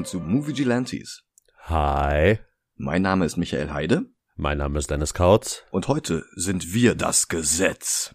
willkommen 0.00 0.04
zu 0.06 0.20
Movie 0.20 0.54
Gilantes. 0.54 1.24
Hi, 1.64 2.38
Mein 2.76 3.02
Name 3.02 3.26
ist 3.26 3.36
Michael 3.36 3.70
Heide 3.70 4.06
mein 4.36 4.56
Name 4.56 4.78
ist 4.78 4.90
Dennis 4.90 5.12
Kautz. 5.12 5.64
und 5.70 5.88
heute 5.88 6.24
sind 6.34 6.72
wir 6.72 6.94
das 6.94 7.28
Gesetz. 7.28 8.14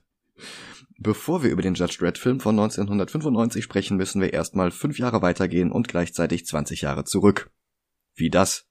Bevor 0.97 1.43
wir 1.43 1.51
über 1.51 1.61
den 1.61 1.75
Judge 1.75 1.97
Dredd 1.99 2.17
Film 2.17 2.39
von 2.39 2.57
1995 2.57 3.63
sprechen, 3.63 3.97
müssen 3.97 4.19
wir 4.19 4.33
erstmal 4.33 4.71
fünf 4.71 4.97
Jahre 4.97 5.21
weitergehen 5.21 5.71
und 5.71 5.87
gleichzeitig 5.87 6.47
20 6.47 6.81
Jahre 6.81 7.03
zurück. 7.03 7.51
Wie 8.15 8.31
das? 8.31 8.65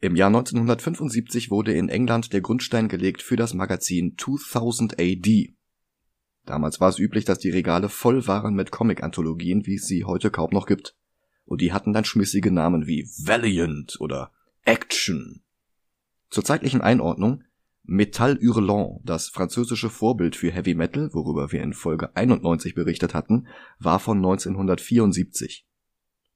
Im 0.00 0.16
Jahr 0.16 0.30
1975 0.30 1.52
wurde 1.52 1.72
in 1.72 1.88
England 1.88 2.32
der 2.32 2.40
Grundstein 2.40 2.88
gelegt 2.88 3.22
für 3.22 3.36
das 3.36 3.54
Magazin 3.54 4.16
2000 4.18 4.98
AD. 4.98 5.54
Damals 6.46 6.80
war 6.80 6.88
es 6.88 6.98
üblich, 6.98 7.24
dass 7.24 7.38
die 7.38 7.50
Regale 7.50 7.88
voll 7.88 8.26
waren 8.26 8.54
mit 8.54 8.72
Comic-Anthologien, 8.72 9.66
wie 9.66 9.76
es 9.76 9.86
sie 9.86 10.04
heute 10.04 10.32
kaum 10.32 10.50
noch 10.50 10.66
gibt. 10.66 10.96
Und 11.50 11.60
die 11.60 11.72
hatten 11.72 11.92
dann 11.92 12.04
schmissige 12.04 12.52
Namen 12.52 12.86
wie 12.86 13.10
Valiant 13.18 14.00
oder 14.00 14.30
Action. 14.64 15.42
Zur 16.28 16.44
zeitlichen 16.44 16.80
Einordnung 16.80 17.42
Metal 17.82 18.38
Hurlant, 18.40 19.00
das 19.02 19.30
französische 19.30 19.90
Vorbild 19.90 20.36
für 20.36 20.52
Heavy 20.52 20.76
Metal, 20.76 21.10
worüber 21.12 21.50
wir 21.50 21.60
in 21.60 21.72
Folge 21.72 22.14
91 22.14 22.76
berichtet 22.76 23.14
hatten, 23.14 23.48
war 23.80 23.98
von 23.98 24.18
1974. 24.18 25.66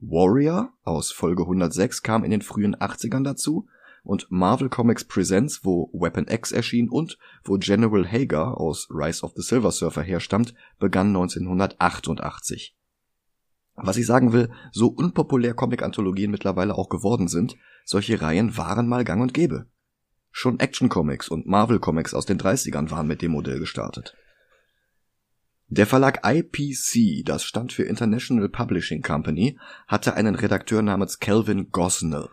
Warrior 0.00 0.72
aus 0.82 1.12
Folge 1.12 1.42
106 1.44 2.02
kam 2.02 2.24
in 2.24 2.32
den 2.32 2.42
frühen 2.42 2.74
80ern 2.74 3.22
dazu 3.22 3.68
und 4.02 4.26
Marvel 4.30 4.68
Comics 4.68 5.04
Presents, 5.04 5.64
wo 5.64 5.90
Weapon 5.92 6.26
X 6.26 6.50
erschien 6.50 6.88
und 6.88 7.18
wo 7.44 7.56
General 7.56 8.04
Hager 8.04 8.58
aus 8.60 8.88
Rise 8.90 9.22
of 9.22 9.34
the 9.36 9.42
Silver 9.42 9.70
Surfer 9.70 10.02
herstammt, 10.02 10.54
begann 10.80 11.14
1988. 11.14 12.74
Was 13.76 13.96
ich 13.96 14.06
sagen 14.06 14.32
will, 14.32 14.50
so 14.72 14.88
unpopulär 14.88 15.54
Comic-Anthologien 15.54 16.30
mittlerweile 16.30 16.76
auch 16.76 16.88
geworden 16.88 17.28
sind, 17.28 17.56
solche 17.84 18.20
Reihen 18.20 18.56
waren 18.56 18.86
mal 18.86 19.04
gang 19.04 19.20
und 19.20 19.34
gäbe. 19.34 19.66
Schon 20.30 20.60
Action 20.60 20.88
Comics 20.88 21.28
und 21.28 21.46
Marvel 21.46 21.78
Comics 21.78 22.14
aus 22.14 22.26
den 22.26 22.38
30ern 22.38 22.90
waren 22.90 23.06
mit 23.06 23.22
dem 23.22 23.32
Modell 23.32 23.58
gestartet. 23.58 24.16
Der 25.68 25.86
Verlag 25.86 26.20
IPC, 26.24 27.24
das 27.24 27.42
stand 27.42 27.72
für 27.72 27.84
International 27.84 28.48
Publishing 28.48 29.02
Company, 29.02 29.58
hatte 29.86 30.14
einen 30.14 30.34
Redakteur 30.34 30.82
namens 30.82 31.18
Calvin 31.18 31.70
Gosnell. 31.70 32.28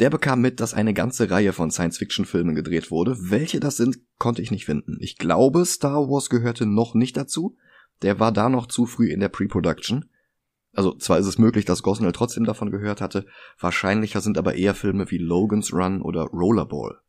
Der 0.00 0.10
bekam 0.10 0.40
mit, 0.40 0.58
dass 0.60 0.74
eine 0.74 0.92
ganze 0.92 1.30
Reihe 1.30 1.52
von 1.52 1.70
Science-Fiction-Filmen 1.70 2.54
gedreht 2.54 2.90
wurde. 2.90 3.16
Welche 3.30 3.60
das 3.60 3.76
sind, 3.76 3.98
konnte 4.18 4.42
ich 4.42 4.50
nicht 4.50 4.64
finden. 4.64 4.96
Ich 5.00 5.18
glaube, 5.18 5.64
Star 5.64 6.08
Wars 6.08 6.28
gehörte 6.30 6.66
noch 6.66 6.94
nicht 6.94 7.16
dazu. 7.16 7.56
Der 8.02 8.18
war 8.18 8.32
da 8.32 8.48
noch 8.48 8.66
zu 8.66 8.86
früh 8.86 9.10
in 9.10 9.20
der 9.20 9.28
Pre-Production. 9.28 10.06
Also 10.74 10.94
zwar 10.96 11.18
ist 11.18 11.26
es 11.26 11.38
möglich, 11.38 11.64
dass 11.64 11.82
Gosnell 11.82 12.12
trotzdem 12.12 12.44
davon 12.44 12.70
gehört 12.70 13.00
hatte, 13.00 13.26
wahrscheinlicher 13.58 14.20
sind 14.20 14.38
aber 14.38 14.54
eher 14.54 14.74
Filme 14.74 15.10
wie 15.10 15.18
Logan's 15.18 15.72
Run 15.72 16.02
oder 16.02 16.22
Rollerball. 16.24 17.00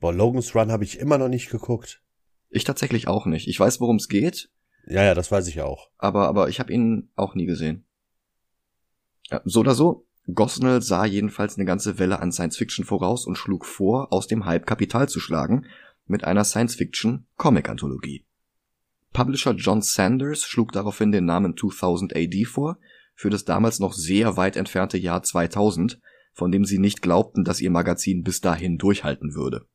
Boah, 0.00 0.12
Logan's 0.12 0.54
Run 0.54 0.72
habe 0.72 0.84
ich 0.84 0.98
immer 0.98 1.18
noch 1.18 1.28
nicht 1.28 1.50
geguckt. 1.50 2.02
Ich 2.48 2.64
tatsächlich 2.64 3.08
auch 3.08 3.26
nicht. 3.26 3.46
Ich 3.46 3.60
weiß, 3.60 3.80
worum 3.80 3.96
es 3.96 4.08
geht, 4.08 4.50
Ja, 4.86 5.04
ja, 5.04 5.14
das 5.14 5.30
weiß 5.30 5.46
ich 5.48 5.60
auch. 5.60 5.90
aber, 5.98 6.26
aber 6.28 6.48
ich 6.48 6.58
habe 6.58 6.72
ihn 6.72 7.10
auch 7.14 7.34
nie 7.34 7.46
gesehen. 7.46 7.84
Ja, 9.30 9.42
so 9.44 9.60
oder 9.60 9.74
so, 9.74 10.06
Gosnell 10.34 10.82
sah 10.82 11.04
jedenfalls 11.04 11.56
eine 11.56 11.64
ganze 11.64 11.98
Welle 11.98 12.20
an 12.20 12.32
Science-Fiction 12.32 12.84
voraus 12.84 13.26
und 13.26 13.36
schlug 13.36 13.66
vor, 13.66 14.12
aus 14.12 14.26
dem 14.26 14.46
Hype 14.46 14.66
Kapital 14.66 15.08
zu 15.08 15.20
schlagen 15.20 15.66
mit 16.06 16.24
einer 16.24 16.44
Science-Fiction-Comic-Anthologie. 16.44 18.24
Publisher 19.12 19.52
John 19.52 19.82
Sanders 19.82 20.44
schlug 20.44 20.72
daraufhin 20.72 21.12
den 21.12 21.24
Namen 21.24 21.56
2000 21.56 22.14
AD 22.14 22.44
vor, 22.44 22.78
für 23.20 23.28
das 23.28 23.44
damals 23.44 23.80
noch 23.80 23.92
sehr 23.92 24.38
weit 24.38 24.56
entfernte 24.56 24.96
Jahr 24.96 25.22
2000, 25.22 26.00
von 26.32 26.50
dem 26.50 26.64
sie 26.64 26.78
nicht 26.78 27.02
glaubten, 27.02 27.44
dass 27.44 27.60
ihr 27.60 27.70
Magazin 27.70 28.22
bis 28.22 28.40
dahin 28.40 28.78
durchhalten 28.78 29.34
würde. 29.34 29.66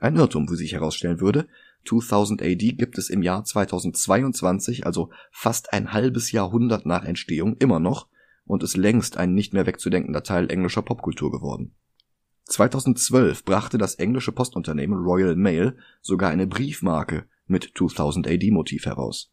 Ein 0.00 0.16
Irrtum, 0.16 0.50
wie 0.50 0.56
sich 0.56 0.72
herausstellen 0.72 1.20
würde, 1.20 1.46
2000 1.86 2.42
AD 2.42 2.72
gibt 2.72 2.98
es 2.98 3.08
im 3.08 3.22
Jahr 3.22 3.44
2022, 3.44 4.84
also 4.84 5.10
fast 5.30 5.72
ein 5.72 5.92
halbes 5.92 6.32
Jahrhundert 6.32 6.86
nach 6.86 7.04
Entstehung, 7.04 7.56
immer 7.58 7.78
noch 7.78 8.08
und 8.46 8.64
ist 8.64 8.76
längst 8.76 9.16
ein 9.16 9.32
nicht 9.32 9.52
mehr 9.52 9.66
wegzudenkender 9.66 10.24
Teil 10.24 10.50
englischer 10.50 10.82
Popkultur 10.82 11.30
geworden. 11.30 11.76
2012 12.46 13.44
brachte 13.44 13.78
das 13.78 13.94
englische 13.94 14.32
Postunternehmen 14.32 14.98
Royal 14.98 15.36
Mail 15.36 15.76
sogar 16.00 16.30
eine 16.30 16.48
Briefmarke 16.48 17.28
mit 17.46 17.70
2000 17.78 18.26
AD 18.26 18.50
Motiv 18.50 18.86
heraus. 18.86 19.30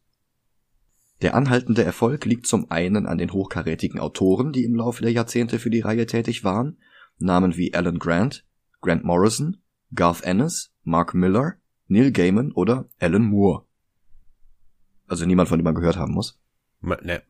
Der 1.22 1.34
anhaltende 1.34 1.82
Erfolg 1.82 2.24
liegt 2.26 2.46
zum 2.46 2.70
einen 2.70 3.06
an 3.06 3.18
den 3.18 3.32
hochkarätigen 3.32 4.00
Autoren, 4.00 4.52
die 4.52 4.64
im 4.64 4.74
Laufe 4.74 5.02
der 5.02 5.12
Jahrzehnte 5.12 5.58
für 5.58 5.70
die 5.70 5.80
Reihe 5.80 6.06
tätig 6.06 6.44
waren, 6.44 6.78
Namen 7.18 7.56
wie 7.56 7.72
Alan 7.74 7.98
Grant, 7.98 8.44
Grant 8.82 9.04
Morrison, 9.04 9.56
Garth 9.94 10.22
Ennis, 10.22 10.72
Mark 10.82 11.14
Miller, 11.14 11.54
Neil 11.88 12.12
Gaiman 12.12 12.52
oder 12.52 12.88
Alan 12.98 13.24
Moore. 13.24 13.64
Also 15.06 15.24
niemand, 15.24 15.48
von 15.48 15.58
dem 15.58 15.64
man 15.64 15.74
gehört 15.74 15.96
haben 15.96 16.12
muss. 16.12 16.38
Ma- 16.80 16.98
Ne, 17.02 17.22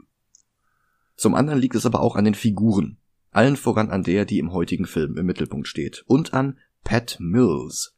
Zum 1.14 1.34
anderen 1.34 1.60
liegt 1.60 1.76
es 1.76 1.86
aber 1.86 2.00
auch 2.00 2.16
an 2.16 2.24
den 2.24 2.34
Figuren, 2.34 2.98
allen 3.30 3.56
voran 3.56 3.90
an 3.90 4.02
der, 4.02 4.24
die 4.24 4.38
im 4.38 4.52
heutigen 4.52 4.86
Film 4.86 5.16
im 5.16 5.26
Mittelpunkt 5.26 5.68
steht, 5.68 6.02
und 6.06 6.34
an 6.34 6.58
Pat 6.82 7.18
Mills. 7.20 7.95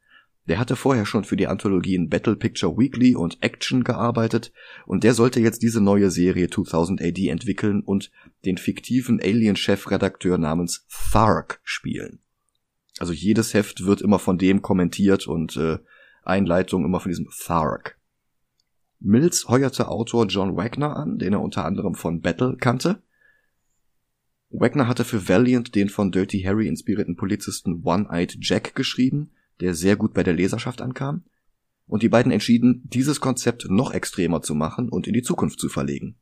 Der 0.48 0.58
hatte 0.58 0.76
vorher 0.76 1.04
schon 1.04 1.24
für 1.24 1.36
die 1.36 1.46
Anthologien 1.46 2.08
Battle 2.08 2.34
Picture 2.34 2.78
Weekly 2.78 3.14
und 3.14 3.36
Action 3.42 3.84
gearbeitet 3.84 4.50
und 4.86 5.04
der 5.04 5.12
sollte 5.12 5.40
jetzt 5.40 5.62
diese 5.62 5.82
neue 5.82 6.10
Serie 6.10 6.48
2000 6.48 7.02
AD 7.02 7.28
entwickeln 7.28 7.82
und 7.82 8.10
den 8.46 8.56
fiktiven 8.56 9.20
Alien-Chefredakteur 9.20 10.38
namens 10.38 10.86
Thark 11.12 11.60
spielen. 11.64 12.20
Also 12.98 13.12
jedes 13.12 13.52
Heft 13.52 13.84
wird 13.84 14.00
immer 14.00 14.18
von 14.18 14.38
dem 14.38 14.62
kommentiert 14.62 15.26
und 15.26 15.58
äh, 15.58 15.80
Einleitung 16.22 16.86
immer 16.86 17.00
von 17.00 17.10
diesem 17.10 17.28
Thark. 17.28 17.98
Mills 19.00 19.48
heuerte 19.48 19.88
Autor 19.88 20.28
John 20.28 20.56
Wagner 20.56 20.96
an, 20.96 21.18
den 21.18 21.34
er 21.34 21.42
unter 21.42 21.66
anderem 21.66 21.94
von 21.94 22.22
Battle 22.22 22.56
kannte. 22.56 23.02
Wagner 24.48 24.88
hatte 24.88 25.04
für 25.04 25.28
Valiant 25.28 25.74
den 25.74 25.90
von 25.90 26.10
Dirty 26.10 26.40
Harry 26.40 26.68
inspirierten 26.68 27.16
Polizisten 27.16 27.82
One-Eyed 27.84 28.38
Jack 28.40 28.74
geschrieben, 28.74 29.32
der 29.60 29.74
sehr 29.74 29.96
gut 29.96 30.14
bei 30.14 30.22
der 30.22 30.34
Leserschaft 30.34 30.80
ankam. 30.80 31.24
Und 31.86 32.02
die 32.02 32.08
beiden 32.08 32.30
entschieden, 32.32 32.82
dieses 32.84 33.20
Konzept 33.20 33.66
noch 33.70 33.92
extremer 33.92 34.42
zu 34.42 34.54
machen 34.54 34.88
und 34.88 35.06
in 35.06 35.14
die 35.14 35.22
Zukunft 35.22 35.58
zu 35.58 35.68
verlegen. 35.68 36.18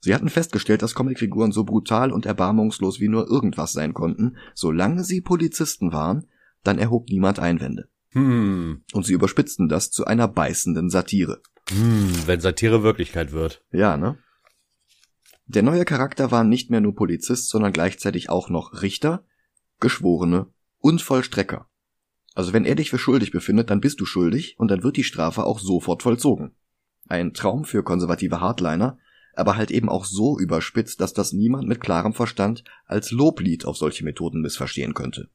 Sie 0.00 0.14
hatten 0.14 0.28
festgestellt, 0.28 0.82
dass 0.82 0.94
Comicfiguren 0.94 1.52
so 1.52 1.64
brutal 1.64 2.12
und 2.12 2.26
erbarmungslos 2.26 3.00
wie 3.00 3.08
nur 3.08 3.28
irgendwas 3.28 3.72
sein 3.72 3.94
konnten, 3.94 4.36
solange 4.54 5.04
sie 5.04 5.20
Polizisten 5.20 5.92
waren, 5.92 6.26
dann 6.64 6.78
erhob 6.78 7.08
niemand 7.08 7.38
Einwände. 7.38 7.88
hm, 8.10 8.82
Und 8.92 9.06
sie 9.06 9.12
überspitzten 9.12 9.68
das 9.68 9.90
zu 9.90 10.04
einer 10.04 10.28
beißenden 10.28 10.90
Satire. 10.90 11.40
hm, 11.70 12.12
wenn 12.26 12.40
Satire 12.40 12.82
Wirklichkeit 12.82 13.32
wird. 13.32 13.64
Ja, 13.72 13.96
ne? 13.96 14.18
Der 15.46 15.62
neue 15.62 15.84
Charakter 15.84 16.30
war 16.30 16.44
nicht 16.44 16.70
mehr 16.70 16.80
nur 16.80 16.94
Polizist, 16.94 17.48
sondern 17.48 17.72
gleichzeitig 17.72 18.30
auch 18.30 18.48
noch 18.48 18.82
Richter, 18.82 19.24
Geschworene 19.80 20.46
und 20.78 21.02
Vollstrecker. 21.02 21.68
Also 22.34 22.52
wenn 22.52 22.64
er 22.64 22.74
dich 22.74 22.90
für 22.90 22.98
schuldig 22.98 23.30
befindet, 23.30 23.70
dann 23.70 23.80
bist 23.80 24.00
du 24.00 24.06
schuldig 24.06 24.58
und 24.58 24.70
dann 24.70 24.82
wird 24.82 24.96
die 24.96 25.04
Strafe 25.04 25.44
auch 25.44 25.58
sofort 25.58 26.02
vollzogen. 26.02 26.52
Ein 27.08 27.34
Traum 27.34 27.64
für 27.64 27.82
konservative 27.82 28.40
Hardliner, 28.40 28.98
aber 29.34 29.56
halt 29.56 29.70
eben 29.70 29.88
auch 29.88 30.04
so 30.04 30.38
überspitzt, 30.38 31.00
dass 31.00 31.12
das 31.12 31.32
niemand 31.32 31.68
mit 31.68 31.80
klarem 31.80 32.14
Verstand 32.14 32.64
als 32.86 33.10
Loblied 33.10 33.64
auf 33.64 33.76
solche 33.76 34.04
Methoden 34.04 34.40
missverstehen 34.40 34.94
könnte. 34.94 35.28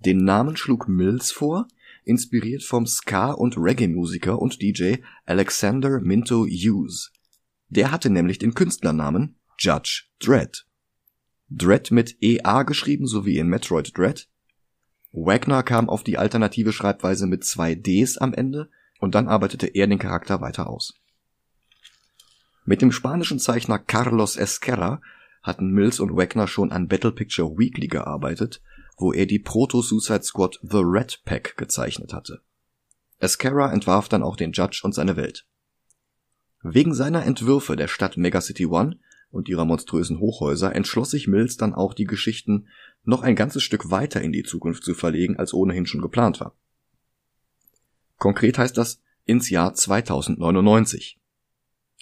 Den 0.00 0.24
Namen 0.24 0.56
schlug 0.56 0.88
Mills 0.88 1.30
vor, 1.30 1.68
inspiriert 2.04 2.64
vom 2.64 2.86
Ska- 2.86 3.32
und 3.32 3.56
Reggae-Musiker 3.56 4.38
und 4.38 4.60
DJ 4.60 4.96
Alexander 5.26 6.00
Minto 6.00 6.44
Hughes. 6.44 7.12
Der 7.68 7.92
hatte 7.92 8.10
nämlich 8.10 8.38
den 8.38 8.54
Künstlernamen 8.54 9.38
Judge 9.58 10.04
Dredd. 10.18 10.66
Dredd 11.48 11.90
mit 11.90 12.16
EA 12.20 12.64
geschrieben, 12.64 13.06
so 13.06 13.24
wie 13.24 13.38
in 13.38 13.46
Metroid 13.46 13.96
Dread. 13.96 14.28
Wagner 15.12 15.62
kam 15.62 15.88
auf 15.88 16.02
die 16.02 16.16
alternative 16.16 16.72
Schreibweise 16.72 17.26
mit 17.26 17.44
zwei 17.44 17.74
Ds 17.74 18.18
am 18.18 18.32
Ende 18.32 18.70
und 18.98 19.14
dann 19.14 19.28
arbeitete 19.28 19.66
er 19.66 19.86
den 19.86 19.98
Charakter 19.98 20.40
weiter 20.40 20.68
aus. 20.68 20.94
Mit 22.64 22.80
dem 22.80 22.92
spanischen 22.92 23.38
Zeichner 23.38 23.78
Carlos 23.78 24.36
Esquerra 24.36 25.02
hatten 25.42 25.70
Mills 25.70 26.00
und 26.00 26.16
Wagner 26.16 26.46
schon 26.46 26.72
an 26.72 26.88
Battle 26.88 27.12
Picture 27.12 27.58
Weekly 27.58 27.88
gearbeitet, 27.88 28.62
wo 28.96 29.12
er 29.12 29.26
die 29.26 29.40
Proto-Suicide 29.40 30.22
Squad 30.22 30.60
The 30.62 30.80
Red 30.82 31.22
Pack 31.24 31.56
gezeichnet 31.56 32.14
hatte. 32.14 32.40
Esquerra 33.18 33.72
entwarf 33.72 34.08
dann 34.08 34.22
auch 34.22 34.36
den 34.36 34.52
Judge 34.52 34.80
und 34.84 34.94
seine 34.94 35.16
Welt. 35.16 35.46
Wegen 36.62 36.94
seiner 36.94 37.24
Entwürfe 37.24 37.76
der 37.76 37.88
Stadt 37.88 38.16
Megacity 38.16 38.66
One 38.66 38.98
und 39.30 39.48
ihrer 39.48 39.64
monströsen 39.64 40.20
Hochhäuser 40.20 40.74
entschloss 40.74 41.10
sich 41.10 41.26
Mills 41.26 41.56
dann 41.56 41.74
auch 41.74 41.94
die 41.94 42.04
Geschichten 42.04 42.68
noch 43.04 43.22
ein 43.22 43.36
ganzes 43.36 43.62
Stück 43.62 43.90
weiter 43.90 44.20
in 44.20 44.32
die 44.32 44.42
Zukunft 44.42 44.84
zu 44.84 44.94
verlegen, 44.94 45.36
als 45.36 45.54
ohnehin 45.54 45.86
schon 45.86 46.02
geplant 46.02 46.40
war. 46.40 46.56
Konkret 48.16 48.58
heißt 48.58 48.78
das 48.78 49.00
ins 49.24 49.50
Jahr 49.50 49.74
2099. 49.74 51.20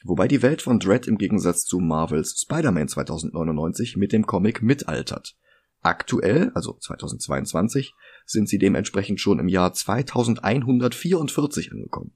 Wobei 0.04 0.28
die 0.28 0.42
Welt 0.42 0.62
von 0.62 0.78
Dread 0.78 1.06
im 1.06 1.18
Gegensatz 1.18 1.64
zu 1.64 1.78
Marvels 1.78 2.40
Spider-Man 2.40 2.88
2099 2.88 3.96
mit 3.96 4.12
dem 4.12 4.26
Comic 4.26 4.62
mitaltert. 4.62 5.36
Aktuell, 5.82 6.50
also 6.54 6.74
2022, 6.74 7.94
sind 8.26 8.48
sie 8.48 8.58
dementsprechend 8.58 9.20
schon 9.20 9.38
im 9.38 9.48
Jahr 9.48 9.72
2144 9.72 11.72
angekommen. 11.72 12.12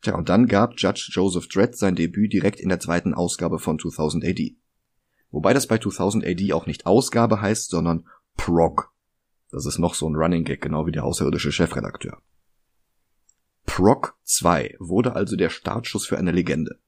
Tja, 0.00 0.16
und 0.16 0.28
dann 0.28 0.46
gab 0.46 0.78
Judge 0.78 1.10
Joseph 1.12 1.48
Dredd 1.48 1.76
sein 1.76 1.94
Debüt 1.94 2.32
direkt 2.32 2.58
in 2.58 2.70
der 2.70 2.80
zweiten 2.80 3.14
Ausgabe 3.14 3.58
von 3.58 3.78
2000 3.78 4.24
AD. 4.24 4.56
Wobei 5.32 5.54
das 5.54 5.66
bei 5.66 5.78
2000 5.78 6.24
AD 6.24 6.52
auch 6.52 6.66
nicht 6.66 6.86
Ausgabe 6.86 7.40
heißt, 7.40 7.70
sondern 7.70 8.06
Prog. 8.36 8.92
Das 9.50 9.66
ist 9.66 9.78
noch 9.78 9.94
so 9.94 10.08
ein 10.08 10.14
Running 10.14 10.44
Gag, 10.44 10.60
genau 10.60 10.86
wie 10.86 10.92
der 10.92 11.04
außerirdische 11.04 11.50
Chefredakteur. 11.50 12.22
Prog 13.64 14.14
2 14.24 14.76
wurde 14.78 15.16
also 15.16 15.36
der 15.36 15.48
Startschuss 15.48 16.06
für 16.06 16.18
eine 16.18 16.32
Legende. 16.32 16.78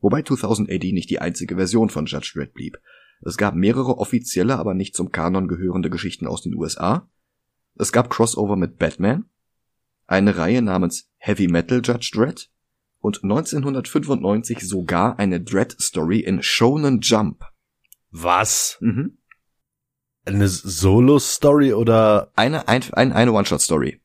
Wobei 0.00 0.22
2000 0.22 0.70
AD 0.70 0.92
nicht 0.92 1.10
die 1.10 1.20
einzige 1.20 1.56
Version 1.56 1.90
von 1.90 2.06
Judge 2.06 2.32
Dredd 2.34 2.54
blieb. 2.54 2.78
Es 3.20 3.36
gab 3.36 3.54
mehrere 3.54 3.98
offizielle, 3.98 4.58
aber 4.58 4.74
nicht 4.74 4.94
zum 4.94 5.12
Kanon 5.12 5.48
gehörende 5.48 5.90
Geschichten 5.90 6.26
aus 6.26 6.42
den 6.42 6.54
USA. 6.54 7.08
Es 7.76 7.92
gab 7.92 8.10
Crossover 8.10 8.56
mit 8.56 8.78
Batman, 8.78 9.26
eine 10.06 10.36
Reihe 10.36 10.62
namens 10.62 11.10
Heavy 11.16 11.48
Metal 11.48 11.80
Judge 11.82 12.10
Dredd 12.14 12.50
und 13.04 13.22
1995 13.22 14.66
sogar 14.66 15.18
eine 15.18 15.38
Dredd 15.38 15.76
Story 15.78 16.20
in 16.20 16.42
Shonen 16.42 17.00
Jump. 17.02 17.44
Was? 18.10 18.78
Mhm. 18.80 19.18
Eine 20.24 20.48
Solo-Story 20.48 21.74
oder? 21.74 22.30
Eine, 22.34 22.66
ein, 22.66 22.82
ein, 22.94 23.12
eine 23.12 23.32
One-Shot-Story. 23.32 24.00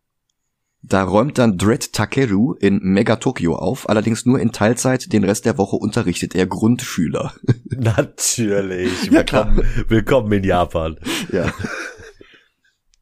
Da 0.81 1.03
räumt 1.03 1.37
dann 1.37 1.57
Dredd 1.57 1.93
Takeru 1.93 2.55
in 2.55 2.79
Mega 2.79 3.15
Tokyo 3.15 3.55
auf, 3.55 3.87
allerdings 3.87 4.25
nur 4.25 4.37
in 4.41 4.51
Teilzeit, 4.51 5.13
den 5.13 5.23
Rest 5.23 5.45
der 5.45 5.57
Woche 5.57 5.77
unterrichtet 5.77 6.35
er 6.35 6.45
Grundschüler. 6.45 7.33
Natürlich. 7.69 9.09
Ja, 9.11 9.23
klar. 9.23 9.55
willkommen, 9.55 9.87
willkommen 9.87 10.31
in 10.33 10.43
Japan. 10.43 10.99
Ja. 11.31 11.53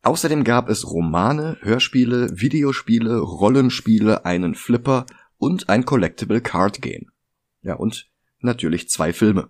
Außerdem 0.04 0.44
gab 0.44 0.70
es 0.70 0.88
Romane, 0.88 1.58
Hörspiele, 1.62 2.30
Videospiele, 2.40 3.18
Rollenspiele, 3.18 4.26
einen 4.26 4.54
Flipper 4.54 5.08
und 5.38 5.70
ein 5.70 5.86
Collectible 5.86 6.42
Card 6.42 6.82
Game. 6.82 7.12
Ja, 7.62 7.76
und 7.76 8.10
natürlich 8.40 8.90
zwei 8.90 9.14
Filme. 9.14 9.50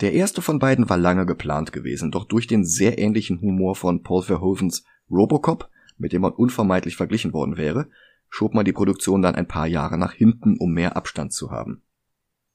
Der 0.00 0.12
erste 0.12 0.42
von 0.42 0.58
beiden 0.58 0.88
war 0.88 0.98
lange 0.98 1.24
geplant 1.24 1.72
gewesen, 1.72 2.10
doch 2.10 2.24
durch 2.24 2.46
den 2.46 2.64
sehr 2.64 2.98
ähnlichen 2.98 3.40
Humor 3.40 3.74
von 3.76 4.02
Paul 4.02 4.22
Verhovens 4.22 4.84
Robocop 5.10 5.70
mit 5.98 6.12
dem 6.12 6.22
man 6.22 6.32
unvermeidlich 6.32 6.96
verglichen 6.96 7.32
worden 7.32 7.56
wäre, 7.56 7.88
schob 8.28 8.54
man 8.54 8.64
die 8.64 8.72
Produktion 8.72 9.22
dann 9.22 9.34
ein 9.34 9.48
paar 9.48 9.66
Jahre 9.66 9.98
nach 9.98 10.12
hinten, 10.12 10.56
um 10.58 10.72
mehr 10.72 10.96
Abstand 10.96 11.32
zu 11.32 11.50
haben. 11.50 11.82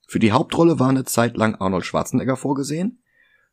Für 0.06 0.18
die 0.18 0.32
Hauptrolle 0.32 0.78
war 0.78 0.90
eine 0.90 1.04
Zeit 1.04 1.36
lang 1.36 1.54
Arnold 1.54 1.84
Schwarzenegger 1.84 2.36
vorgesehen, 2.36 3.02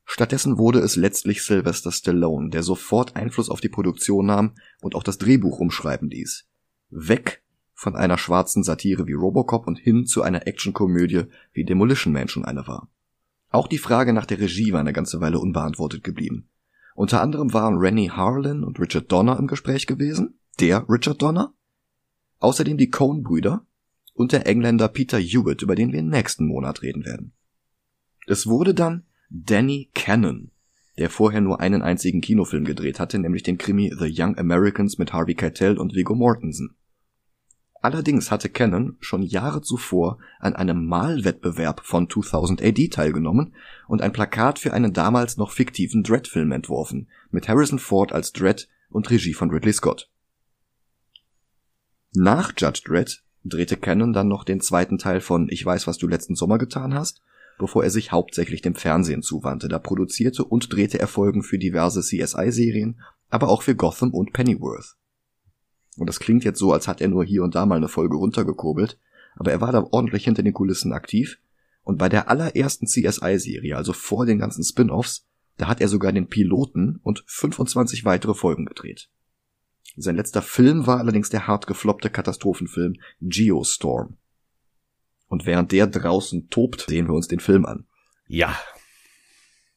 stattdessen 0.06 0.58
wurde 0.58 0.80
es 0.80 0.96
letztlich 0.96 1.44
Sylvester 1.44 1.92
Stallone, 1.92 2.50
der 2.50 2.64
sofort 2.64 3.16
Einfluss 3.16 3.50
auf 3.50 3.62
die 3.62 3.70
Produktion 3.70 4.26
nahm 4.26 4.56
und 4.82 4.96
auch 4.96 5.04
das 5.04 5.18
Drehbuch 5.18 5.60
umschreiben 5.60 6.10
ließ. 6.10 6.48
Weg 6.90 7.44
von 7.80 7.96
einer 7.96 8.18
schwarzen 8.18 8.62
Satire 8.62 9.08
wie 9.08 9.14
Robocop 9.14 9.66
und 9.66 9.80
hin 9.80 10.06
zu 10.06 10.22
einer 10.22 10.46
Actionkomödie 10.48 11.28
wie 11.54 11.64
Demolition 11.64 12.12
Man 12.12 12.28
schon 12.28 12.44
eine 12.44 12.68
war. 12.68 12.90
Auch 13.52 13.70
die 13.70 13.78
Frage 13.78 14.12
nach 14.12 14.26
der 14.26 14.42
Regie 14.42 14.74
war 14.74 14.82
eine 14.82 14.92
ganze 14.92 15.22
Weile 15.22 15.40
unbeantwortet 15.40 16.04
geblieben. 16.04 16.50
Unter 16.94 17.22
anderem 17.22 17.54
waren 17.54 17.78
Rennie 17.78 18.12
Harlan 18.12 18.66
und 18.66 18.82
Richard 18.82 19.10
Donner 19.10 19.40
im 19.40 19.48
Gespräch 19.48 19.88
gewesen, 19.88 20.38
der 20.60 20.90
Richard 20.90 21.22
Donner, 21.22 21.54
außerdem 22.40 22.78
die 22.78 22.90
Cohn-Brüder 22.90 23.66
und 24.14 24.34
der 24.34 24.46
Engländer 24.46 24.90
Peter 24.90 25.18
Hewitt, 25.18 25.62
über 25.62 25.76
den 25.76 25.94
wir 25.94 26.00
im 26.00 26.10
nächsten 26.10 26.48
Monat 26.48 26.82
reden 26.82 27.06
werden. 27.06 27.32
Es 28.28 28.46
wurde 28.46 28.74
dann 28.74 29.06
Danny 29.30 29.90
Cannon, 29.94 30.52
der 30.98 31.10
vorher 31.10 31.40
nur 31.40 31.62
einen 31.62 31.82
einzigen 31.82 32.20
Kinofilm 32.20 32.66
gedreht 32.66 33.00
hatte, 33.00 33.20
nämlich 33.20 33.44
den 33.44 33.58
Krimi 33.58 33.94
The 33.98 34.14
Young 34.14 34.38
Americans 34.38 34.98
mit 34.98 35.14
Harvey 35.14 35.36
Keitel 35.36 35.78
und 35.78 35.96
Viggo 35.96 36.14
Mortensen. 36.14 36.76
Allerdings 37.82 38.30
hatte 38.30 38.50
Cannon 38.50 38.98
schon 39.00 39.22
Jahre 39.22 39.62
zuvor 39.62 40.18
an 40.40 40.54
einem 40.56 40.86
Malwettbewerb 40.86 41.82
von 41.86 42.10
2000 42.10 42.62
AD 42.62 42.90
teilgenommen 42.90 43.54
und 43.88 44.02
ein 44.02 44.12
Plakat 44.12 44.60
für 44.60 44.74
einen 44.74 44.92
damals 44.92 45.38
noch 45.38 45.52
fiktiven 45.52 46.04
Dredd-Film 46.04 46.52
entworfen, 46.52 47.08
mit 47.32 47.48
Harrison 47.48 47.80
Ford 47.80 48.12
als 48.12 48.34
Dredd 48.34 48.68
und 48.90 49.10
Regie 49.10 49.34
von 49.34 49.50
Ridley 49.50 49.72
Scott. 49.72 50.10
Nach 52.14 52.52
Judge 52.58 52.82
Dredd 52.86 53.24
drehte 53.46 53.78
Cannon 53.78 54.12
dann 54.12 54.28
noch 54.28 54.44
den 54.44 54.60
zweiten 54.60 54.98
Teil 54.98 55.22
von 55.22 55.48
Ich 55.50 55.66
weiß, 55.66 55.88
was 55.88 55.98
du 55.98 56.08
letzten 56.08 56.36
Sommer 56.36 56.58
getan 56.58 56.94
hast, 56.94 57.22
bevor 57.60 57.84
er 57.84 57.92
sich 57.92 58.12
hauptsächlich 58.12 58.62
dem 58.62 58.76
Fernsehen 58.76 59.22
zuwandte. 59.22 59.70
Da 59.70 59.80
produzierte 59.80 60.44
und 60.44 60.74
drehte 60.74 61.00
er 61.00 61.08
Folgen 61.08 61.44
für 61.44 61.58
diverse 61.58 62.02
CSI-Serien, 62.02 63.00
aber 63.30 63.48
auch 63.48 63.62
für 63.62 63.76
Gotham 63.76 64.14
und 64.14 64.34
Pennyworth. 64.34 64.99
Und 66.00 66.08
das 66.08 66.20
klingt 66.20 66.46
jetzt 66.46 66.60
so, 66.60 66.72
als 66.72 66.88
hat 66.88 67.02
er 67.02 67.10
nur 67.10 67.26
hier 67.26 67.44
und 67.44 67.56
da 67.56 67.66
mal 67.66 67.76
eine 67.76 67.90
Folge 67.90 68.16
runtergekurbelt, 68.16 68.98
aber 69.36 69.52
er 69.52 69.62
war 69.62 69.72
da 69.72 69.86
ordentlich 69.92 70.24
hinter 70.24 70.44
den 70.44 70.54
Kulissen 70.54 70.94
aktiv. 70.94 71.40
Und 71.84 71.98
bei 71.98 72.08
der 72.08 72.30
allerersten 72.30 72.88
CSI-Serie, 72.88 73.76
also 73.76 73.94
vor 73.94 74.26
den 74.26 74.40
ganzen 74.40 74.64
Spin-offs, 74.64 75.28
da 75.58 75.68
hat 75.68 75.82
er 75.82 75.90
sogar 75.90 76.14
den 76.14 76.30
Piloten 76.30 77.00
und 77.04 77.24
25 77.28 78.06
weitere 78.06 78.34
Folgen 78.34 78.66
gedreht. 78.66 79.10
Sein 79.98 80.16
letzter 80.16 80.42
Film 80.42 80.88
war 80.88 81.00
allerdings 81.00 81.30
der 81.30 81.48
hart 81.48 81.68
gefloppte 81.68 82.10
Katastrophenfilm 82.10 82.96
Geostorm. 83.20 84.18
Und 85.28 85.46
während 85.46 85.74
der 85.74 85.88
draußen 85.88 86.50
tobt, 86.50 86.86
sehen 86.88 87.08
wir 87.08 87.14
uns 87.14 87.28
den 87.28 87.42
Film 87.42 87.66
an. 87.66 87.86
Ja. 88.28 88.58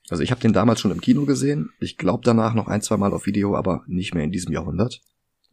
Also 0.09 0.23
ich 0.23 0.31
habe 0.31 0.41
den 0.41 0.53
damals 0.53 0.81
schon 0.81 0.93
im 0.93 1.01
Kino 1.01 1.25
gesehen. 1.25 1.71
Ich 1.81 1.99
glaube 1.99 2.23
danach 2.25 2.55
noch 2.55 2.69
ein, 2.69 2.83
zwei 2.83 2.97
Mal 2.97 3.13
auf 3.13 3.27
Video, 3.27 3.57
aber 3.57 3.83
nicht 3.87 4.15
mehr 4.15 4.25
in 4.25 4.33
diesem 4.33 4.53
Jahrhundert. 4.53 5.01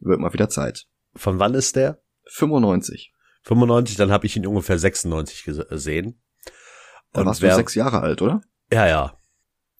Wird 0.00 0.20
mal 0.20 0.32
wieder 0.32 0.48
Zeit. 0.48 0.86
Von 1.14 1.38
wann 1.38 1.54
ist 1.54 1.76
der? 1.76 2.02
95. 2.26 3.12
95, 3.42 3.96
dann 3.96 4.10
habe 4.10 4.26
ich 4.26 4.36
ihn 4.36 4.46
ungefähr 4.46 4.78
96 4.78 5.44
gesehen. 5.44 6.20
Da 7.12 7.24
warst 7.24 7.42
wer, 7.42 7.50
du 7.50 7.56
sechs 7.56 7.74
Jahre 7.74 8.00
alt, 8.00 8.22
oder? 8.22 8.42
Ja, 8.72 8.86
ja. 8.86 9.16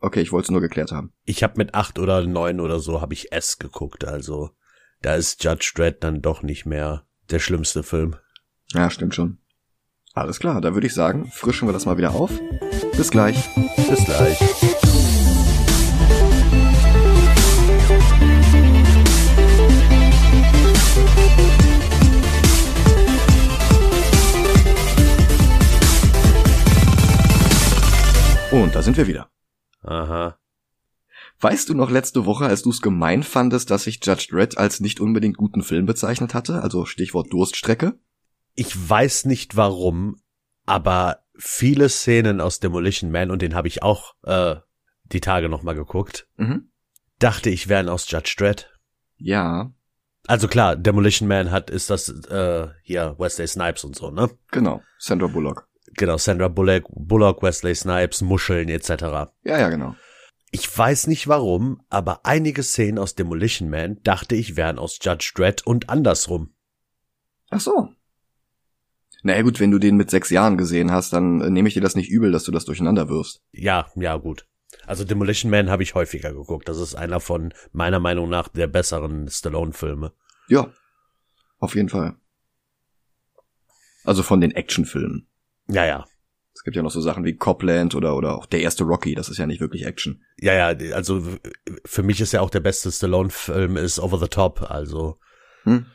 Okay, 0.00 0.20
ich 0.20 0.32
wollte 0.32 0.46
es 0.46 0.50
nur 0.50 0.60
geklärt 0.60 0.92
haben. 0.92 1.12
Ich 1.24 1.42
habe 1.42 1.54
mit 1.56 1.74
acht 1.74 1.98
oder 1.98 2.26
neun 2.26 2.60
oder 2.60 2.80
so 2.80 3.00
habe 3.00 3.12
ich 3.12 3.32
S 3.32 3.58
geguckt, 3.58 4.04
also 4.04 4.50
da 5.02 5.14
ist 5.14 5.44
Judge 5.44 5.72
Dredd 5.74 6.02
dann 6.02 6.22
doch 6.22 6.42
nicht 6.42 6.66
mehr 6.66 7.06
der 7.30 7.38
schlimmste 7.38 7.82
Film. 7.82 8.16
Ja, 8.72 8.90
stimmt 8.90 9.14
schon. 9.14 9.38
Alles 10.12 10.40
klar, 10.40 10.60
da 10.60 10.74
würde 10.74 10.86
ich 10.86 10.94
sagen, 10.94 11.30
frischen 11.32 11.68
wir 11.68 11.72
das 11.72 11.86
mal 11.86 11.98
wieder 11.98 12.12
auf. 12.12 12.30
Bis 12.96 13.10
gleich. 13.10 13.48
Bis 13.88 14.04
gleich. 14.04 14.38
Und 28.50 28.74
da 28.74 28.82
sind 28.82 28.96
wir 28.96 29.06
wieder. 29.06 29.30
Aha. 29.82 30.36
Weißt 31.40 31.68
du 31.68 31.74
noch 31.74 31.90
letzte 31.90 32.26
Woche, 32.26 32.46
als 32.46 32.62
du 32.62 32.70
es 32.70 32.82
gemein 32.82 33.22
fandest, 33.22 33.70
dass 33.70 33.86
ich 33.86 34.04
Judge 34.04 34.26
Dredd 34.30 34.58
als 34.58 34.80
nicht 34.80 35.00
unbedingt 35.00 35.36
guten 35.36 35.62
Film 35.62 35.86
bezeichnet 35.86 36.34
hatte? 36.34 36.60
Also 36.62 36.84
Stichwort 36.84 37.32
Durststrecke? 37.32 37.98
Ich 38.54 38.74
weiß 38.90 39.24
nicht 39.26 39.56
warum, 39.56 40.20
aber 40.66 41.20
viele 41.36 41.88
Szenen 41.88 42.40
aus 42.40 42.60
Demolition 42.60 43.10
Man, 43.10 43.30
und 43.30 43.40
den 43.40 43.54
habe 43.54 43.68
ich 43.68 43.82
auch 43.82 44.14
äh, 44.24 44.56
die 45.04 45.20
Tage 45.20 45.48
nochmal 45.48 45.74
geguckt, 45.74 46.28
Mhm. 46.36 46.70
dachte 47.18 47.48
ich 47.50 47.68
wären 47.68 47.88
aus 47.88 48.10
Judge 48.10 48.34
Dredd. 48.36 48.70
Ja, 49.16 49.72
Also 50.26 50.48
klar, 50.48 50.76
Demolition 50.76 51.28
Man 51.28 51.50
hat, 51.50 51.70
ist 51.70 51.88
das 51.88 52.08
äh, 52.08 52.68
hier 52.82 53.14
Wesley 53.18 53.46
Snipes 53.46 53.84
und 53.84 53.96
so, 53.96 54.10
ne? 54.10 54.30
genau. 54.50 54.82
Sandra 54.98 55.28
Bullock. 55.28 55.68
Genau, 55.96 56.16
Sandra 56.18 56.48
Bullock, 56.48 56.84
Bullock, 56.90 57.42
Wesley 57.42 57.74
Snipes, 57.74 58.22
Muscheln 58.22 58.68
etc. 58.68 58.90
Ja, 59.42 59.58
ja, 59.58 59.68
genau. 59.68 59.94
Ich 60.52 60.76
weiß 60.76 61.06
nicht 61.06 61.28
warum, 61.28 61.82
aber 61.90 62.26
einige 62.26 62.62
Szenen 62.62 62.98
aus 62.98 63.14
Demolition 63.14 63.70
Man 63.70 64.02
dachte 64.02 64.34
ich 64.34 64.56
wären 64.56 64.78
aus 64.78 64.98
Judge 65.00 65.32
Dredd 65.34 65.64
und 65.64 65.88
andersrum. 65.88 66.54
Ach 67.50 67.60
so. 67.60 67.90
Naja 69.22 69.42
gut, 69.42 69.60
wenn 69.60 69.70
du 69.70 69.78
den 69.78 69.96
mit 69.96 70.10
sechs 70.10 70.30
Jahren 70.30 70.56
gesehen 70.56 70.90
hast, 70.90 71.12
dann 71.12 71.40
äh, 71.40 71.50
nehme 71.50 71.68
ich 71.68 71.74
dir 71.74 71.82
das 71.82 71.94
nicht 71.94 72.10
übel, 72.10 72.32
dass 72.32 72.44
du 72.44 72.52
das 72.52 72.64
durcheinander 72.64 73.08
wirfst. 73.08 73.42
Ja, 73.52 73.90
ja, 73.94 74.16
gut. 74.16 74.46
Also 74.86 75.04
Demolition 75.04 75.50
Man 75.50 75.70
habe 75.70 75.82
ich 75.82 75.94
häufiger 75.94 76.32
geguckt. 76.32 76.68
Das 76.68 76.78
ist 76.78 76.94
einer 76.94 77.20
von 77.20 77.52
meiner 77.72 78.00
Meinung 78.00 78.28
nach 78.28 78.48
der 78.48 78.66
besseren 78.66 79.28
Stallone-Filme. 79.28 80.12
Ja, 80.48 80.72
auf 81.58 81.74
jeden 81.74 81.90
Fall. 81.90 82.16
Also 84.04 84.22
von 84.22 84.40
den 84.40 84.52
Actionfilmen. 84.52 85.29
Ja, 85.72 85.84
ja. 85.86 86.04
Es 86.54 86.62
gibt 86.64 86.76
ja 86.76 86.82
noch 86.82 86.90
so 86.90 87.00
Sachen 87.00 87.24
wie 87.24 87.36
Copland 87.36 87.94
oder, 87.94 88.16
oder 88.16 88.36
auch 88.36 88.44
der 88.46 88.60
erste 88.60 88.84
Rocky, 88.84 89.14
das 89.14 89.28
ist 89.28 89.38
ja 89.38 89.46
nicht 89.46 89.60
wirklich 89.60 89.86
Action. 89.86 90.22
Ja, 90.38 90.52
ja, 90.72 90.94
also 90.94 91.22
für 91.86 92.02
mich 92.02 92.20
ist 92.20 92.32
ja 92.32 92.40
auch 92.40 92.50
der 92.50 92.60
beste 92.60 92.90
Stallone-Film 92.92 93.76
ist 93.76 93.98
Over 93.98 94.18
the 94.18 94.28
Top, 94.28 94.70
also. 94.70 95.18
Hm? 95.62 95.86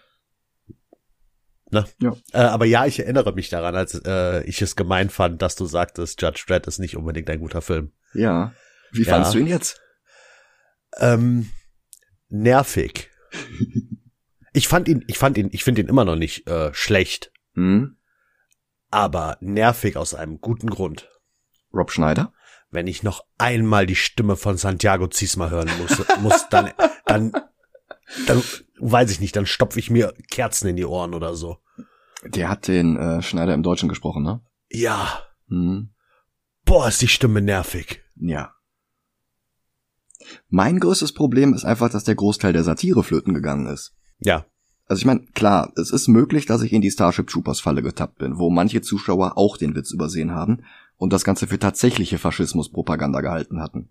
Ne? 1.72 1.86
Ja. 2.00 2.16
Äh, 2.32 2.38
aber 2.38 2.66
ja, 2.66 2.86
ich 2.86 3.00
erinnere 3.00 3.34
mich 3.34 3.50
daran, 3.50 3.76
als 3.76 4.00
äh, 4.06 4.44
ich 4.44 4.62
es 4.62 4.76
gemein 4.76 5.10
fand, 5.10 5.42
dass 5.42 5.56
du 5.56 5.66
sagtest, 5.66 6.22
Judge 6.22 6.44
Dredd 6.48 6.68
ist 6.68 6.80
nicht 6.80 6.96
unbedingt 6.96 7.30
ein 7.30 7.40
guter 7.40 7.62
Film. 7.62 7.92
Ja. 8.14 8.54
Wie 8.92 9.04
Ja. 9.04 9.14
fandst 9.16 9.34
du 9.34 9.40
ihn 9.40 9.48
jetzt? 9.48 9.82
Ähm, 10.98 11.50
nervig. 12.30 13.10
Ich 14.58 14.70
fand 14.70 14.88
ihn, 14.88 15.04
ich 15.10 15.18
fand 15.18 15.38
ihn, 15.38 15.50
ich 15.52 15.66
finde 15.66 15.82
ihn 15.82 15.90
immer 15.90 16.06
noch 16.06 16.16
nicht 16.16 16.48
äh, 16.48 16.74
schlecht, 16.74 17.34
Hm? 17.56 17.95
Aber 18.96 19.38
nervig 19.42 19.98
aus 19.98 20.14
einem 20.14 20.40
guten 20.40 20.70
Grund. 20.70 21.10
Rob 21.74 21.92
Schneider? 21.92 22.32
Wenn 22.72 22.88
ich 22.88 23.04
noch 23.04 23.26
einmal 23.38 23.86
die 23.86 23.98
Stimme 23.98 24.38
von 24.38 24.56
Santiago 24.56 25.08
Ziesma 25.08 25.50
hören 25.50 25.70
muss, 25.80 26.02
muss 26.22 26.48
dann, 26.50 26.72
dann, 27.06 27.34
dann 28.26 28.42
weiß 28.80 29.12
ich 29.12 29.20
nicht, 29.20 29.36
dann 29.36 29.46
stopfe 29.46 29.80
ich 29.80 29.90
mir 29.90 30.14
Kerzen 30.32 30.70
in 30.70 30.78
die 30.78 30.86
Ohren 30.86 31.14
oder 31.14 31.36
so. 31.36 31.58
Der 32.24 32.48
hat 32.50 32.70
den 32.70 32.96
äh, 32.96 33.22
Schneider 33.22 33.54
im 33.54 33.64
Deutschen 33.64 33.90
gesprochen, 33.90 34.24
ne? 34.24 34.42
Ja, 34.72 35.22
Hm. 35.50 35.94
boah, 36.64 36.88
ist 36.88 37.02
die 37.02 37.08
Stimme 37.10 37.42
nervig. 37.42 38.02
Ja. 38.16 38.54
Mein 40.48 40.80
größtes 40.80 41.14
Problem 41.14 41.54
ist 41.54 41.66
einfach, 41.66 41.90
dass 41.90 42.06
der 42.06 42.16
Großteil 42.16 42.54
der 42.54 42.64
Satire 42.64 43.04
flöten 43.04 43.34
gegangen 43.34 43.68
ist. 43.68 43.94
Ja, 44.20 44.46
Also 44.88 45.00
ich 45.00 45.06
meine, 45.06 45.22
klar, 45.34 45.72
es 45.78 45.90
ist 45.90 46.08
möglich, 46.08 46.46
dass 46.46 46.62
ich 46.62 46.72
in 46.72 46.82
die 46.82 46.92
Starship 46.92 47.28
Troopers 47.28 47.60
Falle 47.60 47.82
getappt 47.82 48.20
bin, 48.20 48.38
wo 48.38 48.50
manche 48.50 48.82
Zuschauer 48.82 49.38
auch 49.38 49.58
den 49.58 49.76
Witz 49.76 49.92
übersehen 49.92 50.32
haben 50.32 50.64
und 50.98 51.12
das 51.12 51.24
Ganze 51.24 51.48
für 51.48 51.58
tatsächliche 51.58 52.20
Faschismuspropaganda 52.20 53.22
gehalten 53.22 53.62
hatten. 53.62 53.90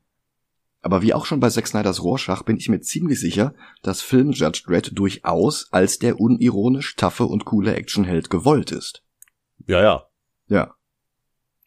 Aber 0.82 1.02
wie 1.02 1.14
auch 1.14 1.24
schon 1.24 1.40
bei 1.40 1.48
Zack 1.48 1.66
Snyders 1.66 2.02
Rorschach 2.02 2.42
bin 2.42 2.58
ich 2.58 2.68
mir 2.68 2.80
ziemlich 2.80 3.18
sicher, 3.18 3.54
dass 3.82 4.02
Film 4.02 4.32
Judge 4.32 4.62
Dredd 4.66 4.90
durchaus 4.94 5.68
als 5.72 5.98
der 5.98 6.20
unironisch 6.20 6.94
taffe 6.96 7.24
und 7.24 7.46
coole 7.46 7.74
Actionheld 7.74 8.28
gewollt 8.28 8.70
ist. 8.70 9.02
ja, 9.66 9.82
ja. 9.82 10.04
Ja. 10.46 10.74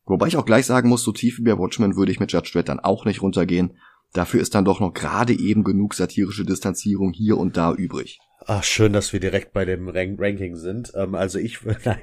Wobei 0.05 0.27
ich 0.27 0.37
auch 0.37 0.45
gleich 0.45 0.67
sagen 0.67 0.87
muss, 0.87 1.03
so 1.03 1.11
tief 1.11 1.39
wie 1.39 1.43
bei 1.43 1.57
Watchmen 1.57 1.95
würde 1.95 2.11
ich 2.11 2.19
mit 2.19 2.31
Judge 2.31 2.51
Dredd 2.53 2.69
dann 2.69 2.79
auch 2.79 3.05
nicht 3.05 3.21
runtergehen. 3.21 3.77
Dafür 4.13 4.39
ist 4.39 4.55
dann 4.55 4.65
doch 4.65 4.79
noch 4.79 4.93
gerade 4.93 5.33
eben 5.33 5.63
genug 5.63 5.95
satirische 5.95 6.45
Distanzierung 6.45 7.11
hier 7.11 7.37
und 7.37 7.57
da 7.57 7.73
übrig. 7.73 8.19
Ach, 8.45 8.63
schön, 8.63 8.93
dass 8.93 9.11
wir 9.13 9.19
direkt 9.19 9.51
bei 9.53 9.65
dem 9.65 9.89
Rank 9.89 10.19
Ranking 10.21 10.55
sind. 10.55 10.91
Ähm, 10.95 11.15
also 11.15 11.39
ich, 11.39 11.59
nein. 11.85 12.01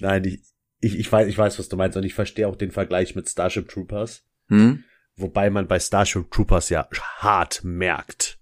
nein, 0.00 0.24
ich, 0.24 0.42
ich, 0.80 0.98
ich 0.98 1.10
weiß, 1.10 1.26
ich 1.28 1.38
weiß, 1.38 1.58
was 1.58 1.68
du 1.68 1.76
meinst 1.76 1.96
und 1.96 2.04
ich 2.04 2.14
verstehe 2.14 2.48
auch 2.48 2.56
den 2.56 2.70
Vergleich 2.70 3.14
mit 3.14 3.28
Starship 3.28 3.68
Troopers. 3.68 4.24
Hm? 4.48 4.84
Wobei 5.16 5.50
man 5.50 5.68
bei 5.68 5.78
Starship 5.78 6.30
Troopers 6.30 6.68
ja 6.68 6.88
hart 7.18 7.62
merkt, 7.64 8.38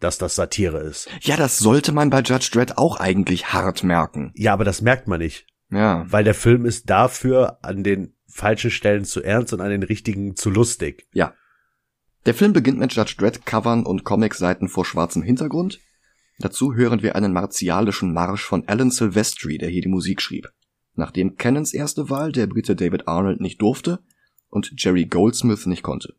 dass 0.00 0.18
das 0.18 0.34
Satire 0.34 0.78
ist. 0.80 1.08
Ja, 1.20 1.36
das 1.36 1.58
sollte 1.58 1.92
man 1.92 2.10
bei 2.10 2.20
Judge 2.20 2.50
Dredd 2.52 2.76
auch 2.78 2.98
eigentlich 3.00 3.52
hart 3.52 3.82
merken. 3.84 4.32
Ja, 4.34 4.52
aber 4.52 4.64
das 4.64 4.82
merkt 4.82 5.08
man 5.08 5.20
nicht, 5.20 5.46
Ja. 5.70 6.04
weil 6.08 6.24
der 6.24 6.34
Film 6.34 6.66
ist 6.66 6.90
dafür 6.90 7.58
an 7.62 7.82
den 7.82 8.14
falschen 8.28 8.70
Stellen 8.70 9.04
zu 9.04 9.22
ernst 9.22 9.52
und 9.52 9.60
an 9.60 9.70
den 9.70 9.82
richtigen 9.82 10.36
zu 10.36 10.50
lustig. 10.50 11.06
Ja. 11.12 11.34
Der 12.26 12.34
Film 12.34 12.54
beginnt 12.54 12.78
mit 12.78 12.94
Judge 12.94 13.16
Dredd 13.18 13.44
Covern 13.44 13.84
und 13.84 14.04
Comicseiten 14.04 14.68
vor 14.68 14.86
schwarzem 14.86 15.22
Hintergrund. 15.22 15.80
Dazu 16.38 16.74
hören 16.74 17.02
wir 17.02 17.16
einen 17.16 17.34
martialischen 17.34 18.14
Marsch 18.14 18.44
von 18.44 18.66
Alan 18.66 18.90
Silvestri, 18.90 19.58
der 19.58 19.68
hier 19.68 19.82
die 19.82 19.88
Musik 19.88 20.22
schrieb. 20.22 20.48
Nachdem 20.94 21.36
Cannons 21.36 21.74
erste 21.74 22.08
Wahl, 22.08 22.32
der 22.32 22.46
Brite 22.46 22.76
David 22.76 23.08
Arnold, 23.08 23.40
nicht 23.40 23.60
durfte 23.60 24.00
und 24.48 24.72
Jerry 24.76 25.04
Goldsmith 25.04 25.66
nicht 25.66 25.82
konnte. 25.82 26.14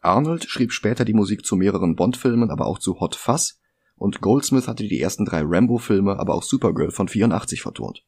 Arnold 0.00 0.44
schrieb 0.44 0.72
später 0.72 1.04
die 1.04 1.14
Musik 1.14 1.46
zu 1.46 1.56
mehreren 1.56 1.96
Bond-Filmen, 1.96 2.50
aber 2.50 2.66
auch 2.66 2.78
zu 2.78 3.00
Hot 3.00 3.14
Fuzz 3.16 3.58
und 3.96 4.20
Goldsmith 4.20 4.68
hatte 4.68 4.86
die 4.86 5.00
ersten 5.00 5.24
drei 5.24 5.42
Rambo-Filme, 5.42 6.18
aber 6.18 6.34
auch 6.34 6.42
Supergirl 6.42 6.90
von 6.90 7.08
84 7.08 7.62
vertont. 7.62 8.04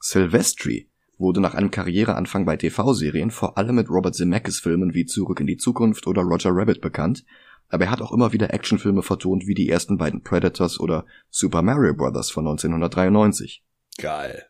Silvestri 0.00 0.89
wurde 1.20 1.40
nach 1.40 1.54
einem 1.54 1.70
Karriereanfang 1.70 2.44
bei 2.44 2.56
TV-Serien 2.56 3.30
vor 3.30 3.58
allem 3.58 3.76
mit 3.76 3.90
Robert 3.90 4.14
Zemeckis 4.14 4.58
Filmen 4.58 4.94
wie 4.94 5.04
Zurück 5.04 5.40
in 5.40 5.46
die 5.46 5.58
Zukunft 5.58 6.06
oder 6.06 6.22
Roger 6.22 6.50
Rabbit 6.52 6.80
bekannt, 6.80 7.24
aber 7.68 7.84
er 7.84 7.90
hat 7.90 8.02
auch 8.02 8.12
immer 8.12 8.32
wieder 8.32 8.52
Actionfilme 8.52 9.02
vertont 9.02 9.46
wie 9.46 9.54
die 9.54 9.68
ersten 9.68 9.98
beiden 9.98 10.22
Predators 10.22 10.80
oder 10.80 11.06
Super 11.28 11.62
Mario 11.62 11.94
Bros. 11.94 12.30
von 12.30 12.46
1993. 12.46 13.62
Geil. 13.98 14.46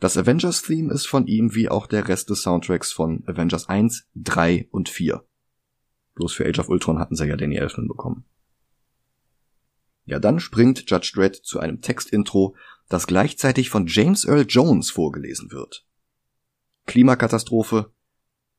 Das 0.00 0.18
Avengers-Theme 0.18 0.92
ist 0.92 1.06
von 1.06 1.26
ihm 1.26 1.54
wie 1.54 1.68
auch 1.68 1.86
der 1.86 2.08
Rest 2.08 2.30
des 2.30 2.42
Soundtracks 2.42 2.92
von 2.92 3.24
Avengers 3.26 3.68
1, 3.68 4.06
3 4.16 4.68
und 4.70 4.88
4. 4.88 5.24
Bloß 6.14 6.32
für 6.34 6.46
Age 6.46 6.58
of 6.58 6.68
Ultron 6.68 6.98
hatten 6.98 7.16
sie 7.16 7.26
ja 7.26 7.36
Danny 7.36 7.56
Elfman 7.56 7.88
bekommen. 7.88 8.24
Ja, 10.04 10.18
dann 10.18 10.38
springt 10.38 10.88
Judge 10.90 11.12
Dredd 11.14 11.36
zu 11.36 11.58
einem 11.58 11.80
Textintro, 11.80 12.54
das 12.88 13.06
gleichzeitig 13.06 13.70
von 13.70 13.86
James 13.86 14.24
Earl 14.24 14.46
Jones 14.48 14.90
vorgelesen 14.90 15.50
wird. 15.50 15.86
Klimakatastrophe. 16.86 17.92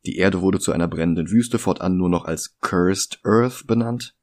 Die 0.06 0.18
Erde 0.18 0.42
wurde 0.42 0.60
zu 0.60 0.72
einer 0.72 0.88
brennenden 0.88 1.30
Wüste, 1.32 1.60
fortan 1.60 1.98
nur 1.98 2.10
noch 2.10 2.26
als 2.26 2.58
Cursed 2.60 3.20
Earth 3.24 3.66
benannt. 3.68 4.16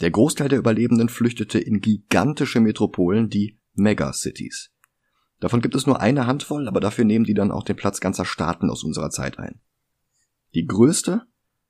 Der 0.00 0.10
Großteil 0.10 0.48
der 0.48 0.58
Überlebenden 0.58 1.08
flüchtete 1.08 1.58
in 1.58 1.80
gigantische 1.80 2.60
Metropolen, 2.60 3.28
die 3.28 3.58
Megacities. 3.74 4.70
Davon 5.40 5.60
gibt 5.60 5.74
es 5.74 5.86
nur 5.86 6.00
eine 6.00 6.26
Handvoll, 6.26 6.66
aber 6.68 6.80
dafür 6.80 7.04
nehmen 7.04 7.24
die 7.24 7.34
dann 7.34 7.52
auch 7.52 7.62
den 7.62 7.76
Platz 7.76 8.00
ganzer 8.00 8.24
Staaten 8.24 8.70
aus 8.70 8.82
unserer 8.82 9.10
Zeit 9.10 9.38
ein. 9.38 9.60
Die 10.54 10.66
größte 10.66 11.26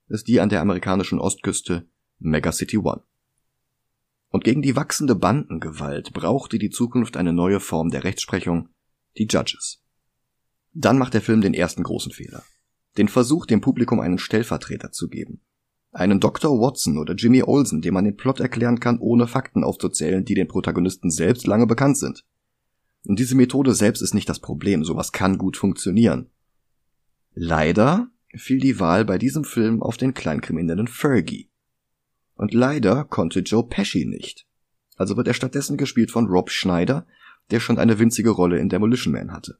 ist 0.07 0.27
die 0.27 0.39
an 0.39 0.49
der 0.49 0.61
amerikanischen 0.61 1.19
Ostküste 1.19 1.87
Megacity 2.17 2.77
One. 2.77 3.03
Und 4.29 4.43
gegen 4.43 4.61
die 4.61 4.75
wachsende 4.75 5.15
Bandengewalt 5.15 6.13
brauchte 6.13 6.59
die 6.59 6.69
Zukunft 6.69 7.17
eine 7.17 7.33
neue 7.33 7.59
Form 7.59 7.89
der 7.89 8.03
Rechtsprechung, 8.03 8.69
die 9.17 9.27
Judges. 9.29 9.83
Dann 10.73 10.99
macht 10.99 11.15
der 11.15 11.21
Film 11.21 11.41
den 11.41 11.53
ersten 11.53 11.83
großen 11.83 12.11
Fehler. 12.11 12.43
Den 12.97 13.07
Versuch, 13.07 13.45
dem 13.45 13.61
Publikum 13.61 13.99
einen 13.99 14.19
Stellvertreter 14.19 14.91
zu 14.91 15.09
geben. 15.09 15.41
Einen 15.91 16.19
Dr. 16.19 16.59
Watson 16.59 16.99
oder 16.99 17.15
Jimmy 17.15 17.41
Olsen, 17.41 17.81
dem 17.81 17.95
man 17.95 18.05
den 18.05 18.15
Plot 18.15 18.39
erklären 18.39 18.79
kann, 18.79 18.99
ohne 18.99 19.25
Fakten 19.25 19.63
aufzuzählen, 19.63 20.23
die 20.23 20.35
den 20.35 20.47
Protagonisten 20.47 21.09
selbst 21.09 21.47
lange 21.47 21.65
bekannt 21.65 21.97
sind. 21.97 22.23
Und 23.05 23.17
diese 23.17 23.35
Methode 23.35 23.73
selbst 23.73 24.01
ist 24.01 24.13
nicht 24.13 24.29
das 24.29 24.39
Problem, 24.39 24.83
sowas 24.83 25.11
kann 25.11 25.39
gut 25.39 25.57
funktionieren. 25.57 26.29
Leider 27.33 28.11
fiel 28.35 28.59
die 28.59 28.79
Wahl 28.79 29.05
bei 29.05 29.17
diesem 29.17 29.43
Film 29.43 29.81
auf 29.81 29.97
den 29.97 30.13
Kleinkriminellen 30.13 30.87
Fergie. 30.87 31.48
Und 32.39 32.53
leider 32.53 33.03
konnte 33.03 33.41
Joe 33.41 33.67
Pesci 33.67 34.05
nicht. 34.05 34.47
Also 34.95 35.17
wird 35.17 35.27
er 35.27 35.33
stattdessen 35.33 35.75
gespielt 35.75 36.09
von 36.09 36.27
Rob 36.27 36.49
Schneider, 36.49 37.05
der 37.51 37.59
schon 37.59 37.77
eine 37.77 37.99
winzige 37.99 38.29
Rolle 38.29 38.59
in 38.59 38.69
Demolition 38.69 39.13
Man 39.13 39.33
hatte. 39.33 39.59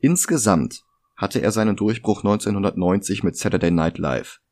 Insgesamt 0.00 0.84
hatte 1.16 1.40
er 1.40 1.50
seinen 1.50 1.76
Durchbruch 1.76 2.18
1990 2.18 3.22
mit 3.22 3.38
Saturday 3.38 3.70
Night 3.70 3.96
Live. 3.96 4.42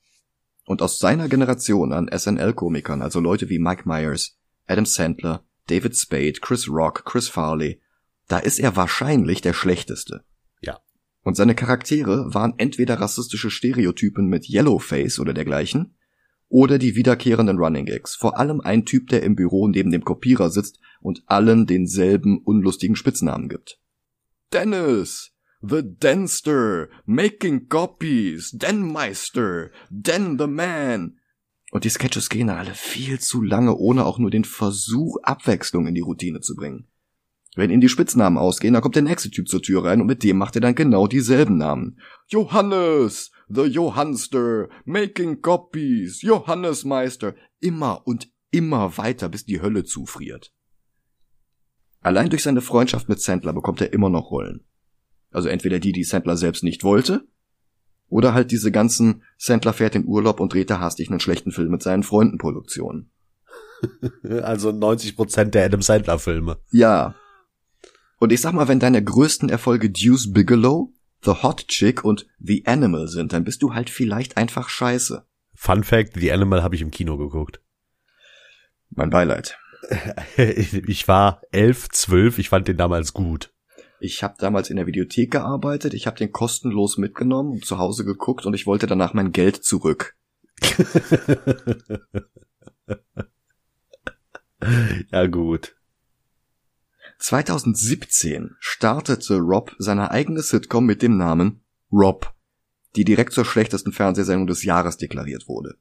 Und 0.65 0.81
aus 0.81 0.99
seiner 0.99 1.29
Generation 1.29 1.93
an 1.93 2.09
SNL-Komikern, 2.11 3.03
also 3.03 3.21
Leute 3.21 3.51
wie 3.51 3.59
Mike 3.59 3.83
Myers, 3.85 4.39
Adam 4.67 4.87
Sandler, 4.87 5.45
David 5.67 5.95
Spade, 5.95 6.41
Chris 6.41 6.71
Rock, 6.71 7.05
Chris 7.05 7.29
Farley, 7.29 7.83
da 8.29 8.39
ist 8.39 8.59
er 8.59 8.77
wahrscheinlich 8.77 9.43
der 9.43 9.53
schlechteste. 9.53 10.25
Ja. 10.63 10.79
Und 11.23 11.37
seine 11.37 11.55
Charaktere 11.55 12.33
waren 12.33 12.55
entweder 12.57 12.99
rassistische 12.99 13.51
Stereotypen 13.51 14.27
mit 14.29 14.49
Yellowface 14.49 15.19
oder 15.19 15.35
dergleichen, 15.35 15.97
oder 16.53 16.79
die 16.79 16.95
wiederkehrenden 16.95 17.57
Running 17.57 17.87
Gags, 17.87 18.15
vor 18.15 18.39
allem 18.39 18.61
ein 18.61 18.85
Typ, 18.85 19.09
der 19.09 19.23
im 19.23 19.35
Büro 19.35 19.69
neben 19.69 19.91
dem 19.91 20.05
Kopierer 20.05 20.51
sitzt 20.51 20.79
und 21.01 21.23
allen 21.27 21.67
denselben 21.67 22.43
unlustigen 22.45 22.95
Spitznamen 22.95 23.49
gibt. 23.49 23.81
Dennis! 24.53 25.31
The 25.63 25.81
Denster! 25.83 26.91
Making 27.07 27.71
Copies! 27.71 28.51
Denmeister! 28.51 29.71
Den 29.89 30.39
the 30.39 30.47
Man! 30.47 31.17
Und 31.71 31.85
die 31.85 31.89
Sketches 31.89 32.29
gehen 32.29 32.51
alle 32.51 32.75
viel 32.75 33.19
zu 33.19 33.41
lange, 33.41 33.75
ohne 33.75 34.05
auch 34.05 34.19
nur 34.19 34.31
den 34.31 34.45
Versuch, 34.45 35.17
Abwechslung 35.23 35.87
in 35.87 35.95
die 35.95 36.03
Routine 36.03 36.41
zu 36.41 36.55
bringen. 36.55 36.87
Wenn 37.57 37.71
ihnen 37.71 37.81
die 37.81 37.89
Spitznamen 37.89 38.37
ausgehen, 38.37 38.75
dann 38.75 38.83
kommt 38.83 38.97
der 38.97 39.03
nächste 39.03 39.31
Typ 39.31 39.49
zur 39.49 39.63
Tür 39.63 39.85
rein 39.85 40.03
und 40.03 40.07
mit 40.07 40.23
dem 40.23 40.37
macht 40.37 40.55
er 40.55 40.61
dann 40.61 40.75
genau 40.75 41.07
dieselben 41.07 41.57
Namen. 41.57 41.99
Johannes! 42.29 43.31
The 43.55 43.65
Johannster! 43.65 44.71
Making 44.87 45.43
Copies! 45.43 46.23
Johannesmeister! 46.23 47.35
Immer 47.61 48.07
und 48.07 48.29
immer 48.51 48.97
weiter, 48.97 49.29
bis 49.29 49.45
die 49.45 49.61
Hölle 49.61 49.85
zufriert. 49.85 50.55
Allein 52.01 52.31
durch 52.31 52.43
seine 52.43 52.63
Freundschaft 52.63 53.11
mit 53.11 53.21
Sandler 53.21 53.53
bekommt 53.53 53.83
er 53.83 53.93
immer 53.93 54.09
noch 54.09 54.31
Rollen. 54.31 54.65
Also 55.31 55.49
entweder 55.49 55.81
die, 55.81 55.93
die 55.93 56.05
Sandler 56.05 56.39
selbst 56.39 56.65
nicht 56.65 56.83
wollte, 56.83 57.29
oder 58.09 58.33
halt 58.33 58.51
diese 58.53 58.73
ganzen 58.73 59.23
Sandler 59.37 59.75
fährt 59.75 59.95
in 59.97 60.07
Urlaub 60.07 60.41
und 60.41 60.55
dreht 60.55 60.71
da 60.71 60.81
hastig 60.81 61.11
einen 61.11 61.21
schlechten 61.21 61.53
Film 61.53 61.71
mit 61.71 61.83
seinen 61.83 62.03
Freunden 62.03 62.39
Produktionen. 62.39 63.11
Also 64.23 64.71
90 64.71 65.17
Prozent 65.17 65.55
der 65.55 65.65
Adam 65.67 65.83
Sandler 65.83 66.19
Filme. 66.19 66.59
Ja. 66.71 67.17
Und 68.21 68.33
ich 68.33 68.41
sag 68.41 68.53
mal, 68.53 68.69
wenn 68.69 68.79
deine 68.79 69.03
größten 69.03 69.49
Erfolge 69.49 69.91
Deuce 69.91 70.33
Bigelow, 70.33 70.95
The 71.25 71.43
Hot 71.43 71.67
Chick 71.69 72.05
und 72.05 72.27
The 72.41 72.67
Animal 72.67 73.09
sind, 73.09 73.33
dann 73.33 73.45
bist 73.45 73.63
du 73.63 73.73
halt 73.75 73.89
vielleicht 73.91 74.37
einfach 74.37 74.69
scheiße. 74.69 75.25
Fun 75.55 75.85
Fact, 75.85 76.15
The 76.15 76.33
Animal 76.33 76.63
habe 76.63 76.75
ich 76.75 76.83
im 76.83 76.91
Kino 76.91 77.17
geguckt. 77.17 77.61
Mein 78.91 79.11
Beileid. 79.11 79.57
ich 80.37 81.07
war 81.09 81.41
elf, 81.51 81.89
zwölf, 81.91 82.39
ich 82.39 82.49
fand 82.49 82.69
den 82.69 82.77
damals 82.77 83.13
gut. 83.13 83.53
Ich 84.01 84.23
habe 84.25 84.35
damals 84.39 84.71
in 84.71 84.77
der 84.77 84.87
Videothek 84.87 85.31
gearbeitet, 85.31 85.95
ich 85.95 86.09
habe 86.09 86.19
den 86.19 86.33
kostenlos 86.33 86.99
mitgenommen 86.99 87.53
und 87.53 87.65
zu 87.65 87.79
Hause 87.79 88.05
geguckt 88.05 88.45
und 88.47 88.55
ich 88.55 88.67
wollte 88.67 88.89
danach 88.89 89.15
mein 89.15 89.31
Geld 89.31 89.65
zurück. 89.65 90.17
ja 95.13 95.27
gut. 95.27 95.77
2017 97.23 98.57
startete 98.59 99.39
Rob 99.39 99.77
seine 99.79 100.11
eigene 100.11 100.43
Sitcom 100.43 100.85
mit 100.85 101.03
dem 101.03 101.17
Namen 101.17 101.61
Rob, 101.93 102.35
die 102.97 103.05
direkt 103.05 103.33
zur 103.33 103.45
schlechtesten 103.45 103.93
Fernsehsendung 103.93 104.49
des 104.49 104.65
Jahres 104.65 104.97
deklariert 104.97 105.47
wurde. 105.47 105.77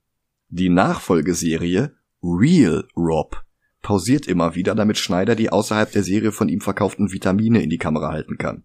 Die 0.49 0.69
Nachfolgeserie 0.69 1.95
Real 2.21 2.87
Rob 2.95 3.43
pausiert 3.81 4.27
immer 4.27 4.53
wieder, 4.53 4.75
damit 4.75 4.99
Schneider 4.99 5.35
die 5.35 5.51
außerhalb 5.51 5.91
der 5.91 6.03
Serie 6.03 6.31
von 6.31 6.47
ihm 6.47 6.61
verkauften 6.61 7.11
Vitamine 7.11 7.63
in 7.63 7.71
die 7.71 7.79
Kamera 7.79 8.11
halten 8.11 8.37
kann. 8.37 8.63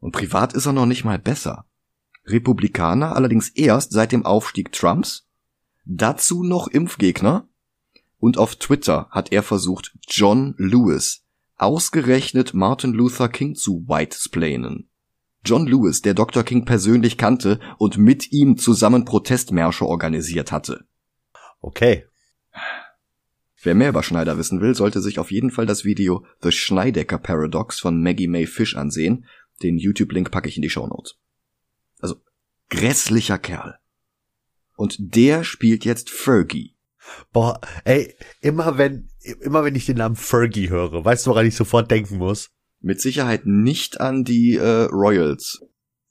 Und 0.00 0.12
privat 0.12 0.54
ist 0.54 0.64
er 0.64 0.72
noch 0.72 0.86
nicht 0.86 1.04
mal 1.04 1.18
besser. 1.18 1.66
Republikaner 2.24 3.14
allerdings 3.14 3.50
erst 3.50 3.92
seit 3.92 4.12
dem 4.12 4.24
Aufstieg 4.24 4.72
Trumps, 4.72 5.28
dazu 5.84 6.42
noch 6.42 6.68
Impfgegner, 6.68 7.48
und 8.18 8.38
auf 8.38 8.56
Twitter 8.56 9.08
hat 9.10 9.30
er 9.30 9.42
versucht, 9.42 9.94
John 10.08 10.54
Lewis, 10.56 11.25
ausgerechnet 11.56 12.54
Martin 12.54 12.92
Luther 12.92 13.28
King 13.28 13.54
zu 13.54 13.84
whitesplainen. 13.86 14.88
John 15.44 15.66
Lewis, 15.66 16.02
der 16.02 16.14
Dr. 16.14 16.42
King 16.42 16.64
persönlich 16.64 17.16
kannte 17.16 17.60
und 17.78 17.98
mit 17.98 18.32
ihm 18.32 18.58
zusammen 18.58 19.04
Protestmärsche 19.04 19.86
organisiert 19.86 20.50
hatte. 20.50 20.86
Okay. 21.60 22.04
Wer 23.62 23.74
mehr 23.74 23.88
über 23.90 24.02
Schneider 24.02 24.38
wissen 24.38 24.60
will, 24.60 24.74
sollte 24.74 25.00
sich 25.00 25.18
auf 25.18 25.30
jeden 25.30 25.50
Fall 25.50 25.66
das 25.66 25.84
Video 25.84 26.24
The 26.40 26.52
Schneidecker 26.52 27.18
Paradox 27.18 27.80
von 27.80 28.02
Maggie 28.02 28.28
May 28.28 28.46
Fish 28.46 28.76
ansehen. 28.76 29.26
Den 29.62 29.78
YouTube-Link 29.78 30.30
packe 30.30 30.48
ich 30.48 30.56
in 30.56 30.62
die 30.62 30.70
Show 30.70 30.86
Notes. 30.86 31.16
Also, 32.00 32.16
grässlicher 32.68 33.38
Kerl. 33.38 33.78
Und 34.76 34.96
der 34.98 35.42
spielt 35.42 35.84
jetzt 35.84 36.10
Fergie. 36.10 36.75
Boah, 37.32 37.60
ey, 37.84 38.14
immer 38.40 38.78
wenn, 38.78 39.08
immer 39.40 39.64
wenn 39.64 39.74
ich 39.74 39.86
den 39.86 39.98
Namen 39.98 40.16
Fergie 40.16 40.70
höre, 40.70 41.04
weißt 41.04 41.26
du, 41.26 41.30
woran 41.30 41.46
ich 41.46 41.56
sofort 41.56 41.90
denken 41.90 42.18
muss? 42.18 42.50
Mit 42.80 43.00
Sicherheit 43.00 43.46
nicht 43.46 44.00
an 44.00 44.24
die 44.24 44.56
äh, 44.56 44.84
Royals. 44.84 45.60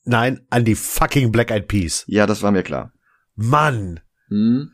Nein, 0.04 0.46
an 0.50 0.66
die 0.66 0.76
fucking 0.76 1.32
Black 1.32 1.52
Eyed 1.52 1.68
Peas. 1.68 2.04
Ja, 2.08 2.28
das 2.28 2.44
war 2.44 2.52
mir 2.52 2.64
klar. 2.64 2.94
Mann! 3.36 4.00
Hm? 4.30 4.72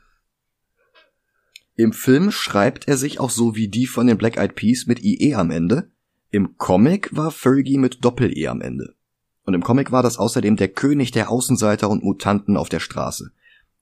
Im 1.75 1.93
Film 1.93 2.31
schreibt 2.31 2.87
er 2.87 2.97
sich 2.97 3.19
auch 3.19 3.29
so 3.29 3.55
wie 3.55 3.67
die 3.67 3.87
von 3.87 4.07
den 4.07 4.17
Black 4.17 4.37
Eyed 4.37 4.55
Peas 4.55 4.85
mit 4.87 5.03
IE 5.03 5.35
am 5.35 5.51
Ende. 5.51 5.91
Im 6.29 6.57
Comic 6.57 7.15
war 7.15 7.31
Fergie 7.31 7.77
mit 7.77 8.03
Doppel-E 8.05 8.47
am 8.47 8.61
Ende. 8.61 8.95
Und 9.43 9.53
im 9.53 9.63
Comic 9.63 9.91
war 9.91 10.03
das 10.03 10.17
außerdem 10.17 10.55
der 10.55 10.67
König 10.67 11.11
der 11.11 11.29
Außenseiter 11.29 11.89
und 11.89 12.03
Mutanten 12.03 12.55
auf 12.57 12.69
der 12.69 12.79
Straße. 12.79 13.31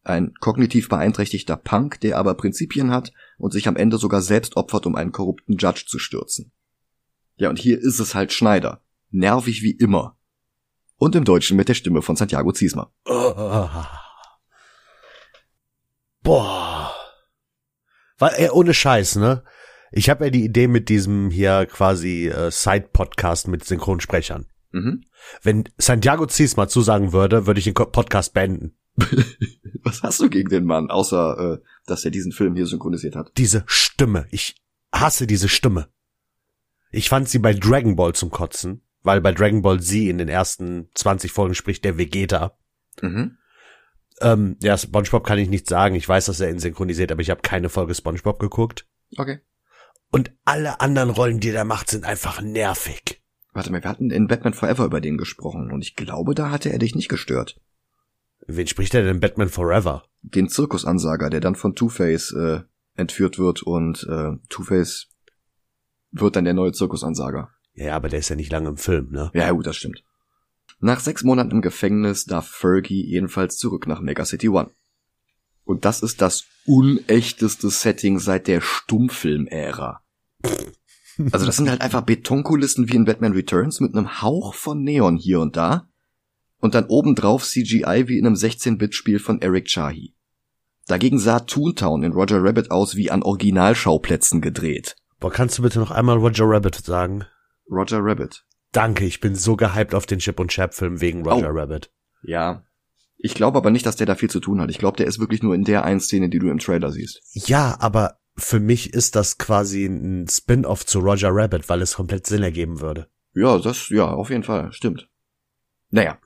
Ein 0.04 0.34
kognitiv 0.40 0.90
beeinträchtigter 0.90 1.58
Punk, 1.58 2.00
der 2.00 2.18
aber 2.18 2.36
Prinzipien 2.36 2.92
hat 2.92 3.12
und 3.38 3.52
sich 3.52 3.68
am 3.68 3.76
Ende 3.76 3.98
sogar 3.98 4.22
selbst 4.22 4.56
opfert, 4.58 4.86
um 4.86 4.96
einen 4.96 5.12
korrupten 5.12 5.58
Judge 5.58 5.86
zu 5.88 6.00
stürzen. 6.00 6.52
Ja, 7.36 7.50
und 7.50 7.60
hier 7.60 7.78
ist 7.80 8.00
es 8.00 8.16
halt 8.16 8.34
Schneider. 8.34 8.82
Nervig 9.12 9.62
wie 9.62 9.72
immer. 9.72 10.18
Und 10.96 11.16
im 11.16 11.24
Deutschen 11.24 11.58
mit 11.58 11.70
der 11.70 11.74
Stimme 11.74 12.02
von 12.02 12.16
Santiago 12.16 12.52
Ziesmer. 12.52 12.92
Boah. 16.22 16.94
Weil, 18.18 18.34
ey, 18.36 18.50
ohne 18.50 18.74
Scheiß, 18.74 19.16
ne? 19.16 19.44
Ich 19.92 20.10
habe 20.10 20.26
ja 20.26 20.32
die 20.32 20.44
Idee 20.44 20.68
mit 20.68 20.90
diesem 20.90 21.32
hier 21.32 21.66
quasi 21.66 22.28
äh, 22.28 22.52
Side-Podcast 22.52 23.48
mit 23.48 23.64
Synchronsprechern. 23.64 24.48
Mhm. 24.72 25.06
Wenn 25.42 25.64
Santiago 25.78 26.28
Ziesma 26.28 26.68
zusagen 26.68 27.14
würde, 27.14 27.48
würde 27.48 27.60
ich 27.60 27.66
den 27.66 27.74
Podcast 27.74 28.34
beenden. 28.34 28.78
Was 29.84 30.04
hast 30.04 30.20
du 30.20 30.30
gegen 30.30 30.50
den 30.50 30.66
Mann, 30.66 30.90
außer 30.90 31.54
äh, 31.54 31.66
dass 31.86 32.06
er 32.06 32.12
diesen 32.12 32.32
Film 32.32 32.56
hier 32.56 32.66
synchronisiert 32.66 33.16
hat? 33.16 33.32
Diese 33.38 33.64
Stimme. 33.68 34.28
Ich 34.32 34.56
hasse 34.94 35.28
diese 35.28 35.50
Stimme. 35.50 35.90
Ich 36.92 37.10
fand 37.10 37.30
sie 37.30 37.40
bei 37.40 37.54
Dragon 37.54 37.96
Ball 37.96 38.14
zum 38.14 38.32
Kotzen, 38.32 38.82
weil 39.04 39.22
bei 39.22 39.32
Dragon 39.32 39.62
Ball 39.62 39.80
Z 39.80 39.96
in 39.96 40.18
den 40.18 40.30
ersten 40.30 40.90
20 40.96 41.32
Folgen 41.32 41.56
spricht 41.56 41.86
der 41.86 41.98
Vegeta. 41.98 42.58
Mhm. 43.02 43.38
Ähm, 44.22 44.58
ja, 44.62 44.78
SpongeBob 44.78 45.26
kann 45.26 45.40
ich 45.40 45.50
nicht 45.50 45.68
sagen. 45.68 45.96
Ich 45.96 46.08
weiß, 46.08 46.26
dass 46.26 46.40
er 46.40 46.50
ihn 46.50 46.60
synchronisiert, 46.60 47.12
aber 47.12 47.22
ich 47.22 47.30
habe 47.30 47.42
keine 47.42 47.70
Folge 47.70 47.96
SpongeBob 47.96 48.40
geguckt. 48.40 48.88
Okay. 49.18 49.40
Und 50.12 50.32
alle 50.44 50.82
anderen 50.82 51.12
Rollen, 51.12 51.40
die 51.40 51.52
der 51.52 51.66
macht, 51.66 51.90
sind 51.90 52.04
einfach 52.04 52.42
nervig. 52.42 53.22
Warte 53.54 53.72
mal, 53.72 53.84
wir 53.84 53.90
hatten 53.90 54.12
in 54.12 54.28
Batman 54.28 54.54
Forever 54.54 54.86
über 54.86 55.02
den 55.02 55.18
gesprochen 55.18 55.72
und 55.72 55.82
ich 55.82 55.96
glaube, 55.96 56.36
da 56.36 56.50
hatte 56.52 56.72
er 56.72 56.80
dich 56.80 56.96
nicht 56.96 57.10
gestört. 57.10 57.60
Wen 58.48 58.68
spricht 58.68 58.94
er 58.96 59.04
denn 59.04 59.20
Batman 59.20 59.50
Forever? 59.50 60.04
Den 60.22 60.50
Zirkusansager, 60.50 61.30
der 61.30 61.40
dann 61.40 61.56
von 61.56 61.76
Two-Face 61.76 62.34
äh, 62.34 62.62
entführt 62.96 63.38
wird 63.38 63.64
und 63.64 64.06
äh, 64.10 64.32
Two-Face 64.50 65.08
wird 66.12 66.36
dann 66.36 66.46
der 66.46 66.54
neue 66.54 66.72
Zirkusansager. 66.72 67.50
Ja, 67.74 67.96
aber 67.96 68.10
der 68.10 68.20
ist 68.20 68.30
ja 68.30 68.36
nicht 68.36 68.52
lange 68.52 68.70
im 68.70 68.78
Film, 68.78 69.12
ne? 69.12 69.32
Ja, 69.34 69.52
gut, 69.52 69.68
das 69.68 69.78
stimmt. 69.78 70.04
Nach 70.80 71.00
sechs 71.00 71.24
Monaten 71.24 71.52
im 71.52 71.62
Gefängnis 71.62 72.26
darf 72.26 72.48
Fergie 72.48 73.06
jedenfalls 73.06 73.58
zurück 73.58 73.88
nach 73.88 74.02
Mega 74.02 74.26
City 74.26 74.50
One. 74.50 74.72
Und 75.64 75.86
das 75.86 76.02
ist 76.02 76.22
das 76.22 76.46
unechteste 76.66 77.70
Setting 77.70 78.20
seit 78.20 78.48
der 78.48 78.62
Stummfilm-Ära. 78.62 80.02
Also 81.32 81.46
das 81.46 81.58
sind 81.58 81.70
halt 81.70 81.82
einfach 81.82 82.02
Betonkulissen 82.02 82.90
wie 82.90 82.96
in 82.96 83.06
Batman 83.06 83.34
Returns 83.34 83.82
mit 83.82 83.94
einem 83.94 84.22
Hauch 84.22 84.54
von 84.54 84.82
Neon 84.82 85.18
hier 85.18 85.42
und 85.42 85.58
da. 85.58 85.89
Und 86.60 86.76
dann 86.76 86.86
obendrauf 86.88 87.44
CGI 87.46 88.06
wie 88.08 88.18
in 88.18 88.26
einem 88.26 88.36
16-Bit-Spiel 88.36 89.20
von 89.20 89.42
Eric 89.42 89.66
Chahi. 89.68 90.14
Dagegen 90.88 91.20
sah 91.20 91.40
Toontown 91.40 92.04
in 92.04 92.14
Roger 92.14 92.44
Rabbit 92.44 92.72
aus 92.72 92.96
wie 92.96 93.12
an 93.12 93.24
Originalschauplätzen 93.24 94.42
gedreht. 94.42 94.96
Boah, 95.20 95.32
kannst 95.32 95.58
du 95.58 95.62
bitte 95.62 95.80
noch 95.80 95.92
einmal 95.92 96.18
Roger 96.18 96.46
Rabbit 96.48 96.76
sagen? 96.76 97.26
Roger 97.70 98.00
Rabbit. 98.02 98.44
Danke, 98.72 99.06
ich 99.06 99.20
bin 99.20 99.36
so 99.36 99.56
gehypt 99.56 99.94
auf 99.94 100.06
den 100.06 100.20
Chip 100.20 100.40
und 100.40 100.50
Chap 100.52 100.74
Film 100.74 101.02
wegen 101.02 101.26
Roger 101.28 101.52
Oh. 101.52 101.58
Rabbit. 101.58 101.92
Ja. 102.24 102.64
Ich 103.18 103.34
glaube 103.34 103.58
aber 103.58 103.70
nicht, 103.70 103.86
dass 103.86 103.98
der 103.98 104.08
da 104.08 104.16
viel 104.16 104.30
zu 104.30 104.40
tun 104.40 104.62
hat. 104.62 104.70
Ich 104.70 104.78
glaube, 104.78 104.98
der 104.98 105.08
ist 105.08 105.20
wirklich 105.20 105.44
nur 105.44 105.54
in 105.54 105.64
der 105.66 105.84
einen 105.84 106.00
Szene, 106.00 106.30
die 106.30 106.40
du 106.40 106.50
im 106.50 106.60
Trailer 106.60 106.92
siehst. 106.92 107.22
Ja, 107.34 107.76
aber 107.80 108.18
für 108.38 108.60
mich 108.60 108.94
ist 108.94 109.16
das 109.16 109.38
quasi 109.38 109.86
ein 109.86 110.28
Spin-off 110.30 110.86
zu 110.86 111.00
Roger 111.00 111.30
Rabbit, 111.32 111.68
weil 111.68 111.82
es 111.82 111.96
komplett 111.96 112.26
Sinn 112.26 112.44
ergeben 112.44 112.80
würde. 112.80 113.08
Ja, 113.34 113.58
das, 113.60 113.90
ja, 113.90 114.06
auf 114.10 114.30
jeden 114.30 114.44
Fall, 114.44 114.72
stimmt. 114.72 115.10
Naja, 115.92 116.18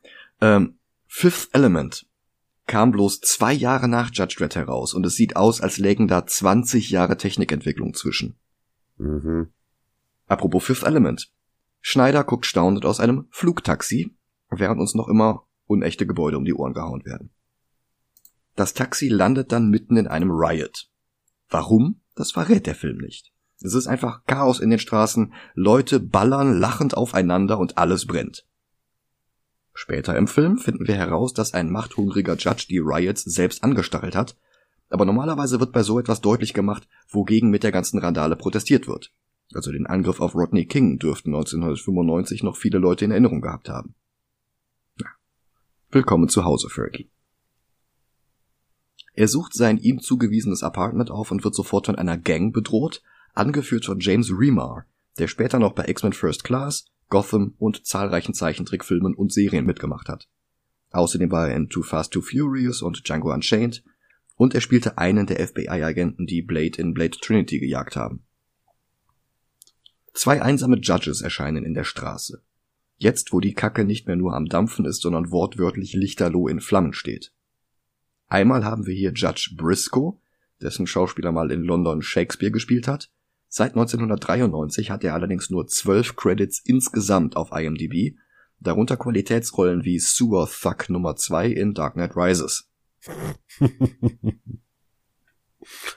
ähm, 0.43 0.77
Fifth 1.08 1.49
Element 1.53 2.06
kam 2.67 2.91
bloß 2.91 3.21
zwei 3.21 3.53
Jahre 3.53 3.88
nach 3.88 4.10
Judge 4.13 4.36
Dredd 4.38 4.56
heraus 4.56 4.93
und 4.93 5.06
es 5.06 5.15
sieht 5.15 5.36
aus, 5.36 5.62
als 5.62 5.77
lägen 5.77 6.08
da 6.08 6.25
20 6.25 6.89
Jahre 6.89 7.17
Technikentwicklung 7.17 7.93
zwischen. 7.93 8.36
Mhm. 8.97 9.53
Apropos 10.27 10.63
Fifth 10.63 10.84
Element. 10.84 11.32
Schneider 11.82 12.23
guckt 12.23 12.45
staunend 12.45 12.86
aus 12.86 12.99
einem 12.99 13.27
Flugtaxi, 13.32 14.15
während 14.49 14.79
uns 14.79 14.95
noch 14.95 15.08
immer 15.08 15.45
unechte 15.65 16.06
Gebäude 16.06 16.38
um 16.38 16.45
die 16.45 16.53
Ohren 16.53 16.73
gehauen 16.73 17.06
werden. 17.06 17.32
Das 18.56 18.73
Taxi 18.73 19.08
landet 19.08 19.51
dann 19.51 19.69
mitten 19.69 19.97
in 19.97 20.08
einem 20.08 20.32
Riot. 20.32 20.89
Warum? 21.49 22.01
Das 22.15 22.32
verrät 22.32 22.67
der 22.67 22.75
Film 22.75 22.97
nicht. 22.97 23.34
Es 23.62 23.73
ist 23.73 23.88
einfach 23.88 24.25
Chaos 24.25 24.60
in 24.60 24.69
den 24.69 24.79
Straßen, 24.79 25.34
Leute 25.53 25.99
ballern 25.99 26.60
lachend 26.60 26.95
aufeinander 26.95 27.58
und 27.60 27.77
alles 27.77 28.06
brennt. 28.06 28.45
Später 29.73 30.15
im 30.17 30.27
Film 30.27 30.57
finden 30.57 30.88
wir 30.88 30.95
heraus, 30.95 31.33
dass 31.33 31.53
ein 31.53 31.71
machthungriger 31.71 32.36
Judge 32.36 32.65
die 32.69 32.79
Riots 32.79 33.23
selbst 33.23 33.63
angestachelt 33.63 34.15
hat, 34.15 34.38
aber 34.89 35.05
normalerweise 35.05 35.59
wird 35.59 35.71
bei 35.71 35.81
so 35.81 35.99
etwas 35.99 36.21
deutlich 36.21 36.53
gemacht, 36.53 36.88
wogegen 37.09 37.49
mit 37.49 37.63
der 37.63 37.71
ganzen 37.71 37.97
Randale 37.97 38.36
protestiert 38.36 38.88
wird. 38.88 39.12
Also 39.53 39.71
den 39.71 39.88
Angriff 39.88 40.19
auf 40.19 40.36
Rodney 40.36 40.65
King 40.65 40.99
dürften 40.99 41.29
1995 41.29 42.43
noch 42.43 42.57
viele 42.57 42.77
Leute 42.77 43.05
in 43.05 43.12
Erinnerung 43.12 43.41
gehabt 43.41 43.69
haben. 43.69 43.95
Ja. 44.99 45.07
Willkommen 45.89 46.29
zu 46.29 46.45
Hause, 46.45 46.69
Fergie. 46.69 47.09
Er 49.15 49.27
sucht 49.27 49.53
sein 49.53 49.77
ihm 49.77 49.99
zugewiesenes 49.99 50.63
Apartment 50.63 51.12
auf 51.12 51.31
und 51.31 51.43
wird 51.43 51.55
sofort 51.55 51.88
von 51.88 51.95
einer 51.95 52.17
Gang 52.17 52.53
bedroht, 52.53 53.03
angeführt 53.33 53.86
von 53.86 53.99
James 53.99 54.31
Remar, 54.31 54.86
der 55.19 55.27
später 55.27 55.59
noch 55.59 55.73
bei 55.73 55.88
X-Men 55.88 56.13
First 56.13 56.43
Class, 56.43 56.86
Gotham 57.10 57.56
und 57.58 57.86
zahlreichen 57.86 58.34
Zeichentrickfilmen 58.34 59.13
und 59.13 59.32
Serien 59.32 59.66
mitgemacht 59.66 60.10
hat. 60.10 60.28
Außerdem 60.92 61.32
war 61.32 61.50
er 61.50 61.56
in 61.56 61.70
Too 61.70 61.84
Fast, 61.84 62.13
Too 62.13 62.22
Furious 62.22 62.82
und 62.82 63.08
Django 63.08 63.34
Unchained 63.34 63.84
und 64.36 64.56
er 64.56 64.62
spielte 64.62 64.98
einen 64.98 65.26
der 65.26 65.46
FBI-Agenten, 65.48 66.26
die 66.26 66.42
Blade 66.42 66.80
in 66.80 66.94
Blade 66.94 67.18
Trinity 67.20 67.60
gejagt 67.60 67.96
haben. 67.96 68.24
Zwei 70.13 70.42
einsame 70.42 70.78
Judges 70.78 71.22
erscheinen 71.22 71.66
in 71.66 71.74
der 71.74 71.84
Straße. 71.84 72.44
Jetzt, 72.98 73.34
wo 73.34 73.39
die 73.39 73.54
Kacke 73.54 73.84
nicht 73.84 74.06
mehr 74.08 74.16
nur 74.16 74.36
am 74.36 74.46
Dampfen 74.46 74.86
ist, 74.86 75.02
sondern 75.02 75.32
wortwörtlich 75.32 75.94
lichterloh 75.94 76.48
in 76.48 76.62
Flammen 76.62 76.94
steht. 76.94 77.34
Einmal 78.28 78.63
haben 78.63 78.86
wir 78.86 78.94
hier 78.94 79.12
Judge 79.13 79.54
Briscoe, 79.58 80.20
dessen 80.62 80.88
Schauspieler 80.88 81.32
mal 81.32 81.52
in 81.52 81.63
London 81.63 82.02
Shakespeare 82.02 82.52
gespielt 82.52 82.88
hat, 82.88 83.12
Seit 83.56 83.76
1993 83.76 84.89
hat 84.89 85.04
er 85.04 85.13
allerdings 85.13 85.52
nur 85.52 85.68
zwölf 85.68 86.16
Credits 86.16 86.60
insgesamt 86.66 87.36
auf 87.36 87.52
IMDb, 87.52 88.18
darunter 88.60 88.98
Qualitätsrollen 88.98 89.86
wie 89.86 90.00
Sewer 90.00 90.50
Thug 90.50 90.89
Nummer 90.89 91.16
2 91.16 91.50
in 91.50 91.76
Dark 91.76 91.94
Knight 91.94 92.16
Rises. 92.16 92.68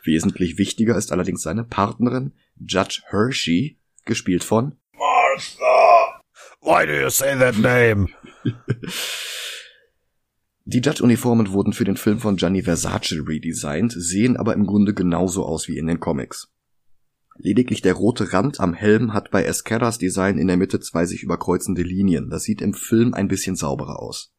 Wesentlich 0.04 0.58
wichtiger 0.58 0.98
ist 0.98 1.12
allerdings 1.12 1.40
seine 1.40 1.64
Partnerin, 1.64 2.34
Judge 2.60 3.00
Hershey, 3.08 3.80
gespielt 4.04 4.44
von 4.44 4.76
Martha. 4.92 6.20
Why 6.60 6.84
do 6.84 6.92
you 6.92 7.08
say 7.08 7.38
that 7.38 7.56
name? 7.56 8.08
Die 10.66 10.82
Judge-Uniformen 10.82 11.52
wurden 11.52 11.72
für 11.72 11.84
den 11.84 11.96
Film 11.96 12.18
von 12.18 12.36
Gianni 12.36 12.64
Versace 12.64 13.22
redesigned, 13.26 13.94
sehen 13.96 14.36
aber 14.36 14.52
im 14.52 14.66
Grunde 14.66 14.92
genauso 14.92 15.46
aus 15.46 15.68
wie 15.68 15.78
in 15.78 15.86
den 15.86 16.00
Comics. 16.00 16.52
Lediglich 17.38 17.82
der 17.82 17.94
rote 17.94 18.32
Rand 18.32 18.60
am 18.60 18.72
Helm 18.72 19.12
hat 19.12 19.30
bei 19.30 19.44
Escaras 19.44 19.98
Design 19.98 20.38
in 20.38 20.46
der 20.46 20.56
Mitte 20.56 20.80
zwei 20.80 21.04
sich 21.06 21.22
überkreuzende 21.22 21.82
Linien. 21.82 22.30
Das 22.30 22.44
sieht 22.44 22.62
im 22.62 22.74
Film 22.74 23.14
ein 23.14 23.28
bisschen 23.28 23.56
sauberer 23.56 24.00
aus. 24.00 24.32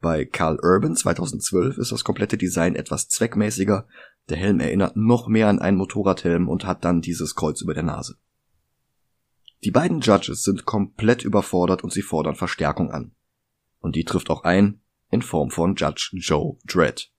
Bei 0.00 0.24
Carl 0.24 0.58
Urban 0.62 0.94
2012 0.94 1.78
ist 1.78 1.92
das 1.92 2.04
komplette 2.04 2.36
Design 2.36 2.76
etwas 2.76 3.08
zweckmäßiger. 3.08 3.86
Der 4.28 4.36
Helm 4.36 4.60
erinnert 4.60 4.96
noch 4.96 5.28
mehr 5.28 5.48
an 5.48 5.58
einen 5.58 5.78
Motorradhelm 5.78 6.48
und 6.48 6.66
hat 6.66 6.84
dann 6.84 7.00
dieses 7.00 7.34
Kreuz 7.34 7.62
über 7.62 7.74
der 7.74 7.82
Nase. 7.82 8.16
Die 9.64 9.70
beiden 9.70 10.00
Judges 10.00 10.42
sind 10.42 10.66
komplett 10.66 11.24
überfordert 11.24 11.82
und 11.82 11.92
sie 11.92 12.02
fordern 12.02 12.34
Verstärkung 12.34 12.90
an. 12.90 13.12
Und 13.80 13.96
die 13.96 14.04
trifft 14.04 14.30
auch 14.30 14.44
ein, 14.44 14.80
in 15.10 15.22
Form 15.22 15.50
von 15.50 15.74
Judge 15.76 16.10
Joe 16.12 16.58
Dredd. 16.66 17.10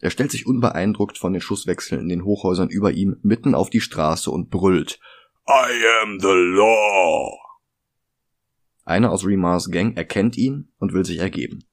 Er 0.00 0.10
stellt 0.10 0.30
sich 0.30 0.46
unbeeindruckt 0.46 1.18
von 1.18 1.32
den 1.32 1.42
Schusswechseln 1.42 2.02
in 2.02 2.08
den 2.08 2.24
Hochhäusern 2.24 2.68
über 2.68 2.92
ihm 2.92 3.16
mitten 3.22 3.54
auf 3.54 3.68
die 3.68 3.80
Straße 3.80 4.30
und 4.30 4.48
brüllt 4.50 5.00
I 5.48 6.02
am 6.02 6.20
the 6.20 6.26
law. 6.26 7.36
Einer 8.84 9.10
aus 9.10 9.24
Remars 9.24 9.70
Gang 9.70 9.96
erkennt 9.96 10.36
ihn 10.36 10.72
und 10.78 10.92
will 10.92 11.04
sich 11.04 11.18
ergeben. 11.18 11.64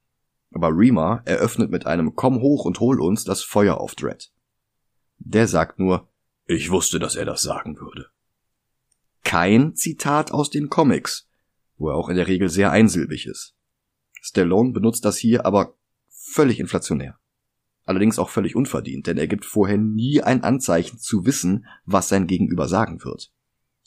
Aber 0.54 0.70
Remar 0.70 1.22
eröffnet 1.26 1.70
mit 1.70 1.86
einem 1.86 2.16
Komm 2.16 2.42
hoch 2.42 2.66
und 2.66 2.80
hol 2.80 3.00
uns 3.00 3.26
das 3.26 3.44
Feuer 3.44 3.78
auf 3.78 3.96
Dredd. 3.96 4.32
Der 5.18 5.48
sagt 5.48 5.80
nur, 5.80 6.10
ich 6.48 6.72
wusste, 6.72 7.00
dass 7.00 7.16
er 7.16 7.26
das 7.26 7.42
sagen 7.42 7.78
würde. 7.80 8.08
Kein 9.24 9.76
Zitat 9.76 10.32
aus 10.32 10.50
den 10.50 10.70
Comics, 10.70 11.28
wo 11.78 11.90
er 11.90 11.96
auch 11.96 12.10
in 12.10 12.16
der 12.16 12.28
Regel 12.28 12.50
sehr 12.50 12.72
einsilbig 12.72 13.26
ist. 13.28 13.56
Stallone 14.22 14.72
benutzt 14.72 15.04
das 15.04 15.18
hier 15.18 15.46
aber 15.46 15.76
völlig 16.10 16.60
inflationär. 16.60 17.20
Allerdings 17.86 18.18
auch 18.18 18.30
völlig 18.30 18.56
unverdient, 18.56 19.08
denn 19.08 19.18
er 19.18 19.28
gibt 19.28 19.46
vorher 19.46 19.78
nie 19.78 20.22
ein 20.22 20.44
Anzeichen 20.44 20.98
zu 20.98 21.26
wissen, 21.26 21.66
was 21.86 22.10
sein 22.10 22.28
Gegenüber 22.28 22.68
sagen 22.68 23.04
wird. 23.04 23.32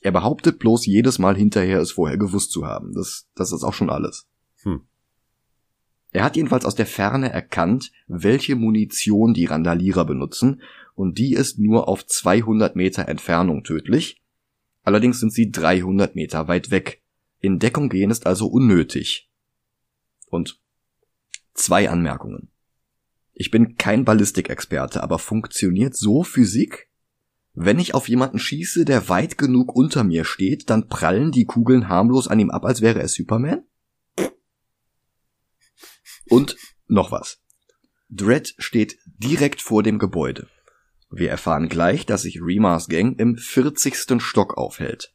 Er 0.00 0.12
behauptet 0.12 0.61
bloß 0.61 0.87
jedes 0.87 1.18
Mal 1.18 1.37
hinterher, 1.37 1.80
es 1.80 1.92
vorher 1.92 2.16
gewusst 2.16 2.52
zu 2.52 2.64
haben. 2.64 2.94
Das, 2.94 3.28
das 3.34 3.52
ist 3.52 3.64
auch 3.64 3.74
schon 3.74 3.90
alles. 3.90 4.28
Hm. 4.62 4.82
Er 6.12 6.24
hat 6.24 6.37
jedenfalls 6.37 6.64
aus 6.64 6.76
der 6.76 6.87
Ferne 6.87 7.30
erkannt, 7.30 7.90
welche 8.06 8.54
Munition 8.54 9.34
die 9.34 9.44
Randalierer 9.44 10.04
benutzen, 10.04 10.62
und 10.94 11.18
die 11.18 11.34
ist 11.34 11.58
nur 11.58 11.88
auf 11.88 12.06
200 12.06 12.76
Meter 12.76 13.08
Entfernung 13.08 13.62
tödlich. 13.62 14.20
Allerdings 14.82 15.20
sind 15.20 15.32
sie 15.32 15.50
300 15.50 16.14
Meter 16.14 16.48
weit 16.48 16.70
weg. 16.70 17.02
In 17.40 17.58
Deckung 17.58 17.88
gehen 17.88 18.11
ist 18.11 18.26
also 18.26 18.46
unnötig. 18.46 19.30
Und 20.26 20.61
zwei 21.54 21.90
Anmerkungen. 21.90 22.50
Ich 23.40 23.53
bin 23.53 23.77
kein 23.77 24.05
Ballistikexperte, 24.05 25.01
aber 25.01 25.20
funktioniert 25.20 25.96
so 25.96 26.24
Physik? 26.24 26.90
Wenn 27.55 27.79
ich 27.79 27.94
auf 27.94 28.09
jemanden 28.09 28.40
schieße, 28.40 28.85
der 28.85 29.09
weit 29.09 29.38
genug 29.38 29.77
unter 29.77 30.03
mir 30.03 30.24
steht, 30.24 30.68
dann 30.70 30.88
prallen 30.88 31.31
die 31.31 31.44
Kugeln 31.44 31.88
harmlos 31.88 32.27
an 32.27 32.40
ihm 32.40 32.51
ab, 32.51 32.64
als 32.64 32.81
wäre 32.81 33.01
er 33.01 33.07
Superman? 33.07 33.62
Und 36.29 36.57
noch 36.88 37.12
was. 37.12 37.40
Dredd 38.11 38.55
steht 38.59 38.98
direkt 39.07 39.62
vor 39.62 39.85
dem 39.85 40.01
Gebäude. 40.01 40.48
Wir 41.09 41.31
erfahren 41.31 41.68
gleich, 41.68 42.07
dass 42.07 42.22
sich 42.22 42.40
Remars 42.42 42.88
Gang 42.88 43.20
im 43.20 43.37
40. 43.37 44.20
Stock 44.20 44.59
aufhält. 44.59 45.14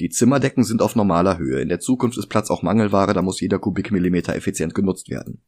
Die 0.00 0.08
Zimmerdecken 0.08 0.64
sind 0.64 0.82
auf 0.82 0.96
normaler 0.96 1.38
Höhe. 1.38 1.60
In 1.60 1.68
der 1.68 1.78
Zukunft 1.78 2.18
ist 2.18 2.26
Platz 2.26 2.50
auch 2.50 2.64
Mangelware, 2.64 3.14
da 3.14 3.22
muss 3.22 3.40
jeder 3.40 3.60
Kubikmillimeter 3.60 4.34
effizient 4.34 4.74
genutzt 4.74 5.08
werden. 5.08 5.44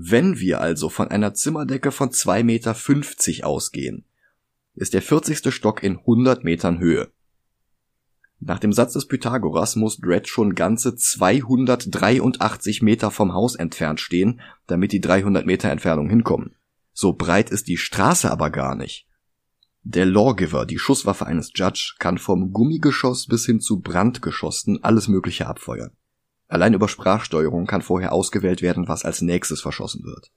Wenn 0.00 0.38
wir 0.38 0.60
also 0.60 0.90
von 0.90 1.08
einer 1.08 1.34
Zimmerdecke 1.34 1.90
von 1.90 2.10
2,50 2.10 2.44
Meter 2.44 3.44
ausgehen, 3.44 4.04
ist 4.76 4.94
der 4.94 5.02
40. 5.02 5.52
Stock 5.52 5.82
in 5.82 5.98
100 5.98 6.44
Metern 6.44 6.78
Höhe. 6.78 7.10
Nach 8.38 8.60
dem 8.60 8.72
Satz 8.72 8.92
des 8.92 9.08
Pythagoras 9.08 9.74
muss 9.74 9.98
Dredd 9.98 10.28
schon 10.28 10.54
ganze 10.54 10.94
283 10.94 12.80
Meter 12.80 13.10
vom 13.10 13.32
Haus 13.32 13.56
entfernt 13.56 13.98
stehen, 13.98 14.40
damit 14.68 14.92
die 14.92 15.00
300 15.00 15.44
Meter 15.44 15.68
Entfernung 15.68 16.08
hinkommen. 16.08 16.54
So 16.92 17.14
breit 17.14 17.50
ist 17.50 17.66
die 17.66 17.76
Straße 17.76 18.30
aber 18.30 18.50
gar 18.50 18.76
nicht. 18.76 19.08
Der 19.82 20.06
Lawgiver, 20.06 20.64
die 20.64 20.78
Schusswaffe 20.78 21.26
eines 21.26 21.50
Judge, 21.56 21.96
kann 21.98 22.18
vom 22.18 22.52
Gummigeschoss 22.52 23.26
bis 23.26 23.46
hin 23.46 23.58
zu 23.58 23.80
Brandgeschossen 23.80 24.84
alles 24.84 25.08
Mögliche 25.08 25.48
abfeuern. 25.48 25.90
Allein 26.48 26.74
über 26.74 26.88
Sprachsteuerung 26.88 27.66
kann 27.66 27.82
vorher 27.82 28.12
ausgewählt 28.12 28.62
werden, 28.62 28.88
was 28.88 29.04
als 29.04 29.20
nächstes 29.20 29.60
verschossen 29.60 30.04
wird. 30.04 30.32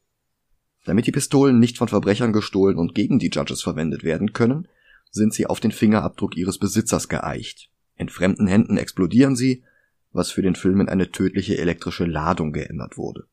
Damit 0.86 1.08
die 1.08 1.12
Pistolen 1.12 1.60
nicht 1.60 1.78
von 1.78 1.88
Verbrechern 1.88 2.34
gestohlen 2.34 2.78
und 2.78 2.93
gegen 2.93 3.17
die 3.17 3.30
Judges 3.30 3.62
verwendet 3.62 4.04
werden 4.04 4.34
können, 4.34 4.67
sind 5.10 5.34
sie 5.34 5.47
auf 5.47 5.60
den 5.60 5.71
Fingerabdruck 5.71 6.36
ihres 6.36 6.58
Besitzers 6.58 7.08
geeicht. 7.08 7.69
In 7.95 8.10
fremden 8.10 8.47
Händen 8.47 8.78
explodieren 8.78 9.36
sie, 9.36 9.63
was 10.12 10.32
für 10.32 10.41
den 10.41 10.56
Film 10.56 10.82
in 10.82 10.89
eine 10.89 11.12
tödliche 11.12 11.58
elektrische 11.58 12.06
Ladung 12.06 12.52
geändert 12.52 12.97
wurde. 12.97 13.26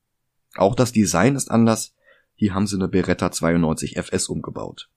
Auch 0.54 0.74
das 0.74 0.92
Design 0.92 1.36
ist 1.36 1.50
anders, 1.50 1.94
hier 2.34 2.54
haben 2.54 2.66
sie 2.66 2.76
eine 2.76 2.88
Beretta 2.88 3.32
92 3.32 3.96
FS 3.96 4.28
umgebaut. 4.28 4.90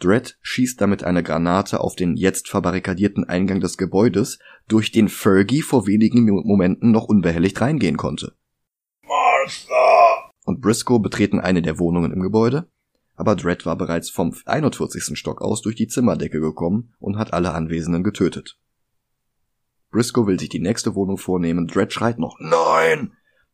Dredd 0.00 0.38
schießt 0.40 0.80
damit 0.80 1.04
eine 1.04 1.22
Granate 1.22 1.80
auf 1.80 1.94
den 1.94 2.16
jetzt 2.16 2.48
verbarrikadierten 2.48 3.24
Eingang 3.24 3.60
des 3.60 3.76
Gebäudes, 3.76 4.38
durch 4.66 4.90
den 4.90 5.08
Fergie 5.08 5.62
vor 5.62 5.86
wenigen 5.86 6.24
Momenten 6.24 6.90
noch 6.90 7.04
unbehelligt 7.04 7.60
reingehen 7.60 7.98
konnte. 7.98 8.34
Martha! 9.02 10.30
Und 10.44 10.62
Briscoe 10.62 10.98
betreten 10.98 11.38
eine 11.38 11.60
der 11.60 11.78
Wohnungen 11.78 12.12
im 12.12 12.20
Gebäude, 12.20 12.68
aber 13.14 13.36
Dredd 13.36 13.66
war 13.66 13.76
bereits 13.76 14.08
vom 14.08 14.34
41. 14.46 15.18
Stock 15.18 15.42
aus 15.42 15.60
durch 15.60 15.76
die 15.76 15.86
Zimmerdecke 15.86 16.40
gekommen 16.40 16.94
und 16.98 17.18
hat 17.18 17.34
alle 17.34 17.52
Anwesenden 17.52 18.02
getötet. 18.02 18.58
Briscoe 19.90 20.26
will 20.26 20.40
sich 20.40 20.48
die 20.48 20.60
nächste 20.60 20.94
Wohnung 20.94 21.18
vornehmen, 21.18 21.66
Dredd 21.66 21.92
schreit 21.92 22.18
noch 22.18 22.38
Nein! 22.40 23.12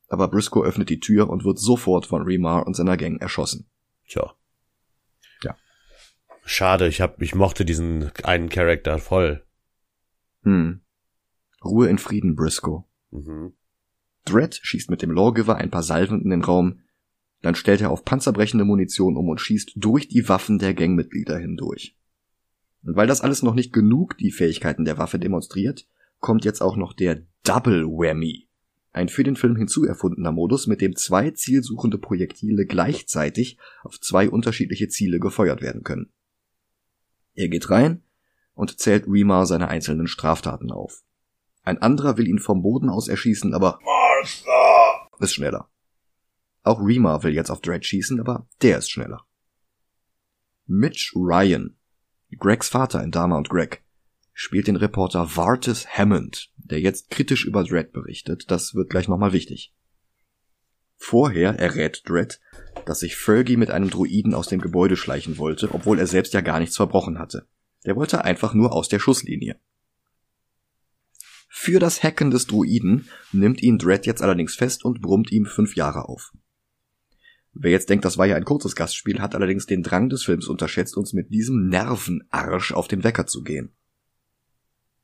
Aber 0.08 0.28
Briscoe 0.28 0.64
öffnet 0.64 0.90
die 0.90 1.00
Tür 1.00 1.28
und 1.28 1.44
wird 1.44 1.58
sofort 1.58 2.06
von 2.06 2.22
Remar 2.22 2.66
und 2.66 2.76
seiner 2.76 2.96
Gang 2.96 3.20
erschossen. 3.20 3.68
Tja. 4.06 4.34
Schade, 6.48 6.86
ich 6.86 7.00
hab, 7.00 7.20
ich 7.20 7.34
mochte 7.34 7.64
diesen 7.64 8.12
einen 8.22 8.48
Charakter 8.48 8.98
voll. 8.98 9.44
Hm. 10.44 10.80
Ruhe 11.64 11.88
in 11.88 11.98
Frieden, 11.98 12.36
Briscoe. 12.36 12.84
Mhm. 13.10 13.52
Dredd 14.24 14.60
schießt 14.62 14.88
mit 14.88 15.02
dem 15.02 15.10
Lawgiver 15.10 15.56
ein 15.56 15.72
paar 15.72 15.82
Salven 15.82 16.22
in 16.22 16.30
den 16.30 16.44
Raum, 16.44 16.82
dann 17.42 17.56
stellt 17.56 17.80
er 17.80 17.90
auf 17.90 18.04
panzerbrechende 18.04 18.64
Munition 18.64 19.16
um 19.16 19.28
und 19.28 19.40
schießt 19.40 19.72
durch 19.74 20.06
die 20.06 20.28
Waffen 20.28 20.60
der 20.60 20.72
Gangmitglieder 20.72 21.36
hindurch. 21.36 21.96
Und 22.84 22.94
weil 22.94 23.08
das 23.08 23.22
alles 23.22 23.42
noch 23.42 23.54
nicht 23.54 23.72
genug 23.72 24.16
die 24.16 24.30
Fähigkeiten 24.30 24.84
der 24.84 24.98
Waffe 24.98 25.18
demonstriert, 25.18 25.88
kommt 26.20 26.44
jetzt 26.44 26.60
auch 26.62 26.76
noch 26.76 26.92
der 26.92 27.22
Double 27.42 27.86
Whammy. 27.86 28.48
Ein 28.92 29.08
für 29.08 29.24
den 29.24 29.36
Film 29.36 29.56
hinzuerfundener 29.56 30.30
Modus, 30.30 30.68
mit 30.68 30.80
dem 30.80 30.94
zwei 30.94 31.32
zielsuchende 31.32 31.98
Projektile 31.98 32.66
gleichzeitig 32.66 33.58
auf 33.82 34.00
zwei 34.00 34.30
unterschiedliche 34.30 34.86
Ziele 34.86 35.18
gefeuert 35.18 35.60
werden 35.60 35.82
können. 35.82 36.12
Er 37.36 37.48
geht 37.48 37.70
rein 37.70 38.02
und 38.54 38.80
zählt 38.80 39.06
Remar 39.06 39.46
seine 39.46 39.68
einzelnen 39.68 40.08
Straftaten 40.08 40.72
auf. 40.72 41.04
Ein 41.62 41.80
anderer 41.82 42.16
will 42.16 42.26
ihn 42.26 42.38
vom 42.38 42.62
Boden 42.62 42.88
aus 42.88 43.06
erschießen, 43.06 43.54
aber 43.54 43.78
Martha 43.84 45.10
ist 45.20 45.34
schneller. 45.34 45.68
Auch 46.62 46.80
Remar 46.80 47.22
will 47.22 47.34
jetzt 47.34 47.50
auf 47.50 47.60
Dredd 47.60 47.84
schießen, 47.84 48.18
aber 48.18 48.48
der 48.62 48.78
ist 48.78 48.90
schneller. 48.90 49.24
Mitch 50.66 51.12
Ryan, 51.14 51.76
Gregs 52.38 52.68
Vater 52.68 53.02
in 53.04 53.12
Dama 53.12 53.36
und 53.36 53.50
Greg, 53.50 53.84
spielt 54.32 54.66
den 54.66 54.76
Reporter 54.76 55.36
Vartis 55.36 55.86
Hammond, 55.86 56.50
der 56.56 56.80
jetzt 56.80 57.10
kritisch 57.10 57.44
über 57.44 57.62
Dredd 57.62 57.92
berichtet. 57.92 58.50
Das 58.50 58.74
wird 58.74 58.90
gleich 58.90 59.06
nochmal 59.06 59.32
wichtig. 59.32 59.75
Vorher 60.96 61.58
errät 61.58 62.02
Dredd, 62.08 62.40
dass 62.84 63.00
sich 63.00 63.16
Fergie 63.16 63.56
mit 63.56 63.70
einem 63.70 63.90
Druiden 63.90 64.34
aus 64.34 64.48
dem 64.48 64.60
Gebäude 64.60 64.96
schleichen 64.96 65.38
wollte, 65.38 65.72
obwohl 65.72 65.98
er 65.98 66.06
selbst 66.06 66.34
ja 66.34 66.40
gar 66.40 66.58
nichts 66.58 66.76
verbrochen 66.76 67.18
hatte. 67.18 67.46
Der 67.84 67.96
wollte 67.96 68.24
einfach 68.24 68.54
nur 68.54 68.72
aus 68.72 68.88
der 68.88 68.98
Schusslinie. 68.98 69.60
Für 71.48 71.78
das 71.78 72.02
Hacken 72.02 72.30
des 72.30 72.46
Druiden 72.46 73.08
nimmt 73.32 73.62
ihn 73.62 73.78
Dredd 73.78 74.06
jetzt 74.06 74.22
allerdings 74.22 74.54
fest 74.54 74.84
und 74.84 75.00
brummt 75.00 75.32
ihm 75.32 75.46
fünf 75.46 75.74
Jahre 75.74 76.08
auf. 76.08 76.32
Wer 77.54 77.70
jetzt 77.70 77.88
denkt, 77.88 78.04
das 78.04 78.18
war 78.18 78.26
ja 78.26 78.36
ein 78.36 78.44
kurzes 78.44 78.76
Gastspiel, 78.76 79.20
hat 79.20 79.34
allerdings 79.34 79.64
den 79.64 79.82
Drang 79.82 80.10
des 80.10 80.24
Films 80.24 80.46
unterschätzt, 80.46 80.96
uns 80.96 81.14
mit 81.14 81.30
diesem 81.32 81.68
Nervenarsch 81.68 82.72
auf 82.72 82.88
den 82.88 83.02
Wecker 83.02 83.26
zu 83.26 83.42
gehen. 83.42 83.74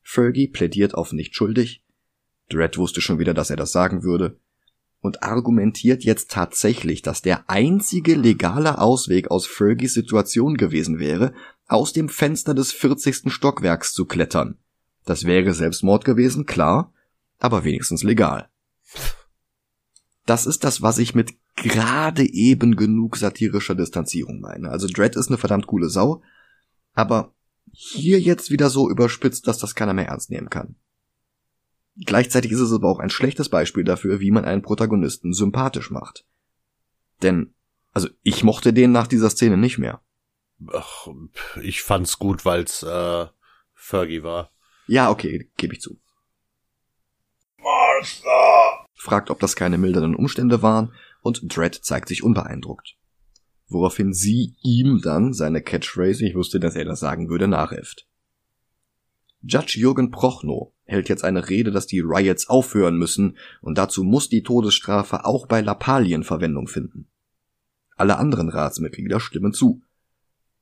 Fergie 0.02 0.48
plädiert 0.48 0.94
auf 0.94 1.12
nicht 1.12 1.34
schuldig, 1.34 1.82
Dredd 2.50 2.76
wusste 2.76 3.00
schon 3.00 3.18
wieder, 3.18 3.32
dass 3.32 3.48
er 3.48 3.56
das 3.56 3.72
sagen 3.72 4.02
würde, 4.02 4.38
und 5.02 5.22
argumentiert 5.22 6.04
jetzt 6.04 6.30
tatsächlich, 6.30 7.02
dass 7.02 7.20
der 7.20 7.50
einzige 7.50 8.14
legale 8.14 8.78
Ausweg 8.78 9.30
aus 9.30 9.46
Fergies 9.46 9.94
Situation 9.94 10.56
gewesen 10.56 10.98
wäre, 10.98 11.34
aus 11.66 11.92
dem 11.92 12.08
Fenster 12.08 12.54
des 12.54 12.72
40. 12.72 13.30
Stockwerks 13.32 13.92
zu 13.92 14.06
klettern. 14.06 14.58
Das 15.04 15.24
wäre 15.24 15.52
Selbstmord 15.52 16.04
gewesen, 16.04 16.46
klar, 16.46 16.94
aber 17.40 17.64
wenigstens 17.64 18.04
legal. 18.04 18.48
Das 20.24 20.46
ist 20.46 20.62
das, 20.62 20.82
was 20.82 20.98
ich 20.98 21.16
mit 21.16 21.34
gerade 21.56 22.24
eben 22.24 22.76
genug 22.76 23.16
satirischer 23.16 23.74
Distanzierung 23.74 24.40
meine. 24.40 24.70
Also 24.70 24.86
Dredd 24.86 25.16
ist 25.16 25.28
eine 25.28 25.38
verdammt 25.38 25.66
coole 25.66 25.88
Sau, 25.88 26.22
aber 26.94 27.34
hier 27.72 28.20
jetzt 28.20 28.52
wieder 28.52 28.70
so 28.70 28.88
überspitzt, 28.88 29.48
dass 29.48 29.58
das 29.58 29.74
keiner 29.74 29.94
mehr 29.94 30.06
ernst 30.06 30.30
nehmen 30.30 30.48
kann. 30.48 30.76
Gleichzeitig 31.96 32.52
ist 32.52 32.60
es 32.60 32.72
aber 32.72 32.88
auch 32.88 33.00
ein 33.00 33.10
schlechtes 33.10 33.48
Beispiel 33.48 33.84
dafür, 33.84 34.20
wie 34.20 34.30
man 34.30 34.44
einen 34.44 34.62
Protagonisten 34.62 35.32
sympathisch 35.32 35.90
macht. 35.90 36.24
Denn, 37.22 37.54
also 37.92 38.08
ich 38.22 38.44
mochte 38.44 38.72
den 38.72 38.92
nach 38.92 39.06
dieser 39.06 39.30
Szene 39.30 39.56
nicht 39.56 39.78
mehr. 39.78 40.00
Ach, 40.72 41.08
ich 41.60 41.82
fand's 41.82 42.18
gut, 42.18 42.44
weil's 42.44 42.82
äh, 42.82 43.26
Fergie 43.74 44.22
war. 44.22 44.52
Ja, 44.86 45.10
okay, 45.10 45.50
gebe 45.56 45.74
ich 45.74 45.80
zu. 45.80 45.98
Monster! 47.58 48.86
Fragt, 48.94 49.30
ob 49.30 49.40
das 49.40 49.56
keine 49.56 49.78
mildernden 49.78 50.14
Umstände 50.14 50.62
waren, 50.62 50.92
und 51.20 51.56
Dredd 51.56 51.74
zeigt 51.74 52.08
sich 52.08 52.22
unbeeindruckt. 52.22 52.96
Woraufhin 53.68 54.12
sie 54.12 54.56
ihm 54.62 55.00
dann 55.02 55.32
seine 55.32 55.62
Catchphrase, 55.62 56.26
ich 56.26 56.34
wusste, 56.34 56.60
dass 56.60 56.74
er 56.74 56.84
das 56.84 57.00
sagen 57.00 57.28
würde, 57.28 57.48
nachäfft. 57.48 58.06
Judge 59.42 59.78
Jürgen 59.78 60.10
Prochnow 60.10 60.72
hält 60.92 61.08
jetzt 61.08 61.24
eine 61.24 61.48
Rede, 61.48 61.72
dass 61.72 61.88
die 61.88 62.00
Riots 62.00 62.48
aufhören 62.48 62.96
müssen, 62.96 63.36
und 63.60 63.78
dazu 63.78 64.04
muss 64.04 64.28
die 64.28 64.44
Todesstrafe 64.44 65.24
auch 65.24 65.46
bei 65.46 65.60
Lappalien 65.60 66.22
Verwendung 66.22 66.68
finden. 66.68 67.08
Alle 67.96 68.18
anderen 68.18 68.48
Ratsmitglieder 68.48 69.18
stimmen 69.18 69.52
zu. 69.52 69.82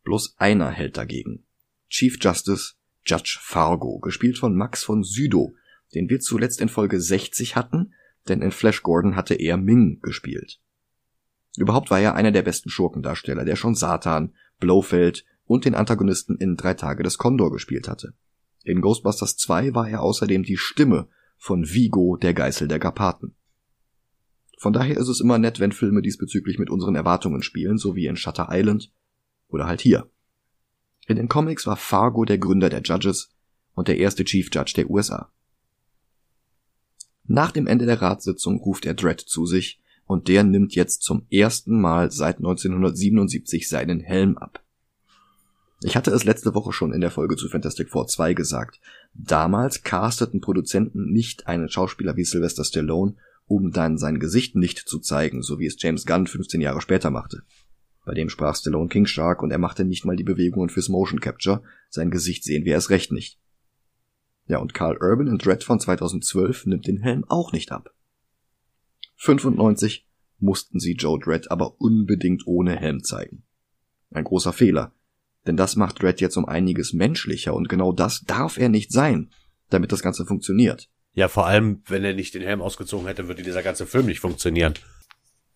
Bloß 0.05 0.37
einer 0.39 0.71
hält 0.71 0.97
dagegen. 0.97 1.45
Chief 1.89 2.17
Justice 2.21 2.75
Judge 3.05 3.39
Fargo, 3.41 3.99
gespielt 3.99 4.39
von 4.39 4.55
Max 4.55 4.85
von 4.85 5.03
Sydow, 5.03 5.55
den 5.95 6.09
wir 6.09 6.21
zuletzt 6.21 6.61
in 6.61 6.69
Folge 6.69 7.01
60 7.01 7.57
hatten, 7.57 7.95
denn 8.29 8.43
in 8.43 8.51
Flash 8.51 8.83
Gordon 8.83 9.17
hatte 9.17 9.35
er 9.35 9.57
Ming 9.57 10.01
gespielt. 10.01 10.61
Überhaupt 11.57 11.91
war 11.91 12.01
er 12.01 12.15
einer 12.15 12.33
der 12.33 12.43
besten 12.43 12.71
Schurkendarsteller, 12.71 13.45
der 13.45 13.57
schon 13.57 13.75
Satan, 13.75 14.35
Blofeld 14.59 15.25
und 15.45 15.65
den 15.65 15.75
Antagonisten 15.75 16.37
in 16.37 16.57
Drei 16.57 16.75
Tage 16.75 17.03
des 17.03 17.19
Kondor 17.19 17.51
gespielt 17.51 17.89
hatte. 17.89 18.15
In 18.65 18.81
Ghostbusters 18.81 19.37
2 19.37 19.75
war 19.75 19.89
er 19.89 20.03
außerdem 20.03 20.43
die 20.43 20.57
Stimme 20.57 21.09
von 21.37 21.69
Vigo, 21.69 22.17
der 22.17 22.35
Geißel 22.35 22.69
der 22.69 22.79
Karpaten. 22.79 23.35
Von 24.59 24.75
daher 24.75 24.99
ist 24.99 25.09
es 25.09 25.21
immer 25.21 25.39
nett, 25.39 25.59
wenn 25.59 25.73
Filme 25.73 26.03
diesbezüglich 26.03 26.59
mit 26.59 26.69
unseren 26.69 26.95
Erwartungen 26.95 27.43
spielen, 27.43 27.79
so 27.79 27.97
wie 27.97 28.07
in 28.07 28.17
Shutter 28.17 28.49
Island 28.51 28.93
oder 29.49 29.67
halt 29.67 29.81
hier. 29.81 30.11
In 31.07 31.17
den 31.17 31.29
Comics 31.29 31.67
war 31.67 31.77
Fargo 31.77 32.27
der 32.27 32.37
Gründer 32.39 32.69
der 32.69 32.83
Judges 32.83 33.31
und 33.73 33.89
der 33.89 33.99
erste 33.99 34.25
Chief 34.25 34.51
Judge 34.53 34.75
der 34.77 34.91
USA. 34.91 35.33
Nach 37.25 37.53
dem 37.53 37.67
Ende 37.67 37.87
der 37.87 38.03
Ratssitzung 38.03 38.59
ruft 38.59 38.85
er 38.85 38.95
Dredd 38.95 39.21
zu 39.21 39.47
sich 39.47 39.81
und 40.05 40.29
der 40.29 40.45
nimmt 40.45 40.75
jetzt 40.75 41.03
zum 41.03 41.27
ersten 41.31 41.81
Mal 41.81 42.11
seit 42.11 42.37
1977 42.39 43.69
seinen 43.69 44.01
Helm 44.01 44.37
ab. 44.37 44.63
Ich 45.83 45.97
hatte 45.97 46.11
es 46.11 46.25
letzte 46.25 46.55
Woche 46.55 46.73
schon 46.73 46.93
in 46.93 47.01
der 47.01 47.11
Folge 47.11 47.37
zu 47.37 47.49
Fantastic 47.49 47.89
Four 47.89 48.07
2 48.07 48.35
gesagt. 48.35 48.81
Damals 49.15 49.83
casteten 49.83 50.43
Produzenten 50.43 51.11
nicht 51.11 51.47
einen 51.47 51.71
Schauspieler 51.71 52.17
wie 52.17 52.25
Sylvester 52.25 52.65
Stallone, 52.65 53.17
um 53.47 53.73
dann 53.73 53.97
sein 53.97 54.21
Gesicht 54.21 54.57
nicht 54.57 54.79
zu 54.79 54.99
zeigen, 54.99 55.43
so 55.43 55.59
wie 55.59 55.67
es 55.67 55.77
James 55.79 56.05
Gunn 56.05 56.27
15 56.27 56.61
Jahre 56.61 56.83
später 56.83 57.11
machte. 57.11 57.43
Bei 58.05 58.13
dem 58.13 58.29
sprach 58.29 58.57
Stallone 58.57 58.89
King 58.89 59.07
Shark 59.07 59.43
und 59.43 59.51
er 59.51 59.59
machte 59.59 59.85
nicht 59.85 60.05
mal 60.05 60.17
die 60.17 60.25
Bewegungen 60.25 60.69
fürs 60.69 60.91
Motion 60.91 61.21
Capture, 61.21 61.63
sein 61.89 62.11
Gesicht 62.11 62.45
sehen 62.45 62.65
wir 62.65 62.73
erst 62.73 62.91
recht 62.91 63.11
nicht. 63.11 63.41
Ja, 64.47 64.59
und 64.59 64.75
Carl 64.75 64.99
Urban 65.01 65.29
in 65.29 65.39
Dread 65.39 65.65
von 65.65 65.81
2012 65.81 66.67
nimmt 66.67 66.87
den 66.87 66.99
Helm 66.99 67.25
auch 67.29 67.53
nicht 67.53 67.73
ab. 67.73 67.95
95 69.17 70.07
mussten 70.39 70.79
sie 70.79 70.95
Joe 70.95 71.19
Dredd 71.19 71.51
aber 71.51 71.81
unbedingt 71.81 72.47
ohne 72.47 72.77
Helm 72.77 73.03
zeigen. 73.03 73.45
Ein 74.11 74.25
großer 74.25 74.53
Fehler, 74.53 74.93
denn 75.47 75.57
das 75.57 75.77
macht 75.77 76.03
Dredd 76.03 76.21
jetzt 76.21 76.37
um 76.37 76.45
einiges 76.45 76.93
menschlicher 76.93 77.55
und 77.55 77.69
genau 77.69 77.93
das 77.93 78.23
darf 78.23 78.59
er 78.59 78.69
nicht 78.69 78.93
sein, 78.93 79.31
damit 79.69 79.93
das 79.93 80.03
Ganze 80.03 80.27
funktioniert. 80.27 80.89
Ja, 81.13 81.29
vor 81.29 81.47
allem, 81.47 81.83
wenn 81.87 82.05
er 82.05 82.15
nicht 82.15 82.35
den 82.35 82.43
Helm 82.43 82.63
ausgezogen 82.63 83.07
hätte, 83.07 83.29
würde 83.29 83.43
dieser 83.43 83.63
ganze 83.63 83.87
Film 83.87 84.07
nicht 84.07 84.21
funktionieren. 84.21 84.75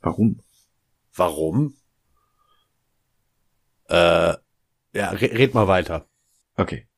Warum? 0.01 0.41
Warum? 1.15 1.77
Äh, 3.89 4.35
ja, 4.93 5.11
red 5.11 5.55
mal 5.55 5.69
weiter. 5.69 6.09
Okay. 6.57 6.89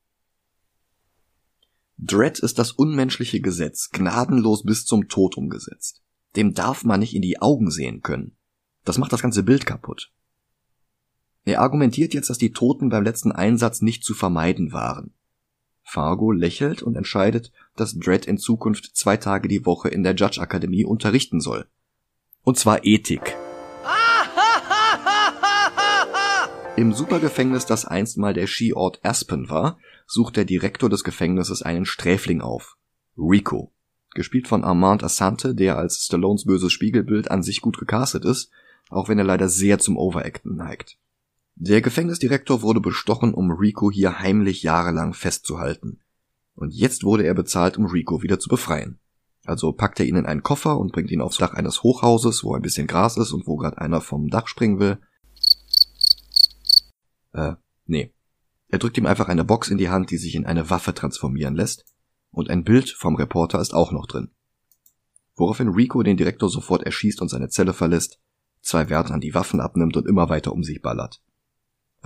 Dread 1.97 2.39
ist 2.39 2.59
das 2.59 2.71
unmenschliche 2.71 3.41
Gesetz, 3.41 3.89
gnadenlos 3.89 4.63
bis 4.63 4.85
zum 4.85 5.07
Tod 5.07 5.35
umgesetzt. 5.35 6.03
Dem 6.35 6.53
darf 6.53 6.83
man 6.83 6.99
nicht 6.99 7.15
in 7.15 7.23
die 7.23 7.41
Augen 7.41 7.71
sehen 7.71 8.01
können. 8.01 8.37
Das 8.85 8.97
macht 8.97 9.11
das 9.13 9.21
ganze 9.21 9.43
Bild 9.43 9.65
kaputt. 9.65 10.11
Er 11.47 11.61
argumentiert 11.61 12.13
jetzt, 12.13 12.29
dass 12.29 12.37
die 12.37 12.51
Toten 12.51 12.89
beim 12.89 13.05
letzten 13.05 13.31
Einsatz 13.31 13.81
nicht 13.81 14.03
zu 14.03 14.13
vermeiden 14.13 14.73
waren. 14.73 15.13
Fargo 15.81 16.33
lächelt 16.33 16.83
und 16.83 16.97
entscheidet, 16.97 17.53
dass 17.77 17.97
Dredd 17.97 18.25
in 18.25 18.37
Zukunft 18.37 18.97
zwei 18.97 19.15
Tage 19.15 19.47
die 19.47 19.65
Woche 19.65 19.87
in 19.87 20.03
der 20.03 20.13
Judge 20.13 20.41
Akademie 20.41 20.83
unterrichten 20.83 21.39
soll. 21.39 21.65
Und 22.43 22.57
zwar 22.57 22.83
Ethik. 22.83 23.37
Im 26.75 26.91
Supergefängnis, 26.91 27.65
das 27.65 27.85
einst 27.85 28.17
mal 28.17 28.33
der 28.33 28.47
Skiort 28.47 28.99
Aspen 29.05 29.49
war, 29.49 29.79
sucht 30.05 30.35
der 30.35 30.43
Direktor 30.43 30.89
des 30.89 31.05
Gefängnisses 31.05 31.61
einen 31.61 31.85
Sträfling 31.85 32.41
auf. 32.41 32.75
Rico. 33.17 33.71
Gespielt 34.15 34.49
von 34.49 34.65
Armand 34.65 35.01
Assante, 35.01 35.55
der 35.55 35.77
als 35.77 36.03
Stallones 36.03 36.43
böses 36.43 36.73
Spiegelbild 36.73 37.31
an 37.31 37.41
sich 37.41 37.61
gut 37.61 37.77
gecastet 37.77 38.25
ist, 38.25 38.51
auch 38.89 39.07
wenn 39.07 39.17
er 39.17 39.23
leider 39.23 39.47
sehr 39.47 39.79
zum 39.79 39.95
Overacten 39.95 40.57
neigt. 40.57 40.97
Der 41.59 41.81
Gefängnisdirektor 41.81 42.61
wurde 42.61 42.81
bestochen, 42.81 43.33
um 43.33 43.51
Rico 43.51 43.91
hier 43.91 44.19
heimlich 44.19 44.61
jahrelang 44.63 45.13
festzuhalten. 45.13 46.01
Und 46.53 46.73
jetzt 46.73 47.03
wurde 47.03 47.23
er 47.23 47.33
bezahlt, 47.33 47.77
um 47.77 47.85
Rico 47.85 48.21
wieder 48.21 48.39
zu 48.39 48.47
befreien. 48.47 48.99
Also 49.45 49.71
packt 49.71 49.99
er 49.99 50.05
ihn 50.05 50.17
in 50.17 50.25
einen 50.25 50.43
Koffer 50.43 50.77
und 50.77 50.91
bringt 50.91 51.09
ihn 51.09 51.21
aufs 51.21 51.37
Dach 51.37 51.53
eines 51.53 51.81
Hochhauses, 51.81 52.43
wo 52.43 52.55
ein 52.55 52.61
bisschen 52.61 52.85
Gras 52.85 53.17
ist 53.17 53.31
und 53.31 53.47
wo 53.47 53.55
gerade 53.57 53.79
einer 53.79 54.01
vom 54.01 54.29
Dach 54.29 54.47
springen 54.47 54.79
will, 54.79 54.99
äh, 57.37 57.55
nee. 57.85 58.13
Er 58.69 58.79
drückt 58.79 58.97
ihm 58.97 59.05
einfach 59.05 59.29
eine 59.29 59.45
Box 59.45 59.69
in 59.69 59.77
die 59.77 59.89
Hand, 59.89 60.11
die 60.11 60.17
sich 60.17 60.35
in 60.35 60.45
eine 60.45 60.69
Waffe 60.69 60.93
transformieren 60.93 61.55
lässt, 61.55 61.85
und 62.31 62.49
ein 62.49 62.63
Bild 62.63 62.89
vom 62.89 63.15
Reporter 63.15 63.61
ist 63.61 63.73
auch 63.73 63.91
noch 63.91 64.07
drin. 64.07 64.31
Woraufhin 65.35 65.69
Rico 65.69 66.03
den 66.03 66.17
Direktor 66.17 66.49
sofort 66.49 66.83
erschießt 66.83 67.21
und 67.21 67.29
seine 67.29 67.49
Zelle 67.49 67.73
verlässt, 67.73 68.19
zwei 68.61 68.89
Wärtern 68.89 69.21
die 69.21 69.33
Waffen 69.33 69.61
abnimmt 69.61 69.95
und 69.95 70.07
immer 70.07 70.29
weiter 70.29 70.51
um 70.51 70.63
sich 70.63 70.81
ballert. 70.81 71.21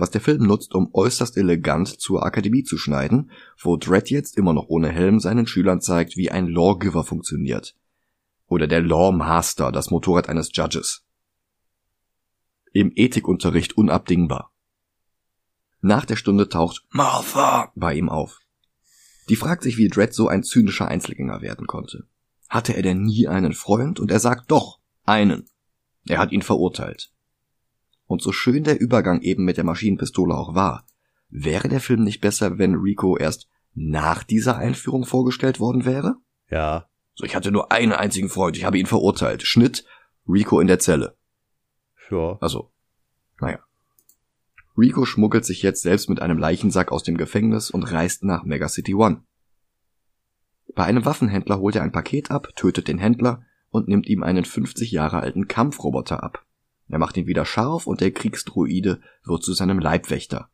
Was 0.02 0.10
der 0.10 0.20
Film 0.20 0.42
nutzt, 0.42 0.74
um 0.74 0.90
äußerst 0.92 1.36
elegant 1.36 1.86
zur 1.86 2.26
Akademie 2.26 2.64
zu 2.64 2.76
schneiden, 2.76 3.30
wo 3.56 3.76
Dredd 3.76 4.10
jetzt 4.10 4.36
immer 4.36 4.52
noch 4.52 4.66
ohne 4.66 4.88
Helm 4.88 5.20
seinen 5.20 5.46
Schülern 5.46 5.80
zeigt, 5.80 6.16
wie 6.16 6.28
ein 6.28 6.48
Lawgiver 6.48 7.04
funktioniert. 7.04 7.76
Oder 8.48 8.66
der 8.66 8.82
Lawmaster, 8.82 9.70
das 9.70 9.92
Motorrad 9.92 10.28
eines 10.28 10.50
Judges. 10.52 11.06
Im 12.72 12.90
Ethikunterricht 12.96 13.76
unabdingbar. 13.76 14.50
Nach 15.82 16.04
der 16.04 16.16
Stunde 16.16 16.48
taucht 16.48 16.84
Martha 16.90 17.70
bei 17.76 17.94
ihm 17.94 18.08
auf. 18.08 18.40
Die 19.28 19.36
fragt 19.36 19.62
sich, 19.62 19.76
wie 19.76 19.86
Dredd 19.86 20.14
so 20.14 20.26
ein 20.26 20.42
zynischer 20.42 20.88
Einzelgänger 20.88 21.42
werden 21.42 21.68
konnte. 21.68 22.08
Hatte 22.48 22.74
er 22.74 22.82
denn 22.82 23.02
nie 23.02 23.28
einen 23.28 23.52
Freund? 23.52 24.00
Und 24.00 24.10
er 24.10 24.18
sagt 24.18 24.50
doch, 24.50 24.80
einen. 25.04 25.48
Er 26.08 26.18
hat 26.18 26.32
ihn 26.32 26.42
verurteilt. 26.42 27.12
Und 28.12 28.20
so 28.20 28.30
schön 28.30 28.62
der 28.62 28.78
Übergang 28.78 29.22
eben 29.22 29.42
mit 29.46 29.56
der 29.56 29.64
Maschinenpistole 29.64 30.34
auch 30.34 30.54
war, 30.54 30.84
wäre 31.30 31.70
der 31.70 31.80
Film 31.80 32.04
nicht 32.04 32.20
besser, 32.20 32.58
wenn 32.58 32.74
Rico 32.74 33.16
erst 33.16 33.48
nach 33.72 34.22
dieser 34.22 34.58
Einführung 34.58 35.06
vorgestellt 35.06 35.60
worden 35.60 35.86
wäre? 35.86 36.16
Ja. 36.50 36.90
So, 37.14 37.24
ich 37.24 37.34
hatte 37.34 37.50
nur 37.50 37.72
einen 37.72 37.94
einzigen 37.94 38.28
Freund, 38.28 38.58
ich 38.58 38.64
habe 38.64 38.76
ihn 38.76 38.84
verurteilt. 38.84 39.44
Schnitt, 39.44 39.86
Rico 40.28 40.60
in 40.60 40.66
der 40.66 40.78
Zelle. 40.78 41.16
Ja. 42.10 42.36
Also, 42.42 42.70
naja. 43.40 43.60
Rico 44.76 45.06
schmuggelt 45.06 45.46
sich 45.46 45.62
jetzt 45.62 45.80
selbst 45.80 46.10
mit 46.10 46.20
einem 46.20 46.36
Leichensack 46.36 46.92
aus 46.92 47.04
dem 47.04 47.16
Gefängnis 47.16 47.70
und 47.70 47.84
reist 47.84 48.24
nach 48.24 48.44
Mega 48.44 48.68
City 48.68 48.94
One. 48.94 49.22
Bei 50.74 50.84
einem 50.84 51.06
Waffenhändler 51.06 51.60
holt 51.60 51.76
er 51.76 51.82
ein 51.82 51.92
Paket 51.92 52.30
ab, 52.30 52.48
tötet 52.56 52.88
den 52.88 52.98
Händler 52.98 53.46
und 53.70 53.88
nimmt 53.88 54.06
ihm 54.06 54.22
einen 54.22 54.44
50 54.44 54.90
Jahre 54.90 55.20
alten 55.20 55.48
Kampfroboter 55.48 56.22
ab. 56.22 56.44
Er 56.92 56.98
macht 56.98 57.16
ihn 57.16 57.26
wieder 57.26 57.46
scharf 57.46 57.86
und 57.86 58.02
der 58.02 58.10
Kriegsdruide 58.10 59.00
wird 59.24 59.42
zu 59.42 59.54
seinem 59.54 59.78
Leibwächter. 59.78 60.50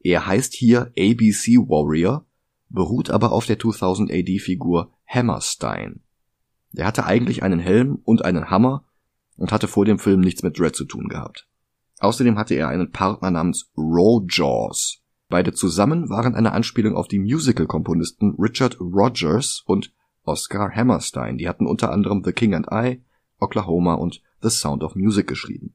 Er 0.00 0.26
heißt 0.26 0.54
hier 0.54 0.90
ABC 0.98 1.58
Warrior, 1.68 2.24
beruht 2.70 3.10
aber 3.10 3.30
auf 3.30 3.44
der 3.44 3.58
2000 3.58 4.10
AD 4.10 4.38
Figur 4.38 4.90
Hammerstein. 5.06 6.00
Er 6.72 6.86
hatte 6.86 7.04
eigentlich 7.04 7.42
einen 7.42 7.58
Helm 7.58 7.98
und 8.04 8.24
einen 8.24 8.48
Hammer 8.48 8.84
und 9.36 9.52
hatte 9.52 9.68
vor 9.68 9.84
dem 9.84 9.98
Film 9.98 10.20
nichts 10.20 10.42
mit 10.42 10.58
Dread 10.58 10.74
zu 10.74 10.86
tun 10.86 11.08
gehabt. 11.08 11.46
Außerdem 11.98 12.38
hatte 12.38 12.54
er 12.54 12.68
einen 12.68 12.90
Partner 12.90 13.30
namens 13.30 13.70
Rawjaws. 13.76 15.02
Beide 15.28 15.52
zusammen 15.52 16.08
waren 16.08 16.34
eine 16.34 16.52
Anspielung 16.52 16.96
auf 16.96 17.06
die 17.06 17.18
Musical-Komponisten 17.18 18.34
Richard 18.38 18.80
Rogers 18.80 19.62
und 19.66 19.92
Oscar 20.24 20.70
Hammerstein. 20.74 21.36
Die 21.36 21.50
hatten 21.50 21.66
unter 21.66 21.92
anderem 21.92 22.22
The 22.24 22.32
King 22.32 22.54
and 22.54 22.68
I, 22.72 23.02
Oklahoma 23.38 23.92
und 23.92 24.22
The 24.48 24.56
Sound 24.56 24.82
of 24.82 24.94
Music 24.94 25.26
geschrieben. 25.26 25.74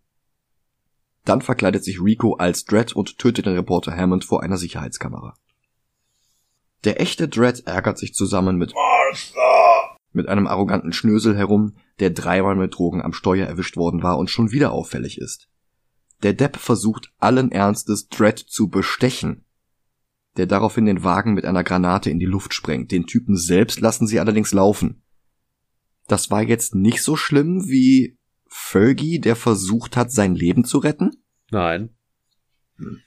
Dann 1.25 1.41
verkleidet 1.41 1.83
sich 1.83 2.01
Rico 2.01 2.35
als 2.35 2.65
Dredd 2.65 2.93
und 2.93 3.17
tötet 3.17 3.45
den 3.45 3.55
Reporter 3.55 3.95
Hammond 3.95 4.25
vor 4.25 4.43
einer 4.43 4.57
Sicherheitskamera. 4.57 5.35
Der 6.83 6.99
echte 6.99 7.27
Dredd 7.27 7.67
ärgert 7.67 7.99
sich 7.99 8.13
zusammen 8.13 8.57
mit 8.57 8.73
Martha 8.73 9.97
mit 10.13 10.27
einem 10.27 10.47
arroganten 10.47 10.93
Schnösel 10.93 11.37
herum, 11.37 11.75
der 11.99 12.09
dreimal 12.09 12.55
mit 12.55 12.75
Drogen 12.75 13.01
am 13.01 13.13
Steuer 13.13 13.47
erwischt 13.47 13.77
worden 13.77 14.03
war 14.03 14.17
und 14.17 14.29
schon 14.29 14.51
wieder 14.51 14.71
auffällig 14.71 15.17
ist. 15.17 15.47
Der 16.23 16.33
Depp 16.33 16.57
versucht 16.57 17.11
allen 17.17 17.51
Ernstes 17.51 18.07
Dredd 18.09 18.39
zu 18.39 18.69
bestechen, 18.69 19.45
der 20.37 20.45
daraufhin 20.45 20.85
den 20.85 21.03
Wagen 21.03 21.33
mit 21.33 21.45
einer 21.45 21.63
Granate 21.63 22.09
in 22.09 22.19
die 22.19 22.25
Luft 22.25 22.53
sprengt. 22.53 22.91
Den 22.91 23.07
Typen 23.07 23.37
selbst 23.37 23.79
lassen 23.79 24.07
sie 24.07 24.19
allerdings 24.19 24.53
laufen. 24.53 25.03
Das 26.07 26.29
war 26.29 26.43
jetzt 26.43 26.75
nicht 26.75 27.03
so 27.03 27.15
schlimm 27.15 27.67
wie 27.67 28.17
Fergie, 28.53 29.19
der 29.19 29.35
versucht 29.35 29.95
hat, 29.95 30.11
sein 30.11 30.35
Leben 30.35 30.65
zu 30.65 30.77
retten? 30.77 31.11
Nein. 31.49 31.95
Hm. 32.77 33.01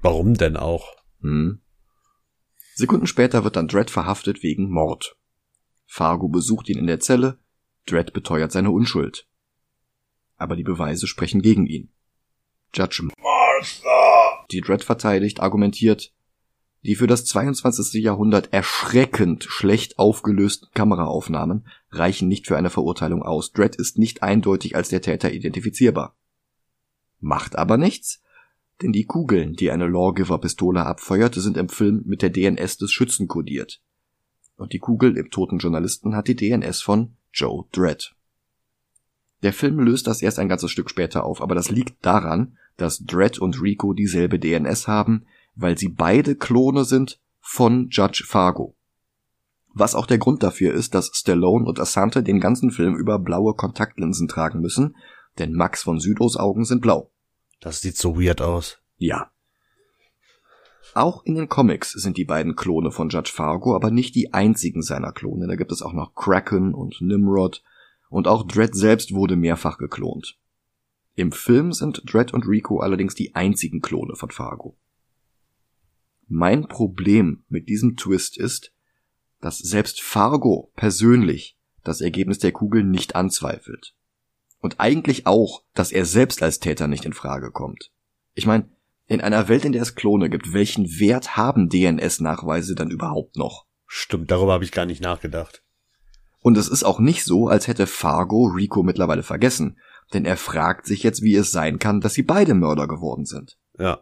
Warum 0.00 0.34
denn 0.34 0.56
auch? 0.56 0.94
Hm. 1.20 1.60
Sekunden 2.74 3.06
später 3.06 3.44
wird 3.44 3.56
dann 3.56 3.68
Dredd 3.68 3.90
verhaftet 3.90 4.42
wegen 4.42 4.70
Mord. 4.70 5.16
Fargo 5.86 6.28
besucht 6.28 6.68
ihn 6.68 6.78
in 6.78 6.86
der 6.86 7.00
Zelle, 7.00 7.38
Dredd 7.86 8.12
beteuert 8.12 8.52
seine 8.52 8.70
Unschuld. 8.70 9.28
Aber 10.36 10.56
die 10.56 10.62
Beweise 10.62 11.06
sprechen 11.06 11.42
gegen 11.42 11.66
ihn. 11.66 11.92
Judge 12.72 13.02
Martha, 13.02 14.46
die 14.50 14.60
Dredd 14.60 14.84
verteidigt, 14.84 15.40
argumentiert, 15.40 16.12
die 16.84 16.96
für 16.96 17.06
das 17.06 17.24
22. 17.24 18.02
Jahrhundert 18.02 18.52
erschreckend 18.52 19.44
schlecht 19.44 19.98
aufgelösten 19.98 20.68
Kameraaufnahmen 20.74 21.66
reichen 21.90 22.28
nicht 22.28 22.46
für 22.46 22.58
eine 22.58 22.68
Verurteilung 22.68 23.22
aus. 23.22 23.52
Dredd 23.52 23.76
ist 23.76 23.98
nicht 23.98 24.22
eindeutig 24.22 24.76
als 24.76 24.90
der 24.90 25.00
Täter 25.00 25.32
identifizierbar. 25.32 26.14
Macht 27.20 27.56
aber 27.56 27.78
nichts, 27.78 28.22
denn 28.82 28.92
die 28.92 29.06
Kugeln, 29.06 29.54
die 29.54 29.70
eine 29.70 29.88
Lawgiver-Pistole 29.88 30.84
abfeuert, 30.84 31.34
sind 31.36 31.56
im 31.56 31.70
Film 31.70 32.02
mit 32.04 32.20
der 32.20 32.30
DNS 32.30 32.76
des 32.76 32.92
Schützen 32.92 33.28
kodiert. 33.28 33.80
Und 34.56 34.74
die 34.74 34.78
Kugel 34.78 35.16
im 35.16 35.30
toten 35.30 35.58
Journalisten 35.58 36.14
hat 36.14 36.28
die 36.28 36.36
DNS 36.36 36.82
von 36.82 37.16
Joe 37.32 37.64
Dredd. 37.72 38.14
Der 39.42 39.54
Film 39.54 39.78
löst 39.78 40.06
das 40.06 40.20
erst 40.20 40.38
ein 40.38 40.48
ganzes 40.48 40.70
Stück 40.70 40.90
später 40.90 41.24
auf, 41.24 41.40
aber 41.40 41.54
das 41.54 41.70
liegt 41.70 42.04
daran, 42.04 42.58
dass 42.76 43.04
Dredd 43.04 43.38
und 43.38 43.60
Rico 43.62 43.94
dieselbe 43.94 44.38
DNS 44.38 44.86
haben, 44.86 45.26
weil 45.54 45.78
sie 45.78 45.88
beide 45.88 46.36
Klone 46.36 46.84
sind 46.84 47.20
von 47.40 47.88
Judge 47.90 48.24
Fargo. 48.26 48.76
Was 49.72 49.94
auch 49.94 50.06
der 50.06 50.18
Grund 50.18 50.42
dafür 50.42 50.72
ist, 50.72 50.94
dass 50.94 51.10
Stallone 51.14 51.66
und 51.66 51.80
Asante 51.80 52.22
den 52.22 52.40
ganzen 52.40 52.70
Film 52.70 52.94
über 52.94 53.18
blaue 53.18 53.54
Kontaktlinsen 53.54 54.28
tragen 54.28 54.60
müssen, 54.60 54.96
denn 55.38 55.52
Max 55.52 55.82
von 55.82 55.98
Südos 55.98 56.36
Augen 56.36 56.64
sind 56.64 56.80
blau. 56.80 57.10
Das 57.60 57.80
sieht 57.80 57.96
so 57.96 58.20
weird 58.20 58.40
aus. 58.40 58.78
Ja. 58.98 59.30
Auch 60.94 61.24
in 61.24 61.34
den 61.34 61.48
Comics 61.48 61.90
sind 61.90 62.16
die 62.16 62.24
beiden 62.24 62.54
Klone 62.54 62.92
von 62.92 63.08
Judge 63.08 63.32
Fargo 63.34 63.74
aber 63.74 63.90
nicht 63.90 64.14
die 64.14 64.32
einzigen 64.32 64.82
seiner 64.82 65.10
Klone. 65.10 65.48
Da 65.48 65.56
gibt 65.56 65.72
es 65.72 65.82
auch 65.82 65.92
noch 65.92 66.14
Kraken 66.14 66.72
und 66.72 67.00
Nimrod 67.00 67.64
und 68.10 68.28
auch 68.28 68.46
Dredd 68.46 68.76
selbst 68.76 69.12
wurde 69.12 69.34
mehrfach 69.34 69.76
geklont. 69.78 70.38
Im 71.16 71.32
Film 71.32 71.72
sind 71.72 72.02
Dredd 72.06 72.32
und 72.32 72.46
Rico 72.46 72.78
allerdings 72.78 73.16
die 73.16 73.34
einzigen 73.34 73.80
Klone 73.80 74.14
von 74.14 74.30
Fargo. 74.30 74.76
Mein 76.28 76.68
Problem 76.68 77.44
mit 77.48 77.68
diesem 77.68 77.96
Twist 77.96 78.38
ist, 78.38 78.72
dass 79.40 79.58
selbst 79.58 80.00
Fargo 80.00 80.72
persönlich 80.74 81.58
das 81.82 82.00
Ergebnis 82.00 82.38
der 82.38 82.52
Kugel 82.52 82.82
nicht 82.82 83.14
anzweifelt. 83.14 83.94
Und 84.60 84.80
eigentlich 84.80 85.26
auch, 85.26 85.64
dass 85.74 85.92
er 85.92 86.06
selbst 86.06 86.42
als 86.42 86.58
Täter 86.58 86.88
nicht 86.88 87.04
in 87.04 87.12
Frage 87.12 87.50
kommt. 87.50 87.90
Ich 88.32 88.46
meine, 88.46 88.70
in 89.06 89.20
einer 89.20 89.48
Welt, 89.48 89.66
in 89.66 89.72
der 89.72 89.82
es 89.82 89.94
Klone 89.94 90.30
gibt, 90.30 90.54
welchen 90.54 90.86
Wert 90.98 91.36
haben 91.36 91.68
DNS-Nachweise 91.68 92.74
dann 92.74 92.90
überhaupt 92.90 93.36
noch? 93.36 93.66
Stimmt, 93.86 94.30
darüber 94.30 94.54
habe 94.54 94.64
ich 94.64 94.72
gar 94.72 94.86
nicht 94.86 95.02
nachgedacht. 95.02 95.62
Und 96.40 96.56
es 96.56 96.68
ist 96.68 96.84
auch 96.84 96.98
nicht 96.98 97.24
so, 97.24 97.48
als 97.48 97.68
hätte 97.68 97.86
Fargo 97.86 98.46
Rico 98.46 98.82
mittlerweile 98.82 99.22
vergessen, 99.22 99.78
denn 100.12 100.24
er 100.24 100.36
fragt 100.36 100.86
sich 100.86 101.02
jetzt, 101.02 101.22
wie 101.22 101.34
es 101.34 101.50
sein 101.50 101.78
kann, 101.78 102.00
dass 102.00 102.14
sie 102.14 102.22
beide 102.22 102.54
Mörder 102.54 102.88
geworden 102.88 103.24
sind. 103.24 103.58
Ja. 103.78 104.00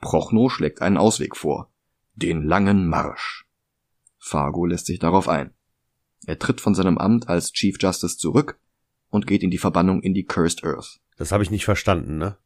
Prochno 0.00 0.48
schlägt 0.48 0.82
einen 0.82 0.96
Ausweg 0.96 1.36
vor. 1.36 1.70
Den 2.14 2.42
langen 2.42 2.88
Marsch. 2.88 3.46
Fargo 4.18 4.66
lässt 4.66 4.86
sich 4.86 4.98
darauf 4.98 5.28
ein. 5.28 5.52
Er 6.26 6.38
tritt 6.38 6.60
von 6.60 6.74
seinem 6.74 6.98
Amt 6.98 7.28
als 7.28 7.52
Chief 7.52 7.76
Justice 7.80 8.16
zurück 8.18 8.58
und 9.10 9.26
geht 9.26 9.42
in 9.42 9.50
die 9.50 9.58
Verbannung 9.58 10.02
in 10.02 10.14
die 10.14 10.24
Cursed 10.24 10.64
Earth. 10.64 11.00
Das 11.16 11.32
habe 11.32 11.42
ich 11.42 11.50
nicht 11.50 11.64
verstanden, 11.64 12.18
ne? 12.18 12.36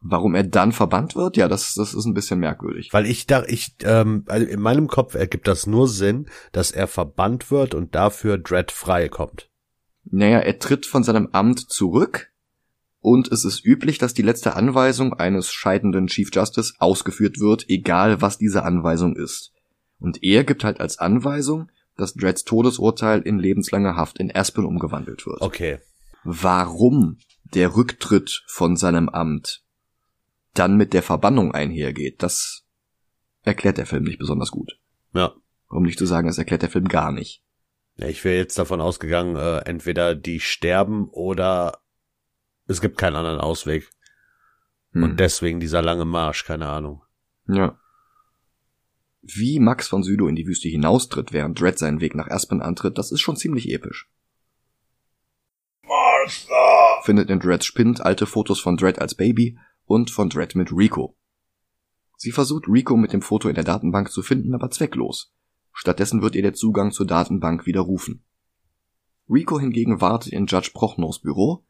Warum 0.00 0.36
er 0.36 0.44
dann 0.44 0.70
verbannt 0.70 1.16
wird? 1.16 1.36
Ja, 1.36 1.48
das, 1.48 1.74
das 1.74 1.92
ist 1.92 2.04
ein 2.04 2.14
bisschen 2.14 2.38
merkwürdig. 2.38 2.92
Weil 2.92 3.06
ich 3.06 3.26
da, 3.26 3.44
ich, 3.44 3.74
ähm, 3.82 4.24
also 4.28 4.46
in 4.46 4.60
meinem 4.60 4.86
Kopf 4.86 5.16
ergibt 5.16 5.48
das 5.48 5.66
nur 5.66 5.88
Sinn, 5.88 6.26
dass 6.52 6.70
er 6.70 6.86
verbannt 6.86 7.50
wird 7.50 7.74
und 7.74 7.96
dafür 7.96 8.38
Dread 8.38 8.70
frei 8.70 9.08
kommt. 9.08 9.50
Naja, 10.04 10.38
er 10.38 10.58
tritt 10.60 10.86
von 10.86 11.02
seinem 11.02 11.30
Amt 11.32 11.70
zurück, 11.70 12.30
und 13.00 13.30
es 13.30 13.44
ist 13.44 13.64
üblich, 13.64 13.98
dass 13.98 14.14
die 14.14 14.22
letzte 14.22 14.56
Anweisung 14.56 15.14
eines 15.14 15.52
scheidenden 15.52 16.08
Chief 16.08 16.30
Justice 16.32 16.74
ausgeführt 16.78 17.38
wird, 17.38 17.68
egal 17.68 18.20
was 18.20 18.38
diese 18.38 18.64
Anweisung 18.64 19.16
ist. 19.16 19.52
Und 20.00 20.22
er 20.22 20.44
gibt 20.44 20.64
halt 20.64 20.80
als 20.80 20.98
Anweisung, 20.98 21.70
dass 21.96 22.14
Dredds 22.14 22.44
Todesurteil 22.44 23.20
in 23.20 23.38
lebenslange 23.38 23.96
Haft 23.96 24.18
in 24.18 24.34
Aspen 24.34 24.64
umgewandelt 24.64 25.26
wird. 25.26 25.40
Okay. 25.40 25.78
Warum 26.24 27.18
der 27.54 27.76
Rücktritt 27.76 28.44
von 28.46 28.76
seinem 28.76 29.08
Amt 29.08 29.62
dann 30.54 30.76
mit 30.76 30.92
der 30.92 31.02
Verbannung 31.02 31.52
einhergeht, 31.52 32.22
das 32.22 32.64
erklärt 33.42 33.78
der 33.78 33.86
Film 33.86 34.04
nicht 34.04 34.18
besonders 34.18 34.50
gut. 34.50 34.78
Ja. 35.14 35.32
Um 35.68 35.84
nicht 35.84 35.98
zu 35.98 36.06
sagen, 36.06 36.28
es 36.28 36.38
erklärt 36.38 36.62
der 36.62 36.70
Film 36.70 36.88
gar 36.88 37.12
nicht. 37.12 37.42
Ja, 37.96 38.06
ich 38.06 38.24
wäre 38.24 38.36
jetzt 38.36 38.58
davon 38.58 38.80
ausgegangen, 38.80 39.36
äh, 39.36 39.58
entweder 39.68 40.14
die 40.14 40.40
sterben 40.40 41.08
oder 41.10 41.78
es 42.68 42.80
gibt 42.80 42.98
keinen 42.98 43.16
anderen 43.16 43.40
Ausweg. 43.40 43.90
Hm. 44.92 45.02
Und 45.02 45.20
deswegen 45.20 45.58
dieser 45.58 45.82
lange 45.82 46.04
Marsch, 46.04 46.44
keine 46.44 46.68
Ahnung. 46.68 47.02
Ja. 47.48 47.78
Wie 49.22 49.58
Max 49.58 49.88
von 49.88 50.02
Südow 50.02 50.28
in 50.28 50.36
die 50.36 50.46
Wüste 50.46 50.68
hinaustritt, 50.68 51.32
während 51.32 51.60
Dredd 51.60 51.78
seinen 51.78 52.00
Weg 52.00 52.14
nach 52.14 52.28
Aspen 52.28 52.62
antritt, 52.62 52.98
das 52.98 53.10
ist 53.10 53.20
schon 53.20 53.36
ziemlich 53.36 53.70
episch. 53.70 54.10
Martha! 55.82 57.02
Findet 57.02 57.30
in 57.30 57.40
Dredds 57.40 57.66
Spind 57.66 58.02
alte 58.02 58.26
Fotos 58.26 58.60
von 58.60 58.76
Dredd 58.76 58.98
als 58.98 59.14
Baby 59.14 59.58
und 59.86 60.10
von 60.10 60.28
Dredd 60.28 60.54
mit 60.54 60.70
Rico. 60.70 61.16
Sie 62.16 62.32
versucht 62.32 62.68
Rico 62.68 62.96
mit 62.96 63.12
dem 63.12 63.22
Foto 63.22 63.48
in 63.48 63.54
der 63.54 63.64
Datenbank 63.64 64.10
zu 64.10 64.22
finden, 64.22 64.54
aber 64.54 64.70
zwecklos. 64.70 65.32
Stattdessen 65.72 66.20
wird 66.20 66.34
ihr 66.34 66.42
der 66.42 66.54
Zugang 66.54 66.92
zur 66.92 67.06
Datenbank 67.06 67.64
widerrufen. 67.64 68.24
Rico 69.30 69.58
hingegen 69.58 70.00
wartet 70.00 70.32
in 70.32 70.46
Judge 70.46 70.70
Prochnos 70.74 71.20
Büro 71.20 71.64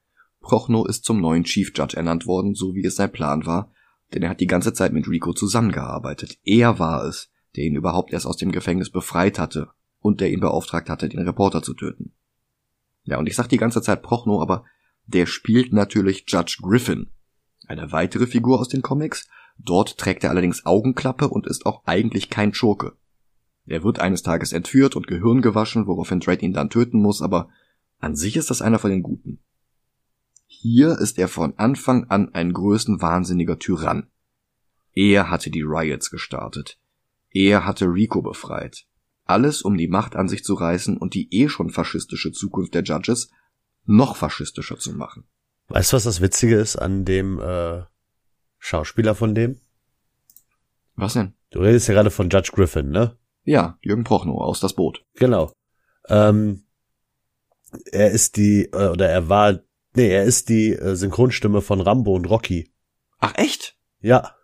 Prochnow 0.48 0.88
ist 0.88 1.04
zum 1.04 1.20
neuen 1.20 1.44
Chief 1.44 1.70
Judge 1.76 1.94
ernannt 1.94 2.26
worden, 2.26 2.54
so 2.54 2.74
wie 2.74 2.82
es 2.82 2.96
sein 2.96 3.12
Plan 3.12 3.44
war, 3.44 3.70
denn 4.14 4.22
er 4.22 4.30
hat 4.30 4.40
die 4.40 4.46
ganze 4.46 4.72
Zeit 4.72 4.94
mit 4.94 5.06
Rico 5.06 5.34
zusammengearbeitet. 5.34 6.38
Er 6.42 6.78
war 6.78 7.04
es, 7.04 7.28
der 7.54 7.64
ihn 7.64 7.74
überhaupt 7.74 8.14
erst 8.14 8.24
aus 8.24 8.38
dem 8.38 8.50
Gefängnis 8.50 8.88
befreit 8.88 9.38
hatte 9.38 9.68
und 10.00 10.22
der 10.22 10.32
ihn 10.32 10.40
beauftragt 10.40 10.88
hatte, 10.88 11.10
den 11.10 11.20
Reporter 11.20 11.62
zu 11.62 11.74
töten. 11.74 12.14
Ja, 13.04 13.18
und 13.18 13.26
ich 13.26 13.36
sag 13.36 13.48
die 13.50 13.58
ganze 13.58 13.82
Zeit 13.82 14.02
Prochnow, 14.02 14.40
aber 14.40 14.64
der 15.04 15.26
spielt 15.26 15.74
natürlich 15.74 16.24
Judge 16.26 16.60
Griffin. 16.62 17.10
Eine 17.66 17.92
weitere 17.92 18.26
Figur 18.26 18.58
aus 18.58 18.68
den 18.68 18.80
Comics. 18.80 19.28
Dort 19.58 19.98
trägt 19.98 20.24
er 20.24 20.30
allerdings 20.30 20.64
Augenklappe 20.64 21.28
und 21.28 21.46
ist 21.46 21.66
auch 21.66 21.82
eigentlich 21.84 22.30
kein 22.30 22.54
Schurke. 22.54 22.96
Er 23.66 23.84
wird 23.84 23.98
eines 23.98 24.22
Tages 24.22 24.54
entführt 24.54 24.96
und 24.96 25.08
Gehirn 25.08 25.42
gewaschen, 25.42 25.86
woraufhin 25.86 26.20
Dredd 26.20 26.42
ihn 26.42 26.54
dann 26.54 26.70
töten 26.70 27.02
muss, 27.02 27.20
aber 27.20 27.50
an 27.98 28.16
sich 28.16 28.38
ist 28.38 28.48
das 28.48 28.62
einer 28.62 28.78
von 28.78 28.90
den 28.90 29.02
Guten. 29.02 29.40
Hier 30.60 30.98
ist 30.98 31.20
er 31.20 31.28
von 31.28 31.56
Anfang 31.56 32.10
an 32.10 32.34
ein 32.34 32.52
größenwahnsinniger 32.52 33.60
Tyrann. 33.60 34.10
Er 34.92 35.30
hatte 35.30 35.50
die 35.50 35.62
Riots 35.62 36.10
gestartet. 36.10 36.80
Er 37.30 37.64
hatte 37.64 37.84
Rico 37.84 38.22
befreit. 38.22 38.84
Alles, 39.22 39.62
um 39.62 39.76
die 39.76 39.86
Macht 39.86 40.16
an 40.16 40.28
sich 40.28 40.42
zu 40.42 40.54
reißen 40.54 40.96
und 40.96 41.14
die 41.14 41.32
eh 41.32 41.48
schon 41.48 41.70
faschistische 41.70 42.32
Zukunft 42.32 42.74
der 42.74 42.82
Judges 42.82 43.30
noch 43.84 44.16
faschistischer 44.16 44.80
zu 44.80 44.94
machen. 44.94 45.28
Weißt 45.68 45.92
du, 45.92 45.96
was 45.96 46.02
das 46.02 46.20
Witzige 46.20 46.56
ist 46.56 46.74
an 46.74 47.04
dem 47.04 47.38
äh, 47.38 47.84
Schauspieler 48.58 49.14
von 49.14 49.36
dem? 49.36 49.60
Was 50.96 51.12
denn? 51.12 51.34
Du 51.50 51.60
redest 51.60 51.86
ja 51.86 51.94
gerade 51.94 52.10
von 52.10 52.30
Judge 52.30 52.50
Griffin, 52.52 52.90
ne? 52.90 53.16
Ja, 53.44 53.78
Jürgen 53.80 54.02
Prochnow 54.02 54.40
aus 54.40 54.58
das 54.58 54.74
Boot. 54.74 55.04
Genau. 55.14 55.52
Ähm, 56.08 56.64
er 57.92 58.10
ist 58.10 58.36
die, 58.36 58.64
äh, 58.72 58.88
oder 58.88 59.08
er 59.08 59.28
war, 59.28 59.60
nee, 59.94 60.08
er 60.08 60.24
ist 60.24 60.48
die 60.48 60.72
äh, 60.72 60.94
Synchronstimme 60.94 61.60
von 61.60 61.80
Rambo 61.80 62.14
und 62.14 62.26
Rocky. 62.26 62.72
Ach 63.18 63.34
echt? 63.36 63.76
Ja. 64.00 64.34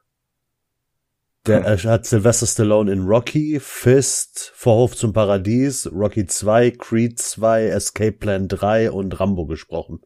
Der 1.46 1.62
er 1.62 1.82
hat 1.82 2.06
Sylvester 2.06 2.46
Stallone 2.46 2.90
in 2.90 3.02
Rocky, 3.02 3.60
Fist, 3.60 4.52
Vorhof 4.54 4.96
zum 4.96 5.12
Paradies, 5.12 5.90
Rocky 5.92 6.26
2, 6.26 6.70
Creed 6.70 7.18
2, 7.18 7.66
Escape 7.66 8.12
Plan 8.12 8.48
3 8.48 8.90
und 8.90 9.20
Rambo 9.20 9.44
gesprochen. 9.44 10.00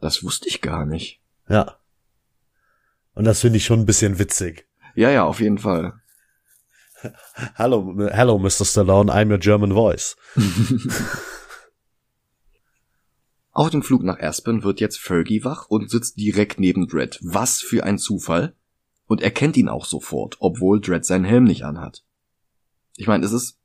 Das 0.00 0.22
wusste 0.22 0.48
ich 0.48 0.60
gar 0.60 0.84
nicht. 0.84 1.22
Ja. 1.48 1.78
Und 3.14 3.24
das 3.24 3.40
finde 3.40 3.56
ich 3.56 3.64
schon 3.64 3.80
ein 3.80 3.86
bisschen 3.86 4.18
witzig. 4.18 4.68
Ja, 4.94 5.10
ja, 5.10 5.24
auf 5.24 5.40
jeden 5.40 5.58
Fall. 5.58 5.94
Hallo, 7.54 7.94
hello, 8.10 8.38
Mr. 8.38 8.64
Stallone, 8.64 9.12
I'm 9.12 9.30
your 9.30 9.38
German 9.38 9.72
voice. 9.72 10.16
Auf 13.54 13.70
dem 13.70 13.82
Flug 13.82 14.02
nach 14.02 14.18
Aspen 14.18 14.64
wird 14.64 14.80
jetzt 14.80 14.98
Fergie 14.98 15.44
wach 15.44 15.66
und 15.68 15.88
sitzt 15.88 16.18
direkt 16.18 16.58
neben 16.58 16.88
Dredd. 16.88 17.20
Was 17.22 17.60
für 17.60 17.84
ein 17.84 17.98
Zufall. 17.98 18.56
Und 19.06 19.22
er 19.22 19.30
kennt 19.30 19.56
ihn 19.56 19.68
auch 19.68 19.84
sofort, 19.84 20.36
obwohl 20.40 20.80
Dredd 20.80 21.04
seinen 21.04 21.24
Helm 21.24 21.44
nicht 21.44 21.64
anhat. 21.64 22.04
Ich 22.96 23.06
meine, 23.06 23.24
es 23.24 23.32
ist. 23.32 23.60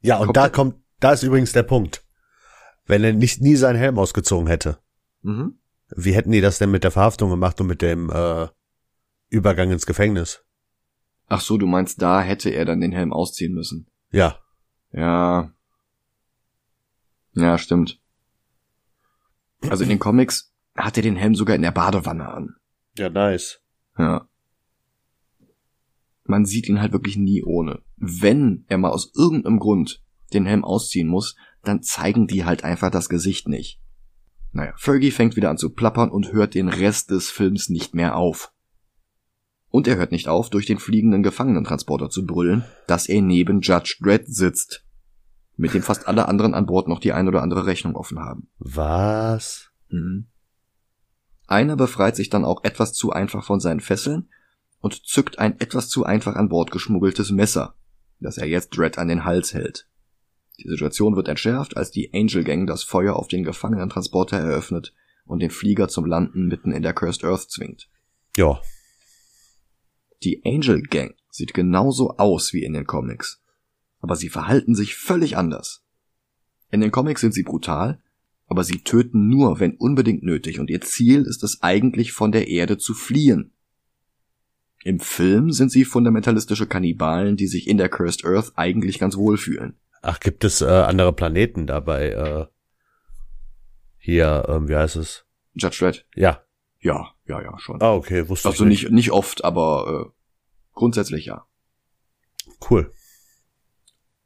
Ja, 0.00 0.18
und 0.18 0.34
da 0.34 0.48
kommt, 0.48 0.76
da 0.98 1.12
ist 1.12 1.22
übrigens 1.22 1.52
der 1.52 1.62
Punkt. 1.62 2.06
Wenn 2.86 3.04
er 3.04 3.12
nicht 3.12 3.42
nie 3.42 3.56
seinen 3.56 3.76
Helm 3.76 3.98
ausgezogen 3.98 4.46
hätte. 4.46 4.78
Mhm. 5.20 5.58
Wie 5.94 6.14
hätten 6.14 6.32
die 6.32 6.40
das 6.40 6.58
denn 6.58 6.70
mit 6.70 6.82
der 6.82 6.90
Verhaftung 6.90 7.28
gemacht 7.28 7.60
und 7.60 7.66
mit 7.66 7.82
dem 7.82 8.08
äh, 8.10 8.48
Übergang 9.28 9.70
ins 9.70 9.84
Gefängnis? 9.84 10.42
Ach 11.26 11.42
so, 11.42 11.58
du 11.58 11.66
meinst, 11.66 12.00
da 12.00 12.22
hätte 12.22 12.48
er 12.48 12.64
dann 12.64 12.80
den 12.80 12.92
Helm 12.92 13.12
ausziehen 13.12 13.52
müssen. 13.52 13.90
Ja. 14.10 14.38
Ja. 14.90 15.52
Ja, 17.34 17.58
stimmt. 17.58 18.00
Also 19.70 19.84
in 19.84 19.90
den 19.90 19.98
Comics 19.98 20.52
hat 20.76 20.96
er 20.96 21.02
den 21.02 21.16
Helm 21.16 21.34
sogar 21.34 21.56
in 21.56 21.62
der 21.62 21.70
Badewanne 21.70 22.28
an. 22.28 22.56
Ja, 22.96 23.08
nice. 23.08 23.60
Ja. 23.98 24.28
Man 26.24 26.44
sieht 26.44 26.68
ihn 26.68 26.80
halt 26.80 26.92
wirklich 26.92 27.16
nie 27.16 27.42
ohne. 27.42 27.82
Wenn 27.96 28.64
er 28.68 28.78
mal 28.78 28.90
aus 28.90 29.12
irgendeinem 29.14 29.58
Grund 29.58 30.02
den 30.32 30.46
Helm 30.46 30.64
ausziehen 30.64 31.08
muss, 31.08 31.36
dann 31.62 31.82
zeigen 31.82 32.26
die 32.26 32.44
halt 32.44 32.64
einfach 32.64 32.90
das 32.90 33.08
Gesicht 33.08 33.48
nicht. 33.48 33.80
Naja, 34.52 34.72
Fergie 34.76 35.10
fängt 35.10 35.36
wieder 35.36 35.50
an 35.50 35.58
zu 35.58 35.70
plappern 35.70 36.10
und 36.10 36.32
hört 36.32 36.54
den 36.54 36.68
Rest 36.68 37.10
des 37.10 37.30
Films 37.30 37.68
nicht 37.68 37.94
mehr 37.94 38.16
auf. 38.16 38.52
Und 39.68 39.88
er 39.88 39.96
hört 39.96 40.12
nicht 40.12 40.28
auf, 40.28 40.50
durch 40.50 40.66
den 40.66 40.78
fliegenden 40.78 41.24
Gefangenentransporter 41.24 42.08
zu 42.08 42.24
brüllen, 42.24 42.64
dass 42.86 43.08
er 43.08 43.20
neben 43.20 43.60
Judge 43.60 43.96
Dredd 44.00 44.28
sitzt. 44.28 44.83
Mit 45.56 45.74
dem 45.74 45.82
fast 45.82 46.08
alle 46.08 46.28
anderen 46.28 46.54
an 46.54 46.66
Bord 46.66 46.88
noch 46.88 46.98
die 46.98 47.12
ein 47.12 47.28
oder 47.28 47.42
andere 47.42 47.66
Rechnung 47.66 47.94
offen 47.94 48.18
haben. 48.18 48.48
Was? 48.58 49.70
Mhm. 49.88 50.26
Einer 51.46 51.76
befreit 51.76 52.16
sich 52.16 52.30
dann 52.30 52.44
auch 52.44 52.64
etwas 52.64 52.92
zu 52.92 53.12
einfach 53.12 53.44
von 53.44 53.60
seinen 53.60 53.80
Fesseln 53.80 54.28
und 54.80 55.06
zückt 55.06 55.38
ein 55.38 55.60
etwas 55.60 55.88
zu 55.88 56.04
einfach 56.04 56.34
an 56.36 56.48
Bord 56.48 56.70
geschmuggeltes 56.70 57.30
Messer, 57.30 57.74
das 58.20 58.38
er 58.38 58.46
jetzt 58.46 58.76
Dredd 58.76 58.98
an 58.98 59.08
den 59.08 59.24
Hals 59.24 59.54
hält. 59.54 59.86
Die 60.58 60.68
Situation 60.68 61.16
wird 61.16 61.28
entschärft, 61.28 61.76
als 61.76 61.90
die 61.90 62.12
Angel 62.14 62.44
Gang 62.44 62.66
das 62.66 62.82
Feuer 62.82 63.16
auf 63.16 63.28
den 63.28 63.44
Gefangenentransporter 63.44 64.38
eröffnet 64.38 64.94
und 65.26 65.40
den 65.40 65.50
Flieger 65.50 65.88
zum 65.88 66.06
Landen 66.06 66.46
mitten 66.46 66.72
in 66.72 66.82
der 66.82 66.94
Cursed 66.94 67.24
Earth 67.24 67.50
zwingt. 67.50 67.88
Ja. 68.36 68.60
Die 70.22 70.42
Angel 70.44 70.82
Gang 70.82 71.14
sieht 71.30 71.54
genauso 71.54 72.16
aus 72.16 72.52
wie 72.52 72.64
in 72.64 72.72
den 72.72 72.86
Comics, 72.86 73.42
aber 74.04 74.16
sie 74.16 74.28
verhalten 74.28 74.74
sich 74.74 74.96
völlig 74.96 75.38
anders. 75.38 75.82
In 76.70 76.82
den 76.82 76.90
Comics 76.90 77.22
sind 77.22 77.32
sie 77.32 77.42
brutal, 77.42 78.02
aber 78.46 78.62
sie 78.62 78.84
töten 78.84 79.30
nur, 79.30 79.60
wenn 79.60 79.78
unbedingt 79.78 80.22
nötig, 80.22 80.60
und 80.60 80.68
ihr 80.68 80.82
Ziel 80.82 81.22
ist 81.22 81.42
es 81.42 81.62
eigentlich 81.62 82.12
von 82.12 82.30
der 82.30 82.48
Erde 82.48 82.76
zu 82.76 82.92
fliehen. 82.92 83.54
Im 84.82 85.00
Film 85.00 85.52
sind 85.52 85.72
sie 85.72 85.86
fundamentalistische 85.86 86.66
Kannibalen, 86.66 87.38
die 87.38 87.46
sich 87.46 87.66
in 87.66 87.78
der 87.78 87.88
Cursed 87.88 88.26
Earth 88.26 88.52
eigentlich 88.56 88.98
ganz 88.98 89.16
wohl 89.16 89.38
fühlen. 89.38 89.78
Ach, 90.02 90.20
gibt 90.20 90.44
es 90.44 90.60
äh, 90.60 90.66
andere 90.66 91.14
Planeten 91.14 91.66
dabei? 91.66 92.10
Äh, 92.10 92.46
hier, 93.96 94.44
ähm, 94.50 94.68
wie 94.68 94.76
heißt 94.76 94.96
es? 94.96 95.24
Judge 95.54 95.78
Dredd? 95.78 96.04
Ja. 96.14 96.42
Ja, 96.78 97.14
ja, 97.26 97.40
ja, 97.40 97.58
schon. 97.58 97.80
Ah, 97.80 97.94
okay, 97.94 98.28
wusste 98.28 98.50
also 98.50 98.64
ich 98.64 98.68
nicht. 98.68 98.82
nicht, 98.82 98.92
nicht 98.92 99.10
oft, 99.12 99.42
aber 99.46 100.10
äh, 100.10 100.10
grundsätzlich 100.74 101.24
ja. 101.24 101.46
Cool. 102.68 102.92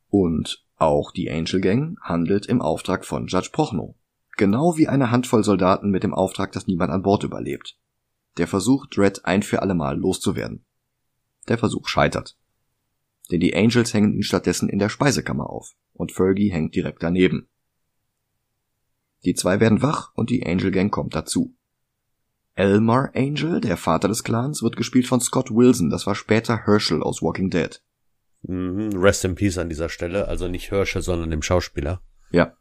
Und 0.08 0.64
auch 0.76 1.12
die 1.12 1.30
Angel 1.30 1.60
Gang 1.60 1.98
handelt 2.00 2.46
im 2.46 2.60
Auftrag 2.62 3.04
von 3.04 3.26
Judge 3.26 3.50
Prochnow. 3.52 3.94
Genau 4.36 4.76
wie 4.76 4.88
eine 4.88 5.10
Handvoll 5.10 5.42
Soldaten 5.42 5.90
mit 5.90 6.04
dem 6.04 6.14
Auftrag, 6.14 6.52
dass 6.52 6.66
niemand 6.66 6.92
an 6.92 7.02
Bord 7.02 7.24
überlebt. 7.24 7.76
Der 8.36 8.46
Versuch, 8.46 8.86
Dredd 8.86 9.24
ein 9.24 9.42
für 9.42 9.62
allemal 9.62 9.98
loszuwerden. 9.98 10.64
Der 11.48 11.58
Versuch 11.58 11.88
scheitert. 11.88 12.38
Denn 13.30 13.40
die 13.40 13.54
Angels 13.54 13.92
hängen 13.92 14.14
ihn 14.14 14.22
stattdessen 14.22 14.68
in 14.68 14.78
der 14.78 14.88
Speisekammer 14.88 15.50
auf 15.50 15.74
und 15.92 16.12
Fergie 16.12 16.50
hängt 16.50 16.74
direkt 16.74 17.02
daneben. 17.02 17.48
Die 19.24 19.34
zwei 19.34 19.58
werden 19.58 19.82
wach 19.82 20.12
und 20.14 20.30
die 20.30 20.46
Angel 20.46 20.70
Gang 20.70 20.92
kommt 20.92 21.14
dazu. 21.14 21.56
Elmar 22.54 23.10
Angel, 23.14 23.60
der 23.60 23.76
Vater 23.76 24.08
des 24.08 24.24
Clans, 24.24 24.62
wird 24.62 24.76
gespielt 24.76 25.06
von 25.06 25.20
Scott 25.20 25.50
Wilson, 25.50 25.90
das 25.90 26.06
war 26.06 26.14
später 26.14 26.66
Herschel 26.66 27.02
aus 27.02 27.22
Walking 27.22 27.50
Dead. 27.50 27.82
Mhm, 28.42 28.96
rest 28.96 29.24
in 29.24 29.34
peace 29.34 29.58
an 29.58 29.68
dieser 29.68 29.88
Stelle, 29.88 30.28
also 30.28 30.48
nicht 30.48 30.68
Hirsche, 30.68 31.02
sondern 31.02 31.30
dem 31.30 31.42
Schauspieler. 31.42 32.02
Ja. 32.30 32.56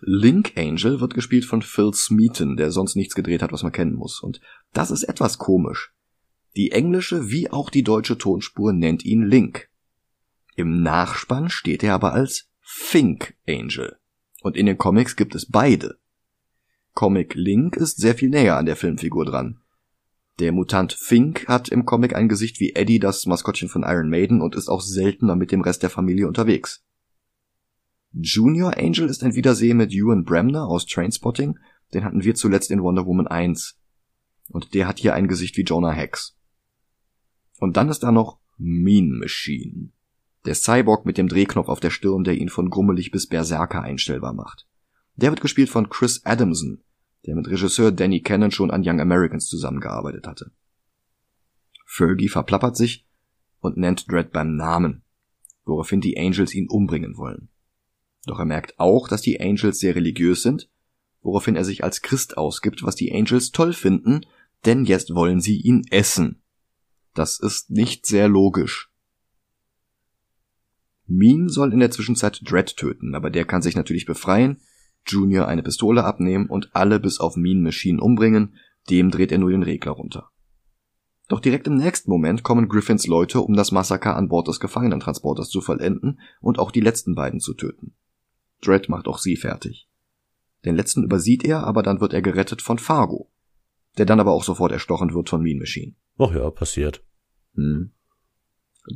Link 0.00 0.52
Angel 0.56 1.00
wird 1.00 1.14
gespielt 1.14 1.44
von 1.44 1.62
Phil 1.62 1.92
Smeaton, 1.92 2.56
der 2.56 2.70
sonst 2.70 2.94
nichts 2.94 3.14
gedreht 3.14 3.42
hat, 3.42 3.52
was 3.52 3.62
man 3.62 3.72
kennen 3.72 3.94
muss. 3.94 4.20
Und 4.20 4.40
das 4.72 4.90
ist 4.90 5.02
etwas 5.02 5.38
komisch. 5.38 5.92
Die 6.56 6.70
englische 6.70 7.30
wie 7.30 7.50
auch 7.50 7.70
die 7.70 7.82
deutsche 7.82 8.18
Tonspur 8.18 8.72
nennt 8.72 9.04
ihn 9.04 9.26
Link. 9.26 9.68
Im 10.56 10.82
Nachspann 10.82 11.50
steht 11.50 11.82
er 11.82 11.94
aber 11.94 12.12
als 12.12 12.48
Fink 12.60 13.36
Angel. 13.46 13.98
Und 14.42 14.56
in 14.56 14.66
den 14.66 14.78
Comics 14.78 15.16
gibt 15.16 15.34
es 15.34 15.46
beide. 15.46 15.98
Comic 16.94 17.34
Link 17.34 17.76
ist 17.76 17.98
sehr 17.98 18.14
viel 18.14 18.28
näher 18.28 18.56
an 18.56 18.66
der 18.66 18.76
Filmfigur 18.76 19.24
dran. 19.24 19.60
Der 20.38 20.52
Mutant 20.52 20.92
Fink 20.92 21.48
hat 21.48 21.68
im 21.68 21.84
Comic 21.84 22.14
ein 22.14 22.28
Gesicht 22.28 22.60
wie 22.60 22.74
Eddie, 22.74 23.00
das 23.00 23.26
Maskottchen 23.26 23.68
von 23.68 23.82
Iron 23.82 24.08
Maiden, 24.08 24.40
und 24.40 24.54
ist 24.54 24.68
auch 24.68 24.80
seltener 24.80 25.34
mit 25.34 25.50
dem 25.50 25.62
Rest 25.62 25.82
der 25.82 25.90
Familie 25.90 26.28
unterwegs. 26.28 26.84
Junior 28.12 28.78
Angel 28.78 29.08
ist 29.08 29.24
ein 29.24 29.34
Wiedersehen 29.34 29.76
mit 29.76 29.92
Ewan 29.92 30.24
Bremner 30.24 30.66
aus 30.66 30.86
Trainspotting, 30.86 31.58
den 31.92 32.04
hatten 32.04 32.22
wir 32.22 32.34
zuletzt 32.34 32.70
in 32.70 32.82
Wonder 32.82 33.04
Woman 33.04 33.26
1. 33.26 33.78
Und 34.50 34.74
der 34.74 34.86
hat 34.86 34.98
hier 34.98 35.14
ein 35.14 35.28
Gesicht 35.28 35.56
wie 35.56 35.62
Jonah 35.62 35.92
Hex. 35.92 36.36
Und 37.58 37.76
dann 37.76 37.88
ist 37.88 38.04
da 38.04 38.12
noch 38.12 38.38
Mean 38.56 39.18
Machine. 39.18 39.90
Der 40.46 40.54
Cyborg 40.54 41.04
mit 41.04 41.18
dem 41.18 41.28
Drehknopf 41.28 41.68
auf 41.68 41.80
der 41.80 41.90
Stirn, 41.90 42.24
der 42.24 42.34
ihn 42.34 42.48
von 42.48 42.70
grummelig 42.70 43.10
bis 43.10 43.26
Berserker 43.26 43.82
einstellbar 43.82 44.32
macht. 44.32 44.66
Der 45.16 45.30
wird 45.30 45.40
gespielt 45.40 45.68
von 45.68 45.88
Chris 45.88 46.24
Adamson, 46.24 46.82
der 47.26 47.34
mit 47.34 47.48
Regisseur 47.48 47.92
Danny 47.92 48.20
Cannon 48.20 48.50
schon 48.50 48.70
an 48.70 48.82
Young 48.84 49.00
Americans 49.00 49.46
zusammengearbeitet 49.46 50.26
hatte. 50.26 50.50
Fergie 51.84 52.28
verplappert 52.28 52.76
sich 52.76 53.06
und 53.60 53.76
nennt 53.76 54.10
Dredd 54.10 54.32
beim 54.32 54.56
Namen, 54.56 55.02
woraufhin 55.64 56.00
die 56.00 56.18
Angels 56.18 56.54
ihn 56.54 56.68
umbringen 56.68 57.16
wollen. 57.16 57.48
Doch 58.26 58.38
er 58.38 58.44
merkt 58.44 58.78
auch, 58.78 59.08
dass 59.08 59.22
die 59.22 59.40
Angels 59.40 59.78
sehr 59.78 59.94
religiös 59.94 60.42
sind, 60.42 60.68
woraufhin 61.22 61.56
er 61.56 61.64
sich 61.64 61.82
als 61.82 62.02
Christ 62.02 62.36
ausgibt, 62.36 62.82
was 62.82 62.94
die 62.94 63.12
Angels 63.12 63.50
toll 63.50 63.72
finden, 63.72 64.20
denn 64.64 64.84
jetzt 64.84 65.14
wollen 65.14 65.40
sie 65.40 65.60
ihn 65.60 65.84
essen. 65.90 66.42
Das 67.14 67.40
ist 67.40 67.70
nicht 67.70 68.06
sehr 68.06 68.28
logisch. 68.28 68.90
Mean 71.06 71.48
soll 71.48 71.72
in 71.72 71.80
der 71.80 71.90
Zwischenzeit 71.90 72.40
Dredd 72.44 72.76
töten, 72.76 73.14
aber 73.14 73.30
der 73.30 73.46
kann 73.46 73.62
sich 73.62 73.74
natürlich 73.74 74.04
befreien, 74.04 74.60
Junior 75.08 75.48
eine 75.48 75.62
Pistole 75.62 76.04
abnehmen 76.04 76.46
und 76.46 76.74
alle 76.74 77.00
bis 77.00 77.20
auf 77.20 77.36
Mean 77.36 77.62
Machine 77.62 78.00
umbringen, 78.00 78.56
dem 78.90 79.10
dreht 79.10 79.32
er 79.32 79.38
nur 79.38 79.50
den 79.50 79.62
Regler 79.62 79.92
runter. 79.92 80.30
Doch 81.28 81.40
direkt 81.40 81.66
im 81.66 81.76
nächsten 81.76 82.10
Moment 82.10 82.42
kommen 82.42 82.68
Griffins 82.68 83.06
Leute, 83.06 83.40
um 83.40 83.54
das 83.54 83.70
Massaker 83.70 84.16
an 84.16 84.28
Bord 84.28 84.48
des 84.48 84.60
Gefangenentransporters 84.60 85.50
zu 85.50 85.60
vollenden 85.60 86.20
und 86.40 86.58
auch 86.58 86.70
die 86.70 86.80
letzten 86.80 87.14
beiden 87.14 87.40
zu 87.40 87.52
töten. 87.52 87.94
Dredd 88.62 88.88
macht 88.88 89.06
auch 89.06 89.18
sie 89.18 89.36
fertig. 89.36 89.88
Den 90.64 90.74
letzten 90.74 91.04
übersieht 91.04 91.44
er, 91.44 91.64
aber 91.64 91.82
dann 91.82 92.00
wird 92.00 92.14
er 92.14 92.22
gerettet 92.22 92.62
von 92.62 92.78
Fargo, 92.78 93.30
der 93.98 94.06
dann 94.06 94.20
aber 94.20 94.32
auch 94.32 94.42
sofort 94.42 94.72
erstochen 94.72 95.14
wird 95.14 95.28
von 95.28 95.42
Mean 95.42 95.58
Machine. 95.58 95.94
Ach 96.18 96.32
ja, 96.32 96.50
passiert. 96.50 97.04
Hm. 97.54 97.92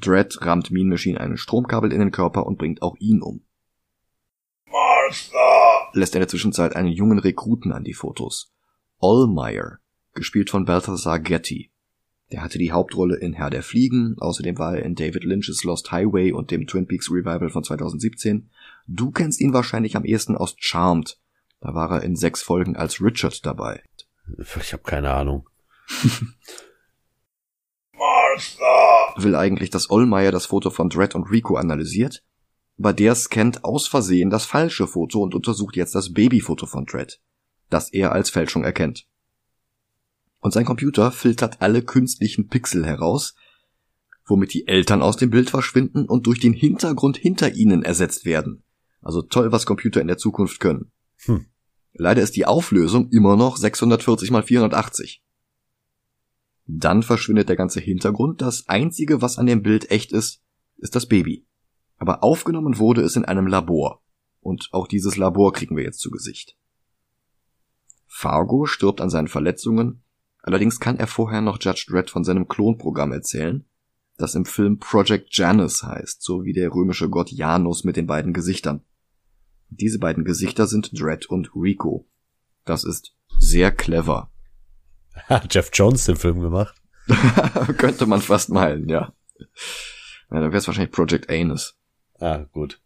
Dredd 0.01 0.39
rammt 0.41 0.71
Mean 0.71 0.89
Machine 0.89 1.21
einen 1.21 1.37
Stromkabel 1.37 1.93
in 1.93 2.01
den 2.01 2.11
Körper 2.11 2.47
und 2.47 2.57
bringt 2.59 2.81
auch 2.81 2.97
ihn 2.99 3.21
um. 3.21 3.45
Martha! 4.67 5.82
Lässt 5.95 6.15
in 6.15 6.21
der 6.21 6.29
Zwischenzeit 6.29 6.75
einen 6.75 6.89
jungen 6.89 7.19
Rekruten 7.19 7.73
an 7.73 7.85
die 7.85 7.95
Fotos. 7.95 8.53
Allmeyer, 9.01 9.79
gespielt 10.15 10.51
von 10.51 10.65
Balthazar 10.65 11.21
Getty. 11.21 11.71
Der 12.31 12.43
hatte 12.43 12.59
die 12.59 12.73
Hauptrolle 12.73 13.17
in 13.17 13.35
Herr 13.35 13.51
der 13.51 13.63
Fliegen, 13.63 14.17
außerdem 14.19 14.59
war 14.59 14.77
er 14.77 14.85
in 14.85 14.95
David 14.95 15.25
Lynch's 15.25 15.65
Lost 15.65 15.93
Highway 15.93 16.33
und 16.33 16.51
dem 16.51 16.67
Twin 16.67 16.87
Peaks 16.87 17.11
Revival 17.11 17.51
von 17.51 17.63
2017. 17.63 18.49
Du 18.87 19.11
kennst 19.11 19.41
ihn 19.43 19.53
wahrscheinlich 19.53 19.97
am 19.97 20.05
ehesten 20.05 20.37
aus 20.37 20.55
Charmed. 20.59 21.19
Da 21.61 21.75
war 21.75 21.91
er 21.91 22.03
in 22.03 22.17
sechs 22.17 22.41
Folgen 22.41 22.75
als 22.75 23.03
Richard 23.03 23.45
dabei. 23.45 23.83
Ich 24.39 24.73
habe 24.73 24.83
keine 24.83 25.13
Ahnung. 25.13 25.47
Martha! 27.93 29.15
Will 29.23 29.37
eigentlich, 29.37 29.69
dass 29.69 29.91
Ollmeyer 29.91 30.33
das 30.33 30.47
Foto 30.47 30.71
von 30.71 30.89
Dredd 30.89 31.15
und 31.15 31.31
Rico 31.31 31.57
analysiert, 31.57 32.25
aber 32.79 32.93
der 32.93 33.15
scannt 33.15 33.65
aus 33.65 33.87
Versehen 33.87 34.31
das 34.31 34.45
falsche 34.45 34.87
Foto 34.87 35.23
und 35.23 35.35
untersucht 35.35 35.77
jetzt 35.77 35.95
das 35.95 36.13
Babyfoto 36.13 36.67
von 36.67 36.87
Dredd, 36.87 37.21
das 37.71 37.93
er 37.93 38.13
als 38.13 38.31
Fälschung 38.31 38.65
erkennt. 38.65 39.07
Und 40.41 40.53
sein 40.53 40.65
Computer 40.65 41.13
filtert 41.13 41.63
alle 41.63 41.83
künstlichen 41.83 42.49
Pixel 42.49 42.85
heraus, 42.85 43.35
womit 44.27 44.55
die 44.55 44.67
Eltern 44.67 45.03
aus 45.03 45.17
dem 45.17 45.31
Bild 45.31 45.51
verschwinden 45.51 46.07
und 46.07 46.27
durch 46.27 46.41
den 46.41 46.53
Hintergrund 46.53 47.17
hinter 47.17 47.55
ihnen 47.55 47.83
ersetzt 47.83 48.25
werden. 48.25 48.65
Also 49.01 49.23
toll, 49.23 49.53
was 49.53 49.67
Computer 49.67 50.01
in 50.01 50.09
der 50.09 50.19
Zukunft 50.19 50.61
können. 50.61 50.91
Hm. 51.25 51.47
Leider 51.93 52.23
ist 52.23 52.37
die 52.37 52.47
Auflösung 52.47 53.11
immer 53.11 53.37
noch 53.37 53.57
640 53.57 54.31
mal 54.31 54.43
480. 54.43 55.23
Dann 56.67 57.03
verschwindet 57.03 57.49
der 57.49 57.57
ganze 57.57 57.81
Hintergrund. 57.81 58.41
Das 58.41 58.69
einzige, 58.69 59.21
was 59.21 59.39
an 59.39 59.47
dem 59.47 59.63
Bild 59.63 59.91
echt 59.91 60.13
ist, 60.13 60.41
ist 60.79 60.97
das 60.97 61.07
Baby. 61.07 61.45
Aber 62.03 62.25
aufgenommen 62.25 62.79
wurde 62.79 63.03
es 63.03 63.15
in 63.15 63.25
einem 63.25 63.47
Labor. 63.47 64.03
Und 64.41 64.71
auch 64.73 64.89
dieses 64.89 65.17
Labor 65.17 65.53
kriegen 65.53 65.77
wir 65.77 65.85
jetzt 65.85 66.01
zu 66.01 66.11
Gesicht. 66.11 66.57
Fargo 68.09 68.67
stirbt 68.67 69.01
an 69.01 69.09
seinen 69.09 69.29
Verletzungen. 69.29 70.03
Allerdings 70.43 70.81
kann 70.81 70.99
er 70.99 71.07
vorher 71.07 71.41
noch 71.43 71.59
Judge 71.61 71.87
Dredd 71.89 72.11
von 72.11 72.25
seinem 72.25 72.49
Klonprogramm 72.49 73.13
erzählen, 73.13 73.65
das 74.17 74.35
im 74.35 74.47
Film 74.47 74.81
Project 74.81 75.29
Janus 75.31 75.85
heißt, 75.85 76.23
so 76.23 76.43
wie 76.43 76.53
der 76.53 76.75
römische 76.75 77.09
Gott 77.09 77.31
Janus 77.31 77.85
mit 77.85 77.97
den 77.97 78.09
beiden 78.09 78.33
Gesichtern. 78.33 78.83
Diese 79.69 80.01
beiden 80.01 80.25
Gesichter 80.25 80.67
sind 80.67 81.01
Dredd 81.01 81.27
und 81.27 81.53
Rico. 81.55 82.09
Das 82.65 82.83
ist 82.83 83.15
sehr 83.39 83.71
clever. 83.71 84.33
Hat 85.29 85.55
Jeff 85.55 85.71
Jones 85.73 86.07
den 86.07 86.17
Film 86.17 86.41
gemacht? 86.41 86.75
Könnte 87.79 88.07
man 88.07 88.23
fast 88.23 88.49
meinen, 88.49 88.89
ja. 88.89 89.13
ja 89.39 89.47
dann 90.31 90.51
wäre 90.51 90.57
es 90.57 90.67
wahrscheinlich 90.67 90.91
Project 90.91 91.31
Anus. 91.31 91.79
Ah, 92.23 92.47
gut. 92.53 92.81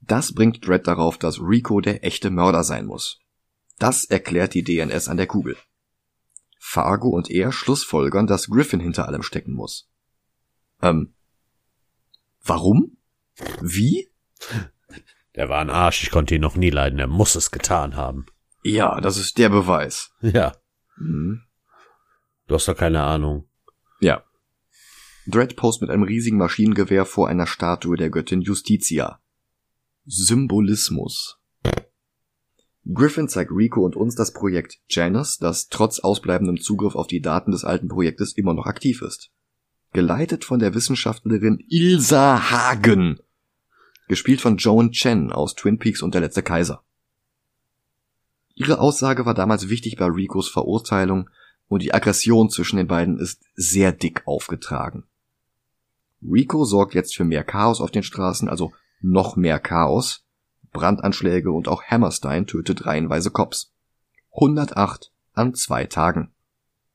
Das 0.00 0.32
bringt 0.32 0.64
Dredd 0.64 0.86
darauf, 0.86 1.18
dass 1.18 1.40
Rico 1.40 1.80
der 1.80 2.04
echte 2.04 2.30
Mörder 2.30 2.62
sein 2.62 2.86
muss. 2.86 3.18
Das 3.78 4.04
erklärt 4.04 4.54
die 4.54 4.62
DNS 4.62 5.08
an 5.08 5.16
der 5.16 5.26
Kugel. 5.26 5.56
Fargo 6.60 7.08
und 7.08 7.28
er 7.28 7.50
schlussfolgern, 7.50 8.28
dass 8.28 8.46
Griffin 8.46 8.78
hinter 8.78 9.08
allem 9.08 9.22
stecken 9.22 9.52
muss. 9.52 9.90
Ähm. 10.80 11.14
Warum? 12.44 12.98
Wie? 13.60 14.08
Der 15.34 15.48
war 15.48 15.60
ein 15.60 15.70
Arsch, 15.70 16.02
ich 16.02 16.10
konnte 16.10 16.34
ihn 16.34 16.40
noch 16.40 16.56
nie 16.56 16.70
leiden, 16.70 16.98
er 16.98 17.06
muss 17.06 17.36
es 17.36 17.52
getan 17.52 17.94
haben. 17.94 18.26
Ja, 18.64 19.00
das 19.00 19.18
ist 19.18 19.38
der 19.38 19.50
Beweis. 19.50 20.10
Ja. 20.20 20.56
Mhm. 20.96 21.44
Du 22.48 22.56
hast 22.56 22.66
doch 22.66 22.76
keine 22.76 23.04
Ahnung. 23.04 23.48
Ja. 24.00 24.24
Dredd 25.30 25.56
post 25.56 25.82
mit 25.82 25.90
einem 25.90 26.04
riesigen 26.04 26.38
Maschinengewehr 26.38 27.04
vor 27.04 27.28
einer 27.28 27.46
Statue 27.46 27.98
der 27.98 28.08
Göttin 28.08 28.40
Justitia. 28.40 29.20
Symbolismus. 30.06 31.38
Griffin 32.90 33.28
zeigt 33.28 33.50
Rico 33.50 33.84
und 33.84 33.94
uns 33.94 34.14
das 34.14 34.32
Projekt 34.32 34.78
Janus, 34.88 35.36
das 35.36 35.68
trotz 35.68 35.98
ausbleibendem 35.98 36.58
Zugriff 36.58 36.94
auf 36.94 37.08
die 37.08 37.20
Daten 37.20 37.50
des 37.50 37.64
alten 37.64 37.88
Projektes 37.88 38.32
immer 38.38 38.54
noch 38.54 38.64
aktiv 38.64 39.02
ist. 39.02 39.30
Geleitet 39.92 40.46
von 40.46 40.60
der 40.60 40.72
Wissenschaftlerin 40.72 41.62
Ilsa 41.68 42.50
Hagen, 42.50 43.20
gespielt 44.08 44.40
von 44.40 44.56
Joan 44.56 44.92
Chen 44.92 45.30
aus 45.30 45.54
Twin 45.54 45.78
Peaks 45.78 46.00
und 46.00 46.14
der 46.14 46.22
letzte 46.22 46.42
Kaiser. 46.42 46.84
Ihre 48.54 48.78
Aussage 48.80 49.26
war 49.26 49.34
damals 49.34 49.68
wichtig 49.68 49.96
bei 49.96 50.06
Ricos 50.06 50.48
Verurteilung 50.48 51.28
und 51.66 51.82
die 51.82 51.92
Aggression 51.92 52.48
zwischen 52.48 52.78
den 52.78 52.86
beiden 52.86 53.18
ist 53.18 53.44
sehr 53.56 53.92
dick 53.92 54.22
aufgetragen. 54.26 55.04
Rico 56.22 56.64
sorgt 56.64 56.94
jetzt 56.94 57.16
für 57.16 57.24
mehr 57.24 57.44
Chaos 57.44 57.80
auf 57.80 57.90
den 57.90 58.02
Straßen, 58.02 58.48
also 58.48 58.72
noch 59.00 59.36
mehr 59.36 59.60
Chaos, 59.60 60.26
Brandanschläge 60.72 61.50
und 61.52 61.68
auch 61.68 61.82
Hammerstein 61.82 62.46
tötet 62.46 62.86
reihenweise 62.86 63.30
Cops. 63.30 63.72
108 64.32 65.12
an 65.32 65.54
zwei 65.54 65.86
Tagen. 65.86 66.32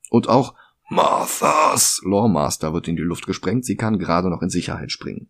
Und 0.10 0.28
auch 0.30 0.56
Marthas 0.90 2.02
Lawmaster 2.04 2.74
wird 2.74 2.88
in 2.88 2.96
die 2.96 3.04
Luft 3.04 3.26
gesprengt, 3.26 3.66
sie 3.66 3.76
kann 3.76 4.00
gerade 4.00 4.30
noch 4.30 4.42
in 4.42 4.50
Sicherheit 4.50 4.92
springen. 4.92 5.30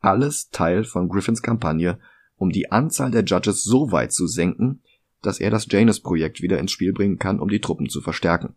Alles 0.00 0.50
Teil 0.50 0.84
von 0.84 1.08
Griffins 1.08 1.42
Kampagne, 1.42 1.98
um 2.36 2.50
die 2.50 2.70
Anzahl 2.70 3.10
der 3.10 3.24
Judges 3.24 3.64
so 3.64 3.92
weit 3.92 4.12
zu 4.12 4.26
senken, 4.26 4.82
dass 5.22 5.40
er 5.40 5.50
das 5.50 5.66
Janus-Projekt 5.70 6.40
wieder 6.40 6.58
ins 6.58 6.72
Spiel 6.72 6.92
bringen 6.92 7.18
kann, 7.18 7.40
um 7.40 7.48
die 7.48 7.60
Truppen 7.60 7.88
zu 7.88 8.00
verstärken. 8.00 8.54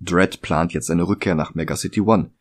Dredd 0.00 0.42
plant 0.42 0.72
jetzt 0.72 0.86
seine 0.86 1.06
Rückkehr 1.06 1.36
nach 1.36 1.54
Mega 1.54 1.76
City 1.76 2.00
One. 2.00 2.32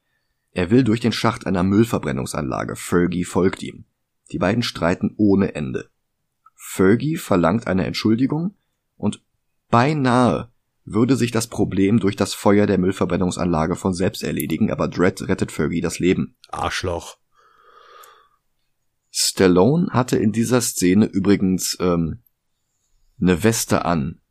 Er 0.53 0.69
will 0.69 0.83
durch 0.83 0.99
den 0.99 1.11
Schacht 1.11 1.45
einer 1.47 1.63
Müllverbrennungsanlage. 1.63 2.75
Fergie 2.75 3.23
folgt 3.23 3.63
ihm. 3.63 3.85
Die 4.31 4.39
beiden 4.39 4.63
streiten 4.63 5.13
ohne 5.17 5.55
Ende. 5.55 5.89
Fergie 6.55 7.17
verlangt 7.17 7.67
eine 7.67 7.85
Entschuldigung 7.85 8.55
und 8.97 9.23
beinahe 9.69 10.51
würde 10.83 11.15
sich 11.15 11.31
das 11.31 11.47
Problem 11.47 11.99
durch 11.99 12.15
das 12.15 12.33
Feuer 12.33 12.67
der 12.67 12.77
Müllverbrennungsanlage 12.77 13.75
von 13.75 13.93
selbst 13.93 14.23
erledigen, 14.23 14.71
aber 14.71 14.87
Dredd 14.87 15.27
rettet 15.27 15.51
Fergie 15.51 15.81
das 15.81 15.99
Leben. 15.99 16.35
Arschloch. 16.49 17.17
Stallone 19.09 19.89
hatte 19.91 20.17
in 20.17 20.31
dieser 20.31 20.61
Szene 20.61 21.05
übrigens 21.05 21.77
ähm, 21.79 22.23
eine 23.19 23.43
Weste 23.43 23.85
an, 23.85 24.21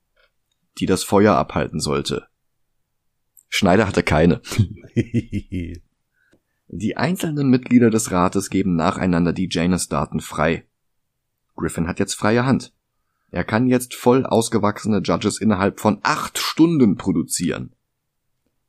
die 0.78 0.86
das 0.86 1.04
Feuer 1.04 1.34
abhalten 1.36 1.80
sollte. 1.80 2.26
Schneider 3.48 3.86
hatte 3.86 4.02
keine. 4.02 4.40
die 6.72 6.96
einzelnen 6.96 7.48
Mitglieder 7.50 7.90
des 7.90 8.12
Rates 8.12 8.48
geben 8.48 8.76
nacheinander 8.76 9.32
die 9.32 9.48
Janus-Daten 9.50 10.20
frei. 10.20 10.66
Griffin 11.56 11.88
hat 11.88 11.98
jetzt 11.98 12.14
freie 12.14 12.46
Hand. 12.46 12.72
Er 13.32 13.44
kann 13.44 13.66
jetzt 13.66 13.94
voll 13.94 14.24
ausgewachsene 14.24 15.00
Judges 15.02 15.40
innerhalb 15.40 15.80
von 15.80 15.98
acht 16.02 16.38
Stunden 16.38 16.96
produzieren. 16.96 17.74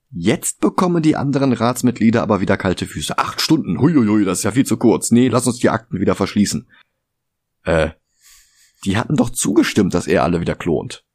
Jetzt 0.10 0.60
bekommen 0.60 1.04
die 1.04 1.16
anderen 1.16 1.54
Ratsmitglieder 1.54 2.24
aber 2.24 2.42
wieder 2.42 2.58
kalte 2.58 2.86
Füße. 2.86 3.18
Acht 3.18 3.40
Stunden, 3.40 3.80
huiuiui, 3.80 4.26
das 4.26 4.40
ist 4.40 4.44
ja 4.44 4.52
viel 4.52 4.66
zu 4.66 4.78
kurz. 4.78 5.12
Nee, 5.12 5.30
lass 5.30 5.48
uns 5.48 5.60
die 5.60 5.70
Akten 5.70 6.00
wieder 6.00 6.16
verschließen. 6.16 6.68
Äh, 7.64 7.92
die 8.84 8.98
hatten 8.98 9.16
doch 9.16 9.30
zugestimmt, 9.30 9.94
dass 9.94 10.08
er 10.08 10.24
alle 10.24 10.42
wieder 10.42 10.56
klont. 10.56 11.06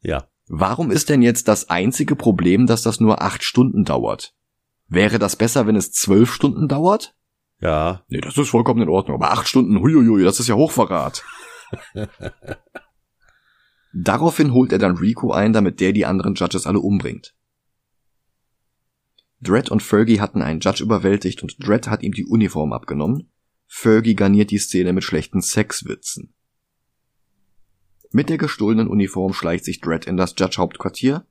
Ja. 0.00 0.28
Warum 0.46 0.90
ist 0.90 1.08
denn 1.08 1.22
jetzt 1.22 1.48
das 1.48 1.70
einzige 1.70 2.16
Problem, 2.16 2.66
dass 2.66 2.82
das 2.82 2.98
nur 2.98 3.20
acht 3.20 3.44
Stunden 3.44 3.84
dauert? 3.84 4.34
Wäre 4.90 5.20
das 5.20 5.36
besser, 5.36 5.66
wenn 5.68 5.76
es 5.76 5.92
zwölf 5.92 6.34
Stunden 6.34 6.66
dauert? 6.66 7.14
Ja. 7.60 8.04
Nee, 8.08 8.20
das 8.20 8.36
ist 8.36 8.48
vollkommen 8.48 8.82
in 8.82 8.88
Ordnung. 8.88 9.14
Aber 9.14 9.30
acht 9.30 9.46
Stunden, 9.46 9.80
huiuiui, 9.80 10.24
das 10.24 10.40
ist 10.40 10.48
ja 10.48 10.56
Hochverrat. 10.56 11.24
Daraufhin 13.92 14.52
holt 14.52 14.72
er 14.72 14.78
dann 14.78 14.96
Rico 14.96 15.32
ein, 15.32 15.52
damit 15.52 15.80
der 15.80 15.92
die 15.92 16.06
anderen 16.06 16.34
Judges 16.34 16.66
alle 16.66 16.80
umbringt. 16.80 17.34
Dredd 19.40 19.70
und 19.70 19.82
Fergie 19.82 20.20
hatten 20.20 20.42
einen 20.42 20.60
Judge 20.60 20.82
überwältigt 20.82 21.42
und 21.42 21.56
Dredd 21.64 21.88
hat 21.88 22.02
ihm 22.02 22.12
die 22.12 22.26
Uniform 22.26 22.72
abgenommen. 22.72 23.30
Fergie 23.66 24.16
garniert 24.16 24.50
die 24.50 24.58
Szene 24.58 24.92
mit 24.92 25.04
schlechten 25.04 25.40
Sexwitzen. 25.40 26.34
Mit 28.10 28.28
der 28.28 28.38
gestohlenen 28.38 28.88
Uniform 28.88 29.32
schleicht 29.32 29.64
sich 29.64 29.80
Dredd 29.80 30.06
in 30.06 30.16
das 30.16 30.34
Judge-Hauptquartier. 30.36 31.24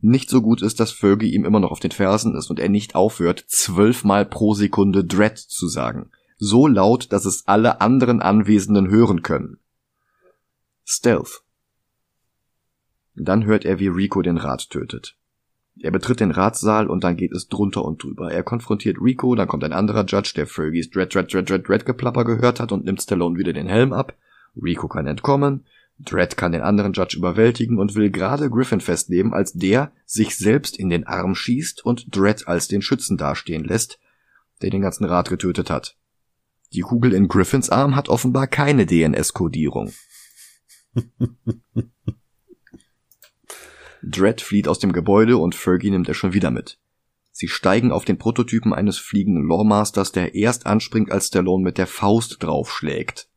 Nicht 0.00 0.30
so 0.30 0.42
gut 0.42 0.62
ist, 0.62 0.78
dass 0.78 0.92
Fergie 0.92 1.34
ihm 1.34 1.44
immer 1.44 1.60
noch 1.60 1.72
auf 1.72 1.80
den 1.80 1.90
Fersen 1.90 2.36
ist 2.36 2.50
und 2.50 2.60
er 2.60 2.68
nicht 2.68 2.94
aufhört, 2.94 3.44
zwölfmal 3.48 4.24
pro 4.24 4.54
Sekunde 4.54 5.04
Dredd 5.04 5.38
zu 5.38 5.66
sagen. 5.66 6.10
So 6.36 6.68
laut, 6.68 7.12
dass 7.12 7.24
es 7.24 7.48
alle 7.48 7.80
anderen 7.80 8.22
Anwesenden 8.22 8.88
hören 8.88 9.22
können. 9.22 9.58
Stealth. 10.84 11.42
Dann 13.16 13.44
hört 13.44 13.64
er, 13.64 13.80
wie 13.80 13.88
Rico 13.88 14.22
den 14.22 14.36
Rat 14.36 14.70
tötet. 14.70 15.16
Er 15.80 15.90
betritt 15.90 16.20
den 16.20 16.30
Ratssaal 16.30 16.88
und 16.88 17.04
dann 17.04 17.16
geht 17.16 17.32
es 17.32 17.48
drunter 17.48 17.84
und 17.84 18.02
drüber. 18.02 18.32
Er 18.32 18.42
konfrontiert 18.42 18.98
Rico, 19.00 19.34
dann 19.34 19.48
kommt 19.48 19.64
ein 19.64 19.72
anderer 19.72 20.04
Judge, 20.04 20.32
der 20.34 20.46
Fergies 20.46 20.90
Dread, 20.90 21.14
Dread, 21.14 21.32
Dread, 21.32 21.48
Dread, 21.48 21.68
Dread 21.68 21.86
Geplapper 21.86 22.24
gehört 22.24 22.60
hat 22.60 22.72
und 22.72 22.84
nimmt 22.84 23.02
Stallone 23.02 23.38
wieder 23.38 23.52
den 23.52 23.68
Helm 23.68 23.92
ab. 23.92 24.14
Rico 24.60 24.88
kann 24.88 25.06
entkommen. 25.06 25.64
Dredd 25.98 26.36
kann 26.36 26.52
den 26.52 26.62
anderen 26.62 26.92
Judge 26.92 27.16
überwältigen 27.16 27.78
und 27.78 27.96
will 27.96 28.10
gerade 28.10 28.48
Griffin 28.50 28.80
festnehmen, 28.80 29.32
als 29.34 29.52
der 29.52 29.92
sich 30.06 30.36
selbst 30.36 30.78
in 30.78 30.90
den 30.90 31.06
Arm 31.06 31.34
schießt 31.34 31.84
und 31.84 32.14
Dredd 32.14 32.46
als 32.46 32.68
den 32.68 32.82
Schützen 32.82 33.16
dastehen 33.16 33.64
lässt, 33.64 33.98
der 34.62 34.70
den 34.70 34.82
ganzen 34.82 35.04
Rat 35.04 35.28
getötet 35.28 35.70
hat. 35.70 35.96
Die 36.72 36.82
Kugel 36.82 37.12
in 37.14 37.26
Griffins 37.28 37.70
Arm 37.70 37.96
hat 37.96 38.08
offenbar 38.08 38.46
keine 38.46 38.86
DNS-Kodierung. 38.86 39.92
Dredd 44.02 44.40
flieht 44.40 44.68
aus 44.68 44.78
dem 44.78 44.92
Gebäude 44.92 45.36
und 45.38 45.56
Fergie 45.56 45.90
nimmt 45.90 46.08
er 46.08 46.14
schon 46.14 46.32
wieder 46.32 46.52
mit. 46.52 46.78
Sie 47.32 47.48
steigen 47.48 47.90
auf 47.92 48.04
den 48.04 48.18
Prototypen 48.18 48.72
eines 48.72 48.98
fliegenden 48.98 49.48
Lawmasters, 49.48 50.12
der 50.12 50.34
erst 50.34 50.66
anspringt, 50.66 51.10
als 51.10 51.28
Stallone 51.28 51.64
mit 51.64 51.78
der 51.78 51.86
Faust 51.86 52.42
draufschlägt. 52.42 53.28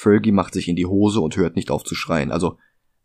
Fergie 0.00 0.32
macht 0.32 0.54
sich 0.54 0.66
in 0.66 0.76
die 0.76 0.86
Hose 0.86 1.20
und 1.20 1.36
hört 1.36 1.56
nicht 1.56 1.70
auf 1.70 1.84
zu 1.84 1.94
schreien. 1.94 2.32
Also, 2.32 2.56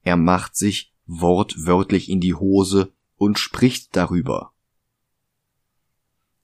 er 0.03 0.15
macht 0.15 0.55
sich 0.55 0.93
wortwörtlich 1.05 2.09
in 2.09 2.21
die 2.21 2.35
Hose 2.35 2.93
und 3.17 3.37
spricht 3.37 3.93
darüber. 3.97 4.53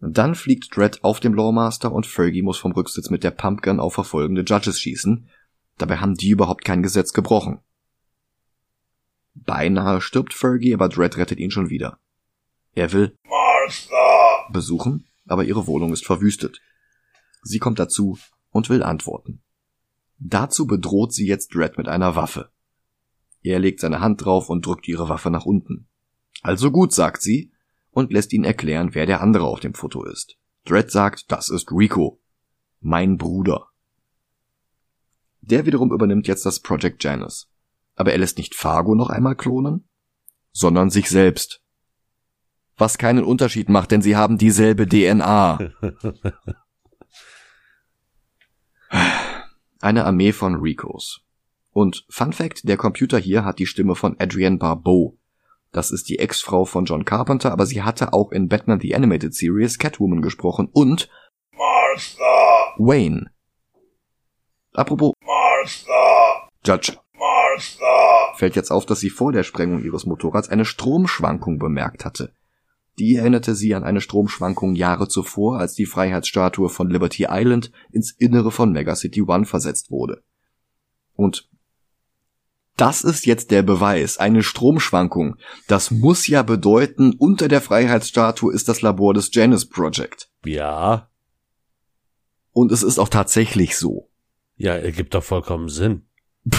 Dann 0.01 0.35
fliegt 0.35 0.75
Dredd 0.75 1.05
auf 1.05 1.21
dem 1.21 1.35
Lawmaster 1.35 1.93
und 1.93 2.05
Fergie 2.05 2.41
muss 2.41 2.57
vom 2.57 2.73
Rücksitz 2.73 3.09
mit 3.09 3.23
der 3.23 3.31
Pumpgun 3.31 3.79
auf 3.79 3.93
verfolgende 3.93 4.41
Judges 4.41 4.77
schießen. 4.81 5.29
Dabei 5.77 5.97
haben 5.97 6.15
die 6.15 6.31
überhaupt 6.31 6.65
kein 6.65 6.83
Gesetz 6.83 7.13
gebrochen. 7.13 7.59
Beinahe 9.33 10.01
stirbt 10.01 10.33
Fergie, 10.33 10.73
aber 10.73 10.89
Dredd 10.89 11.15
rettet 11.15 11.39
ihn 11.39 11.51
schon 11.51 11.69
wieder. 11.69 11.97
Er 12.75 12.91
will 12.91 13.17
Martha 13.23 14.49
besuchen, 14.51 15.07
aber 15.27 15.45
ihre 15.45 15.65
Wohnung 15.65 15.93
ist 15.93 16.05
verwüstet. 16.05 16.59
Sie 17.41 17.59
kommt 17.59 17.79
dazu 17.79 18.17
und 18.49 18.69
will 18.69 18.83
antworten. 18.83 19.41
Dazu 20.23 20.67
bedroht 20.67 21.13
sie 21.13 21.27
jetzt 21.27 21.53
Dredd 21.55 21.77
mit 21.77 21.87
einer 21.87 22.15
Waffe. 22.15 22.51
Er 23.41 23.59
legt 23.59 23.79
seine 23.79 23.99
Hand 23.99 24.23
drauf 24.23 24.49
und 24.49 24.65
drückt 24.65 24.87
ihre 24.87 25.09
Waffe 25.09 25.31
nach 25.31 25.45
unten. 25.45 25.87
Also 26.41 26.71
gut, 26.71 26.93
sagt 26.93 27.21
sie, 27.21 27.51
und 27.89 28.13
lässt 28.13 28.31
ihn 28.31 28.43
erklären, 28.43 28.93
wer 28.93 29.05
der 29.05 29.21
andere 29.21 29.45
auf 29.45 29.59
dem 29.59 29.73
Foto 29.73 30.03
ist. 30.03 30.37
Dredd 30.65 30.91
sagt, 30.91 31.31
das 31.31 31.49
ist 31.49 31.71
Rico. 31.71 32.21
Mein 32.79 33.17
Bruder. 33.17 33.67
Der 35.41 35.65
wiederum 35.65 35.91
übernimmt 35.91 36.27
jetzt 36.27 36.45
das 36.45 36.59
Project 36.59 37.03
Janus 37.03 37.51
aber 38.01 38.11
er 38.11 38.17
lässt 38.17 38.37
nicht 38.37 38.55
Fargo 38.55 38.95
noch 38.95 39.09
einmal 39.09 39.35
klonen, 39.35 39.87
sondern 40.51 40.89
sich 40.89 41.09
selbst. 41.09 41.61
Was 42.77 42.97
keinen 42.97 43.23
Unterschied 43.23 43.69
macht, 43.69 43.91
denn 43.91 44.01
sie 44.01 44.15
haben 44.15 44.37
dieselbe 44.37 44.87
DNA. 44.87 45.59
Eine 49.81 50.05
Armee 50.05 50.31
von 50.31 50.55
Ricos. 50.55 51.21
Und 51.71 52.05
Fun 52.07 52.33
Fact, 52.33 52.67
der 52.67 52.77
Computer 52.77 53.17
hier 53.17 53.43
hat 53.43 53.57
die 53.57 53.65
Stimme 53.65 53.95
von 53.95 54.15
Adrienne 54.19 54.57
Barbeau. 54.57 55.17
Das 55.71 55.89
ist 55.89 56.07
die 56.09 56.19
Ex-Frau 56.19 56.65
von 56.65 56.85
John 56.85 57.03
Carpenter, 57.03 57.51
aber 57.51 57.65
sie 57.65 57.81
hatte 57.81 58.13
auch 58.13 58.31
in 58.31 58.47
Batman 58.47 58.79
the 58.79 58.93
Animated 58.93 59.33
Series 59.33 59.79
Catwoman 59.79 60.21
gesprochen 60.21 60.69
und 60.71 61.09
Martha. 61.53 62.75
Wayne. 62.77 63.31
Apropos 64.73 65.13
Martha. 65.25 66.49
Judge. 66.63 66.97
Martha. 67.17 68.33
Fällt 68.35 68.55
jetzt 68.55 68.71
auf, 68.71 68.85
dass 68.85 68.99
sie 68.99 69.09
vor 69.09 69.31
der 69.31 69.43
Sprengung 69.43 69.83
ihres 69.83 70.05
Motorrads 70.05 70.49
eine 70.49 70.65
Stromschwankung 70.65 71.57
bemerkt 71.57 72.05
hatte. 72.05 72.33
Die 73.01 73.15
erinnerte 73.15 73.55
sie 73.55 73.73
an 73.73 73.83
eine 73.83 73.99
Stromschwankung 73.99 74.75
Jahre 74.75 75.07
zuvor, 75.07 75.57
als 75.57 75.73
die 75.73 75.87
Freiheitsstatue 75.87 76.69
von 76.69 76.87
Liberty 76.87 77.25
Island 77.27 77.71
ins 77.91 78.11
Innere 78.11 78.51
von 78.51 78.71
Megacity 78.71 79.23
One 79.23 79.45
versetzt 79.45 79.89
wurde. 79.89 80.21
Und 81.15 81.49
das 82.77 83.03
ist 83.03 83.25
jetzt 83.25 83.49
der 83.49 83.63
Beweis, 83.63 84.19
eine 84.19 84.43
Stromschwankung. 84.43 85.37
Das 85.67 85.89
muss 85.89 86.27
ja 86.27 86.43
bedeuten, 86.43 87.15
unter 87.17 87.47
der 87.47 87.61
Freiheitsstatue 87.61 88.53
ist 88.53 88.69
das 88.69 88.83
Labor 88.83 89.15
des 89.15 89.33
Janus 89.33 89.67
Project. 89.67 90.29
Ja. 90.45 91.09
Und 92.51 92.71
es 92.71 92.83
ist 92.83 92.99
auch 92.99 93.09
tatsächlich 93.09 93.79
so. 93.79 94.11
Ja, 94.57 94.75
ergibt 94.75 95.15
doch 95.15 95.23
vollkommen 95.23 95.69
Sinn. 95.69 96.05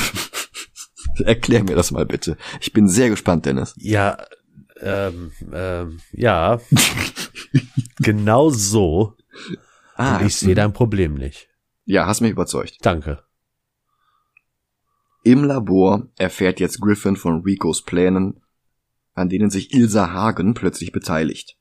Erklär 1.25 1.63
mir 1.63 1.77
das 1.77 1.93
mal 1.93 2.05
bitte. 2.05 2.37
Ich 2.61 2.73
bin 2.73 2.89
sehr 2.89 3.11
gespannt, 3.11 3.47
Dennis. 3.47 3.75
Ja, 3.77 4.19
ähm, 4.83 5.33
ähm, 5.53 6.01
ja. 6.13 6.61
genau 7.99 8.51
so. 8.51 9.17
Ah, 9.97 10.19
Und 10.19 10.27
ich 10.27 10.37
sehe 10.37 10.55
dein 10.55 10.73
Problem 10.73 11.15
nicht. 11.15 11.49
Ja, 11.85 12.07
hast 12.07 12.21
mich 12.21 12.31
überzeugt. 12.31 12.79
Danke. 12.83 13.23
Im 15.25 15.45
Labor 15.45 16.09
erfährt 16.17 16.59
jetzt 16.59 16.81
Griffin 16.81 17.17
von 17.17 17.43
Ricos 17.43 17.83
Plänen, 17.83 18.43
an 19.15 19.29
denen 19.29 19.51
sich 19.51 19.73
Ilsa 19.73 20.13
Hagen 20.13 20.55
plötzlich 20.55 20.91
beteiligt. 20.91 21.57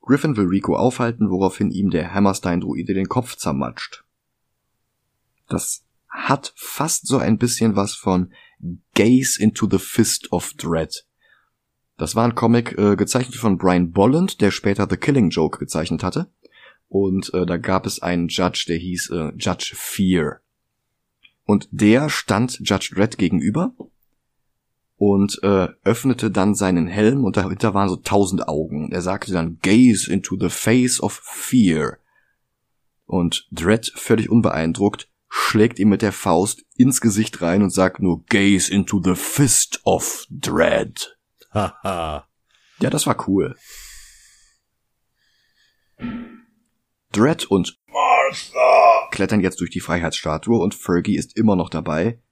Griffin 0.00 0.36
will 0.36 0.46
Rico 0.46 0.76
aufhalten, 0.76 1.30
woraufhin 1.30 1.70
ihm 1.70 1.90
der 1.90 2.12
Hammerstein-Druide 2.12 2.94
den 2.94 3.08
Kopf 3.08 3.36
zermatscht. 3.36 4.04
Das 5.48 5.84
hat 6.08 6.52
fast 6.56 7.06
so 7.06 7.18
ein 7.18 7.38
bisschen 7.38 7.76
was 7.76 7.94
von 7.94 8.32
Gaze 8.94 9.40
into 9.40 9.68
the 9.70 9.78
Fist 9.78 10.32
of 10.32 10.52
Dread. 10.54 11.06
Das 12.00 12.16
war 12.16 12.24
ein 12.24 12.34
Comic 12.34 12.78
äh, 12.78 12.96
gezeichnet 12.96 13.36
von 13.36 13.58
Brian 13.58 13.92
Bolland, 13.92 14.40
der 14.40 14.52
später 14.52 14.86
The 14.88 14.96
Killing 14.96 15.28
Joke 15.28 15.58
gezeichnet 15.58 16.02
hatte. 16.02 16.30
Und 16.88 17.34
äh, 17.34 17.44
da 17.44 17.58
gab 17.58 17.84
es 17.84 18.00
einen 18.00 18.28
Judge, 18.28 18.64
der 18.68 18.78
hieß 18.78 19.10
äh, 19.10 19.32
Judge 19.36 19.74
Fear. 19.76 20.40
Und 21.44 21.68
der 21.70 22.08
stand 22.08 22.58
Judge 22.60 22.94
Dredd 22.94 23.18
gegenüber 23.18 23.74
und 24.96 25.42
äh, 25.42 25.68
öffnete 25.84 26.30
dann 26.30 26.54
seinen 26.54 26.86
Helm 26.86 27.24
und 27.24 27.36
dahinter 27.36 27.74
waren 27.74 27.90
so 27.90 27.96
tausend 27.96 28.48
Augen. 28.48 28.90
Er 28.92 29.02
sagte 29.02 29.32
dann 29.32 29.58
Gaze 29.60 30.10
into 30.10 30.38
the 30.40 30.48
face 30.48 31.02
of 31.02 31.20
fear. 31.22 31.98
Und 33.04 33.46
Dredd, 33.52 33.92
völlig 33.94 34.30
unbeeindruckt, 34.30 35.10
schlägt 35.28 35.78
ihm 35.78 35.90
mit 35.90 36.00
der 36.00 36.12
Faust 36.12 36.64
ins 36.78 37.02
Gesicht 37.02 37.42
rein 37.42 37.62
und 37.62 37.74
sagt 37.74 38.00
nur 38.00 38.24
Gaze 38.24 38.72
into 38.72 39.02
the 39.04 39.14
fist 39.14 39.82
of 39.84 40.26
dread. 40.30 41.19
Haha. 41.52 42.28
ja, 42.80 42.90
das 42.90 43.06
war 43.06 43.28
cool. 43.28 43.56
Dread 47.12 47.44
und 47.46 47.76
Martha 47.86 49.08
klettern 49.10 49.40
jetzt 49.40 49.60
durch 49.60 49.70
die 49.70 49.80
Freiheitsstatue 49.80 50.58
und 50.58 50.74
Fergie 50.74 51.16
ist 51.16 51.36
immer 51.36 51.56
noch 51.56 51.68
dabei, 51.68 52.22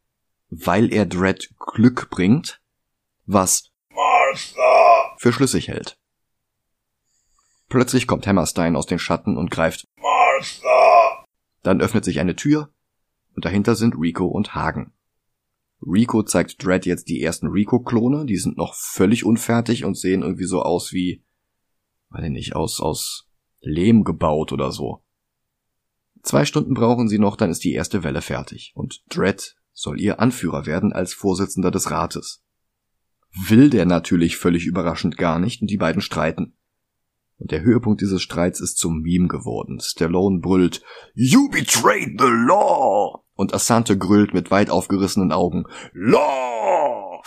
weil 0.50 0.92
er 0.92 1.04
Dread 1.04 1.50
Glück 1.58 2.10
bringt, 2.10 2.60
was 3.26 3.70
Martha 3.90 5.16
für 5.18 5.32
schlüssig 5.32 5.68
hält. 5.68 5.98
Plötzlich 7.68 8.06
kommt 8.06 8.26
Hammerstein 8.26 8.76
aus 8.76 8.86
den 8.86 8.98
Schatten 8.98 9.36
und 9.36 9.50
greift 9.50 9.86
Martha. 9.96 11.24
Dann 11.62 11.80
öffnet 11.80 12.04
sich 12.04 12.20
eine 12.20 12.36
Tür 12.36 12.72
und 13.34 13.44
dahinter 13.44 13.74
sind 13.74 13.96
Rico 13.98 14.26
und 14.26 14.54
Hagen. 14.54 14.92
Rico 15.80 16.22
zeigt 16.22 16.64
Dredd 16.64 16.86
jetzt 16.86 17.08
die 17.08 17.22
ersten 17.22 17.48
Rico-Klone, 17.48 18.26
die 18.26 18.36
sind 18.36 18.56
noch 18.56 18.74
völlig 18.74 19.24
unfertig 19.24 19.84
und 19.84 19.96
sehen 19.96 20.22
irgendwie 20.22 20.46
so 20.46 20.62
aus 20.62 20.92
wie, 20.92 21.22
weiß 22.10 22.24
ich 22.24 22.30
nicht, 22.30 22.56
aus, 22.56 22.80
aus 22.80 23.28
Lehm 23.60 24.04
gebaut 24.04 24.52
oder 24.52 24.72
so. 24.72 25.02
Zwei 26.22 26.44
Stunden 26.44 26.74
brauchen 26.74 27.08
sie 27.08 27.18
noch, 27.18 27.36
dann 27.36 27.50
ist 27.50 27.62
die 27.62 27.72
erste 27.72 28.02
Welle 28.02 28.22
fertig 28.22 28.72
und 28.74 29.02
Dredd 29.08 29.56
soll 29.72 30.00
ihr 30.00 30.18
Anführer 30.18 30.66
werden 30.66 30.92
als 30.92 31.14
Vorsitzender 31.14 31.70
des 31.70 31.90
Rates. 31.90 32.42
Will 33.46 33.70
der 33.70 33.86
natürlich 33.86 34.36
völlig 34.36 34.66
überraschend 34.66 35.16
gar 35.16 35.38
nicht 35.38 35.62
und 35.62 35.70
die 35.70 35.76
beiden 35.76 36.02
streiten. 36.02 36.56
Und 37.36 37.52
der 37.52 37.62
Höhepunkt 37.62 38.00
dieses 38.00 38.20
Streits 38.20 38.60
ist 38.60 38.78
zum 38.78 39.00
Meme 39.00 39.28
geworden. 39.28 39.78
Stallone 39.80 40.40
brüllt, 40.40 40.82
You 41.14 41.48
betrayed 41.48 42.20
the 42.20 42.26
law! 42.26 43.22
Und 43.38 43.54
Asante 43.54 43.96
grüllt 43.96 44.34
mit 44.34 44.50
weit 44.50 44.68
aufgerissenen 44.68 45.30
Augen, 45.30 45.66
Law! 45.92 47.22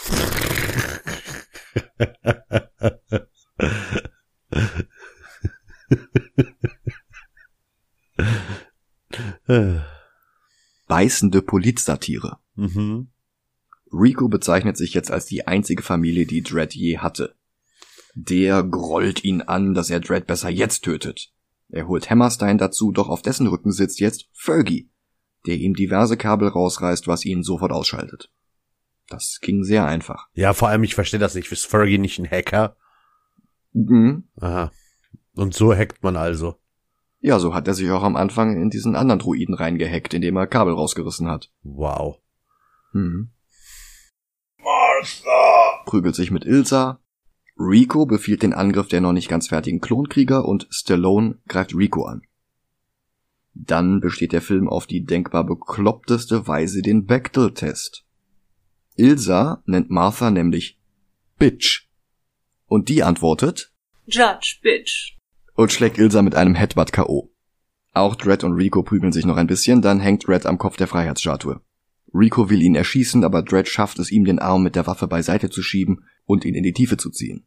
Beißende 10.87 11.41
Politsatire. 11.41 12.39
Mhm. 12.55 13.07
Rico 13.93 14.27
bezeichnet 14.27 14.75
sich 14.75 14.93
jetzt 14.93 15.11
als 15.11 15.27
die 15.27 15.47
einzige 15.47 15.81
Familie, 15.81 16.25
die 16.25 16.43
Dredd 16.43 16.75
je 16.75 16.97
hatte. 16.97 17.35
Der 18.15 18.63
grollt 18.63 19.23
ihn 19.23 19.41
an, 19.41 19.73
dass 19.73 19.89
er 19.89 20.01
Dredd 20.01 20.27
besser 20.27 20.49
jetzt 20.49 20.83
tötet. 20.83 21.31
Er 21.69 21.87
holt 21.87 22.09
Hammerstein 22.09 22.57
dazu, 22.57 22.91
doch 22.91 23.07
auf 23.07 23.21
dessen 23.21 23.47
Rücken 23.47 23.71
sitzt 23.71 24.01
jetzt 24.01 24.27
Fergie, 24.33 24.91
der 25.45 25.55
ihm 25.55 25.73
diverse 25.73 26.17
Kabel 26.17 26.49
rausreißt, 26.49 27.07
was 27.07 27.25
ihn 27.25 27.43
sofort 27.43 27.71
ausschaltet. 27.71 28.31
Das 29.07 29.39
ging 29.41 29.63
sehr 29.63 29.85
einfach. 29.85 30.27
Ja, 30.33 30.53
vor 30.53 30.69
allem, 30.69 30.83
ich 30.83 30.95
verstehe 30.95 31.19
das 31.19 31.35
nicht. 31.35 31.51
Ist 31.51 31.65
Fergie 31.65 31.97
nicht 31.97 32.19
ein 32.19 32.29
Hacker? 32.29 32.75
Mhm. 33.73 34.23
Aha. 34.39 34.71
Und 35.35 35.53
so 35.53 35.75
hackt 35.75 36.03
man 36.03 36.15
also. 36.15 36.55
Ja, 37.19 37.37
so 37.39 37.53
hat 37.53 37.67
er 37.67 37.73
sich 37.73 37.89
auch 37.91 38.03
am 38.03 38.15
Anfang 38.15 38.59
in 38.59 38.69
diesen 38.69 38.95
anderen 38.95 39.19
Druiden 39.19 39.53
reingehackt, 39.53 40.13
indem 40.13 40.37
er 40.37 40.47
Kabel 40.47 40.73
rausgerissen 40.73 41.27
hat. 41.27 41.51
Wow. 41.63 42.17
Mhm. 42.93 43.31
Martha 44.57 45.83
prügelt 45.85 46.15
sich 46.15 46.31
mit 46.31 46.45
Ilsa, 46.45 46.99
Rico 47.57 48.05
befiehlt 48.05 48.41
den 48.43 48.53
Angriff 48.53 48.87
der 48.87 49.01
noch 49.01 49.13
nicht 49.13 49.29
ganz 49.29 49.49
fertigen 49.49 49.81
Klonkrieger 49.81 50.45
und 50.45 50.67
Stallone 50.71 51.39
greift 51.47 51.75
Rico 51.75 52.05
an. 52.05 52.23
Dann 53.53 53.99
besteht 53.99 54.31
der 54.31 54.41
Film 54.41 54.69
auf 54.69 54.87
die 54.87 55.03
denkbar 55.03 55.45
bekloppteste 55.45 56.47
Weise 56.47 56.81
den 56.81 57.05
Bechdel-Test. 57.05 58.05
Ilsa 58.95 59.61
nennt 59.65 59.89
Martha 59.89 60.31
nämlich 60.31 60.79
Bitch. 61.37 61.87
Und 62.65 62.87
die 62.89 63.03
antwortet 63.03 63.73
Judge, 64.05 64.57
Bitch. 64.61 65.17
und 65.55 65.71
schlägt 65.71 65.97
Ilsa 65.97 66.21
mit 66.21 66.35
einem 66.35 66.55
Headbutt 66.55 66.93
K.O. 66.93 67.29
Auch 67.93 68.15
Dredd 68.15 68.43
und 68.43 68.53
Rico 68.53 68.83
prügeln 68.83 69.11
sich 69.11 69.25
noch 69.25 69.37
ein 69.37 69.47
bisschen, 69.47 69.81
dann 69.81 69.99
hängt 69.99 70.27
Dredd 70.27 70.45
am 70.45 70.57
Kopf 70.57 70.77
der 70.77 70.87
Freiheitsstatue. 70.87 71.61
Rico 72.13 72.49
will 72.49 72.61
ihn 72.61 72.75
erschießen, 72.75 73.23
aber 73.23 73.41
Dredd 73.41 73.67
schafft 73.67 73.99
es 73.99 74.11
ihm, 74.11 74.25
den 74.25 74.39
Arm 74.39 74.63
mit 74.63 74.75
der 74.75 74.87
Waffe 74.87 75.07
beiseite 75.07 75.49
zu 75.49 75.61
schieben 75.61 76.05
und 76.25 76.45
ihn 76.45 76.55
in 76.55 76.63
die 76.63 76.73
Tiefe 76.73 76.97
zu 76.97 77.09
ziehen. 77.09 77.45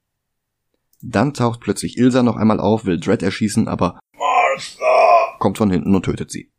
Dann 1.00 1.34
taucht 1.34 1.60
plötzlich 1.60 1.98
Ilsa 1.98 2.22
noch 2.22 2.36
einmal 2.36 2.60
auf, 2.60 2.84
will 2.84 2.98
Dredd 2.98 3.22
erschießen, 3.22 3.68
aber 3.68 3.98
Martha! 4.16 5.13
Kommt 5.38 5.58
von 5.58 5.70
hinten 5.70 5.94
und 5.94 6.04
tötet 6.04 6.30
sie. 6.30 6.50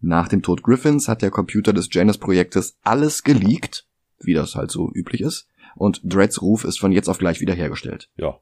Nach 0.00 0.28
dem 0.28 0.42
Tod 0.42 0.62
Griffins 0.62 1.08
hat 1.08 1.22
der 1.22 1.30
Computer 1.30 1.72
des 1.72 1.88
Janus-Projektes 1.90 2.78
alles 2.82 3.22
geleakt, 3.22 3.86
wie 4.20 4.34
das 4.34 4.54
halt 4.54 4.70
so 4.70 4.90
üblich 4.92 5.20
ist, 5.20 5.48
und 5.74 6.00
Dredds 6.04 6.42
Ruf 6.42 6.64
ist 6.64 6.78
von 6.78 6.92
jetzt 6.92 7.08
auf 7.08 7.18
gleich 7.18 7.40
wiederhergestellt. 7.40 8.10
Ja. 8.16 8.40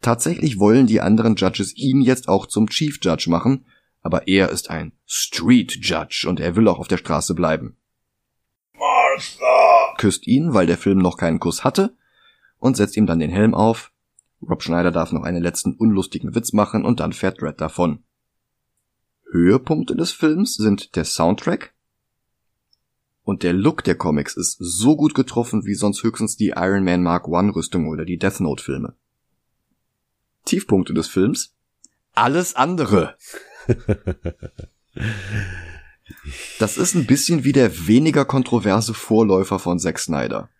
Tatsächlich 0.00 0.58
wollen 0.58 0.86
die 0.86 1.00
anderen 1.00 1.36
Judges 1.36 1.76
ihn 1.76 2.00
jetzt 2.00 2.28
auch 2.28 2.46
zum 2.46 2.68
Chief 2.68 2.98
Judge 3.02 3.30
machen, 3.30 3.66
aber 4.02 4.26
er 4.26 4.50
ist 4.50 4.70
ein 4.70 4.92
Street 5.06 5.78
Judge 5.80 6.26
und 6.28 6.40
er 6.40 6.56
will 6.56 6.66
auch 6.68 6.78
auf 6.78 6.88
der 6.88 6.96
Straße 6.96 7.34
bleiben. 7.34 7.76
Martha! 8.74 9.94
Küsst 9.98 10.26
ihn, 10.26 10.54
weil 10.54 10.66
der 10.66 10.78
Film 10.78 10.98
noch 10.98 11.16
keinen 11.16 11.38
Kuss 11.38 11.62
hatte, 11.62 11.96
und 12.58 12.76
setzt 12.76 12.96
ihm 12.96 13.06
dann 13.06 13.20
den 13.20 13.30
Helm 13.30 13.54
auf. 13.54 13.91
Rob 14.48 14.62
Schneider 14.62 14.90
darf 14.90 15.12
noch 15.12 15.22
einen 15.22 15.42
letzten 15.42 15.74
unlustigen 15.74 16.34
Witz 16.34 16.52
machen 16.52 16.84
und 16.84 17.00
dann 17.00 17.12
fährt 17.12 17.40
Dredd 17.40 17.60
davon. 17.60 18.02
Höhepunkte 19.30 19.96
des 19.96 20.12
Films 20.12 20.56
sind 20.56 20.96
der 20.96 21.04
Soundtrack 21.04 21.74
und 23.22 23.42
der 23.42 23.52
Look 23.52 23.84
der 23.84 23.94
Comics 23.94 24.36
ist 24.36 24.56
so 24.58 24.96
gut 24.96 25.14
getroffen 25.14 25.64
wie 25.64 25.74
sonst 25.74 26.02
höchstens 26.02 26.36
die 26.36 26.54
Iron 26.56 26.84
Man 26.84 27.02
Mark 27.02 27.28
I 27.28 27.48
Rüstung 27.50 27.88
oder 27.88 28.04
die 28.04 28.18
Death 28.18 28.40
Note 28.40 28.62
Filme. 28.62 28.94
Tiefpunkte 30.44 30.92
des 30.92 31.08
Films? 31.08 31.54
Alles 32.14 32.54
andere. 32.54 33.16
Das 36.58 36.76
ist 36.76 36.94
ein 36.94 37.06
bisschen 37.06 37.44
wie 37.44 37.52
der 37.52 37.86
weniger 37.86 38.24
kontroverse 38.24 38.92
Vorläufer 38.92 39.58
von 39.58 39.78
Zack 39.78 39.98
Snyder. 39.98 40.50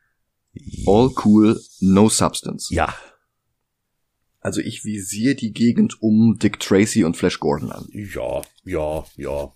All 0.87 1.11
cool, 1.25 1.61
no 1.81 2.09
substance. 2.09 2.75
Ja. 2.75 2.95
Also 4.43 4.61
ich 4.61 4.85
visiere 4.85 5.37
die 5.37 5.53
Gegend 5.53 6.03
um 6.03 6.37
Dick 6.39 6.59
Tracy 6.59 7.05
und 7.05 7.17
Flash 7.17 7.39
Gordon 7.39 7.71
an. 7.71 7.87
Ja, 7.93 8.43
ja, 8.65 9.05
ja. 9.17 9.53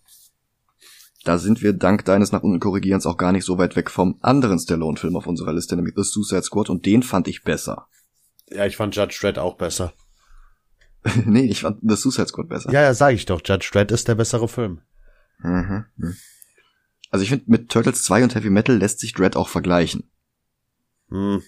Da 1.24 1.39
sind 1.39 1.61
wir 1.61 1.72
dank 1.72 2.05
deines 2.05 2.30
nach 2.30 2.45
unten 2.45 2.61
korrigierens 2.61 3.05
auch 3.05 3.16
gar 3.16 3.32
nicht 3.32 3.45
so 3.45 3.59
weit 3.59 3.74
weg 3.74 3.91
vom 3.91 4.16
anderen 4.20 4.61
Stallone-Film 4.61 5.16
auf 5.16 5.26
unserer 5.26 5.53
Liste, 5.53 5.74
nämlich 5.74 5.95
The 5.97 6.05
Suicide 6.05 6.45
Squad, 6.45 6.70
und 6.70 6.87
den 6.87 7.03
fand 7.03 7.26
ich 7.26 7.43
besser. 7.43 7.89
Ja, 8.49 8.64
ich 8.64 8.76
fand 8.76 8.95
Judge 8.95 9.18
Dredd 9.20 9.39
auch 9.39 9.57
besser. 9.57 9.93
nee, 11.24 11.47
ich 11.47 11.62
fand 11.62 11.80
The 11.82 11.97
Suicide 11.97 12.28
Squad 12.28 12.49
besser. 12.49 12.70
Ja, 12.70 12.82
ja, 12.82 12.95
sag 12.95 13.12
ich 13.12 13.26
doch. 13.26 13.41
Judge 13.45 13.70
Dredd 13.72 13.91
ist 13.91 14.07
der 14.07 14.14
bessere 14.14 14.47
Film. 14.47 14.82
Mhm. 15.41 15.84
mhm. 15.97 16.16
Also 17.11 17.22
ich 17.24 17.28
finde, 17.28 17.45
mit 17.49 17.70
Turtles 17.70 18.05
2 18.05 18.24
und 18.24 18.34
Heavy 18.34 18.51
Metal 18.51 18.76
lässt 18.76 19.01
sich 19.01 19.12
Dread 19.12 19.37
auch 19.37 19.49
vergleichen. 19.49 20.11
Hm. 21.09 21.43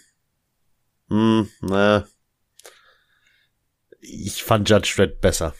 Hm, 1.09 1.49
ne. 1.61 2.07
Ich 4.01 4.43
fand 4.43 4.69
Judge 4.69 4.95
Dredd 4.97 5.21
besser. 5.21 5.55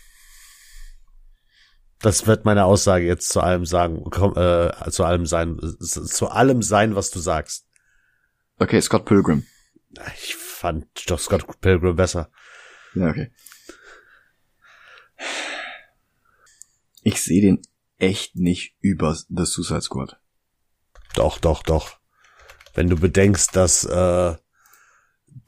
Das 2.01 2.27
wird 2.27 2.45
meine 2.45 2.65
Aussage 2.65 3.05
jetzt 3.05 3.31
zu 3.31 3.41
allem 3.41 3.67
sagen, 3.67 4.05
äh, 4.37 4.91
zu 4.91 5.05
allem 5.05 5.27
sein, 5.27 5.59
zu 5.81 6.29
allem 6.29 6.63
sein, 6.63 6.95
was 6.95 7.11
du 7.11 7.19
sagst. 7.19 7.67
Okay, 8.59 8.81
Scott 8.81 9.05
Pilgrim. 9.05 9.47
Ich 10.23 10.37
fand 10.37 10.87
doch 11.11 11.19
Scott 11.19 11.61
Pilgrim 11.61 11.97
besser. 11.97 12.31
Ja, 12.95 13.09
okay. 13.09 13.33
Ich 17.03 17.23
sehe 17.23 17.41
den 17.41 17.63
echt 17.99 18.37
nicht 18.37 18.77
über 18.81 19.15
The 19.15 19.45
Suicide 19.45 19.83
Squad. 19.83 20.21
Doch, 21.15 21.39
doch, 21.39 21.63
doch. 21.63 21.99
Wenn 22.75 22.89
du 22.89 22.97
bedenkst, 22.97 23.57
dass 23.57 23.85
äh, 23.85 24.37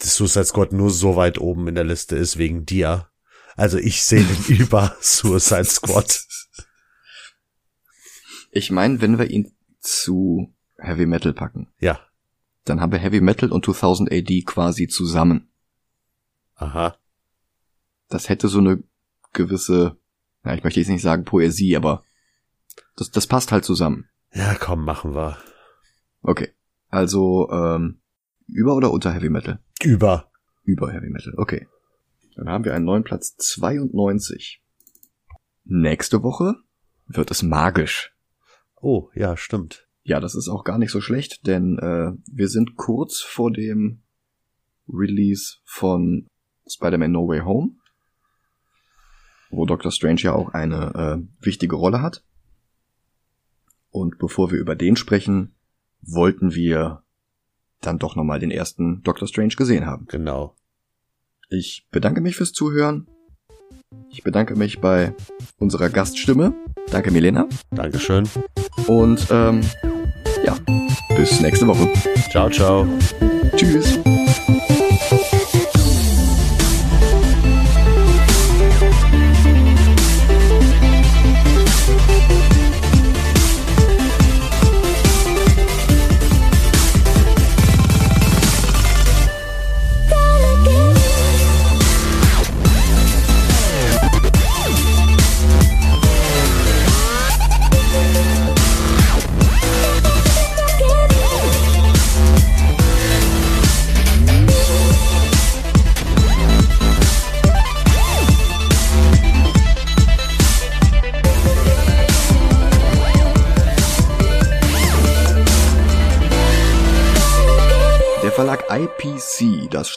Suicide 0.03 0.45
Squad 0.45 0.73
nur 0.73 0.91
so 0.91 1.17
weit 1.17 1.39
oben 1.39 1.69
in 1.69 1.75
der 1.75 1.85
Liste 1.85 2.17
ist 2.17 2.39
wegen 2.39 2.65
dir. 2.67 3.09
Also 3.57 3.79
ich 3.79 4.03
sehe 4.05 4.25
den 4.25 4.57
über 4.59 4.97
Suicide 5.01 5.65
Squad. 5.65 6.25
Ich 8.51 8.71
meine, 8.71 9.01
wenn 9.01 9.19
wir 9.19 9.31
ihn 9.31 9.53
zu 9.81 10.55
Heavy 10.79 11.07
Metal 11.07 11.33
packen, 11.33 11.69
Ja. 11.79 12.01
dann 12.65 12.81
haben 12.81 12.93
wir 12.93 12.99
Heavy 12.99 13.21
Metal 13.21 13.53
und 13.53 13.65
2000 13.65 14.11
AD 14.11 14.43
quasi 14.45 14.89
zusammen. 14.89 15.49
Aha. 16.57 16.97
Das 18.09 18.29
hätte 18.29 18.49
so 18.49 18.59
eine 18.59 18.83
gewisse, 19.33 19.97
ja, 20.45 20.55
ich 20.55 20.65
möchte 20.65 20.81
jetzt 20.81 20.89
nicht 20.89 21.03
sagen 21.03 21.25
Poesie, 21.25 21.77
aber 21.77 22.05
das, 22.97 23.11
das 23.11 23.27
passt 23.27 23.53
halt 23.53 23.65
zusammen. 23.65 24.09
Ja, 24.33 24.55
komm, 24.55 24.85
machen 24.85 25.15
wir. 25.15 25.39
Okay. 26.23 26.53
Also, 26.89 27.49
ähm, 27.53 28.01
über 28.47 28.75
oder 28.75 28.91
unter 28.91 29.13
Heavy 29.13 29.29
Metal? 29.31 29.61
Über. 29.83 30.31
Über 30.63 30.93
Heavy 30.93 31.09
Metal, 31.09 31.33
okay. 31.37 31.67
Dann 32.37 32.49
haben 32.49 32.65
wir 32.65 32.75
einen 32.75 32.85
neuen 32.85 33.03
Platz 33.03 33.37
92. 33.37 34.63
Nächste 35.65 36.23
Woche 36.23 36.57
wird 37.07 37.31
es 37.31 37.43
magisch. 37.43 38.15
Oh, 38.81 39.09
ja, 39.15 39.37
stimmt. 39.37 39.89
Ja, 40.03 40.21
das 40.21 40.35
ist 40.35 40.49
auch 40.49 40.65
gar 40.65 40.79
nicht 40.79 40.91
so 40.91 41.01
schlecht, 41.01 41.47
denn 41.47 41.79
äh, 41.79 42.13
wir 42.31 42.49
sind 42.49 42.77
kurz 42.77 43.21
vor 43.21 43.51
dem 43.51 44.03
Release 44.89 45.59
von 45.65 46.27
Spider-Man 46.67 47.13
No 47.13 47.29
Way 47.29 47.41
Home, 47.41 47.77
wo 49.51 49.65
Doctor 49.67 49.93
Strange 49.93 50.21
ja 50.21 50.35
auch 50.35 50.51
eine 50.51 50.95
äh, 50.95 51.45
wichtige 51.45 51.77
Rolle 51.77 52.03
hat. 52.03 52.25
Und 53.91 54.19
bevor 54.19 54.51
wir 54.51 54.59
über 54.59 54.77
den 54.77 54.97
sprechen, 54.97 55.55
wollten 56.03 56.55
wir 56.55 57.03
dann 57.81 57.99
doch 57.99 58.17
nochmal 58.17 58.39
den 58.39 58.51
ersten 58.51 59.03
Doctor 59.03 59.29
Strange 59.29 59.55
gesehen 59.57 59.87
haben. 59.87 60.07
Genau. 60.07 60.55
Ich 61.49 61.87
bedanke 61.91 62.21
mich 62.21 62.37
fürs 62.37 62.53
Zuhören. 62.53 63.07
Ich 64.11 64.23
bedanke 64.23 64.55
mich 64.55 64.81
bei 64.81 65.15
unserer 65.59 65.89
Gaststimme. 65.89 66.55
Danke, 66.91 67.11
Milena. 67.11 67.49
Dankeschön. 67.71 68.29
Und 68.87 69.27
ähm, 69.31 69.63
ja, 70.45 70.57
bis 71.17 71.41
nächste 71.41 71.67
Woche. 71.67 71.93
Ciao, 72.31 72.49
ciao. 72.51 72.87
Tschüss. 73.57 73.99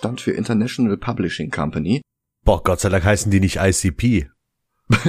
Stand 0.03 0.19
für 0.19 0.31
International 0.31 0.97
Publishing 0.97 1.49
Company, 1.49 2.01
Boah, 2.43 2.61
Gott 2.61 2.81
sei 2.81 2.89
Dank 2.89 3.05
heißen 3.05 3.31
die 3.31 3.39
nicht 3.39 3.55
ICP. 3.55 4.27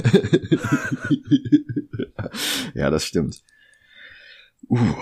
ja, 2.74 2.90
das 2.90 3.05
stimmt. 3.05 3.42
Uh. 4.68 4.95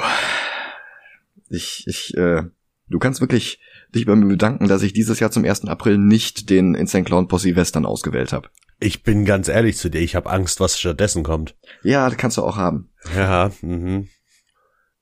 Ich, 1.51 1.85
ich, 1.87 2.17
äh, 2.17 2.45
du 2.89 2.99
kannst 2.99 3.21
wirklich 3.21 3.61
dich 3.95 4.07
bei 4.07 4.17
mir 4.17 4.29
bedanken, 4.29 4.67
dass 4.67 4.83
ich 4.83 4.95
dieses 4.95 5.21
Jahr 5.21 5.31
zum 5.31 5.45
1. 5.45 5.67
April 5.67 5.99
nicht 5.99 6.49
den 6.49 6.75
Insane 6.75 7.05
Clown 7.05 7.29
Posse 7.29 7.55
Western 7.55 7.85
ausgewählt 7.85 8.33
habe. 8.33 8.49
Ich 8.81 9.03
bin 9.03 9.27
ganz 9.27 9.49
ehrlich 9.49 9.77
zu 9.77 9.91
dir, 9.91 10.01
ich 10.01 10.15
habe 10.15 10.31
Angst, 10.31 10.59
was 10.59 10.81
stattdessen 10.81 11.23
kommt. 11.23 11.55
Ja, 11.83 12.09
das 12.09 12.17
kannst 12.17 12.39
du 12.39 12.43
auch 12.43 12.57
haben. 12.57 12.89
Ja, 13.15 13.53
mhm. 13.61 14.09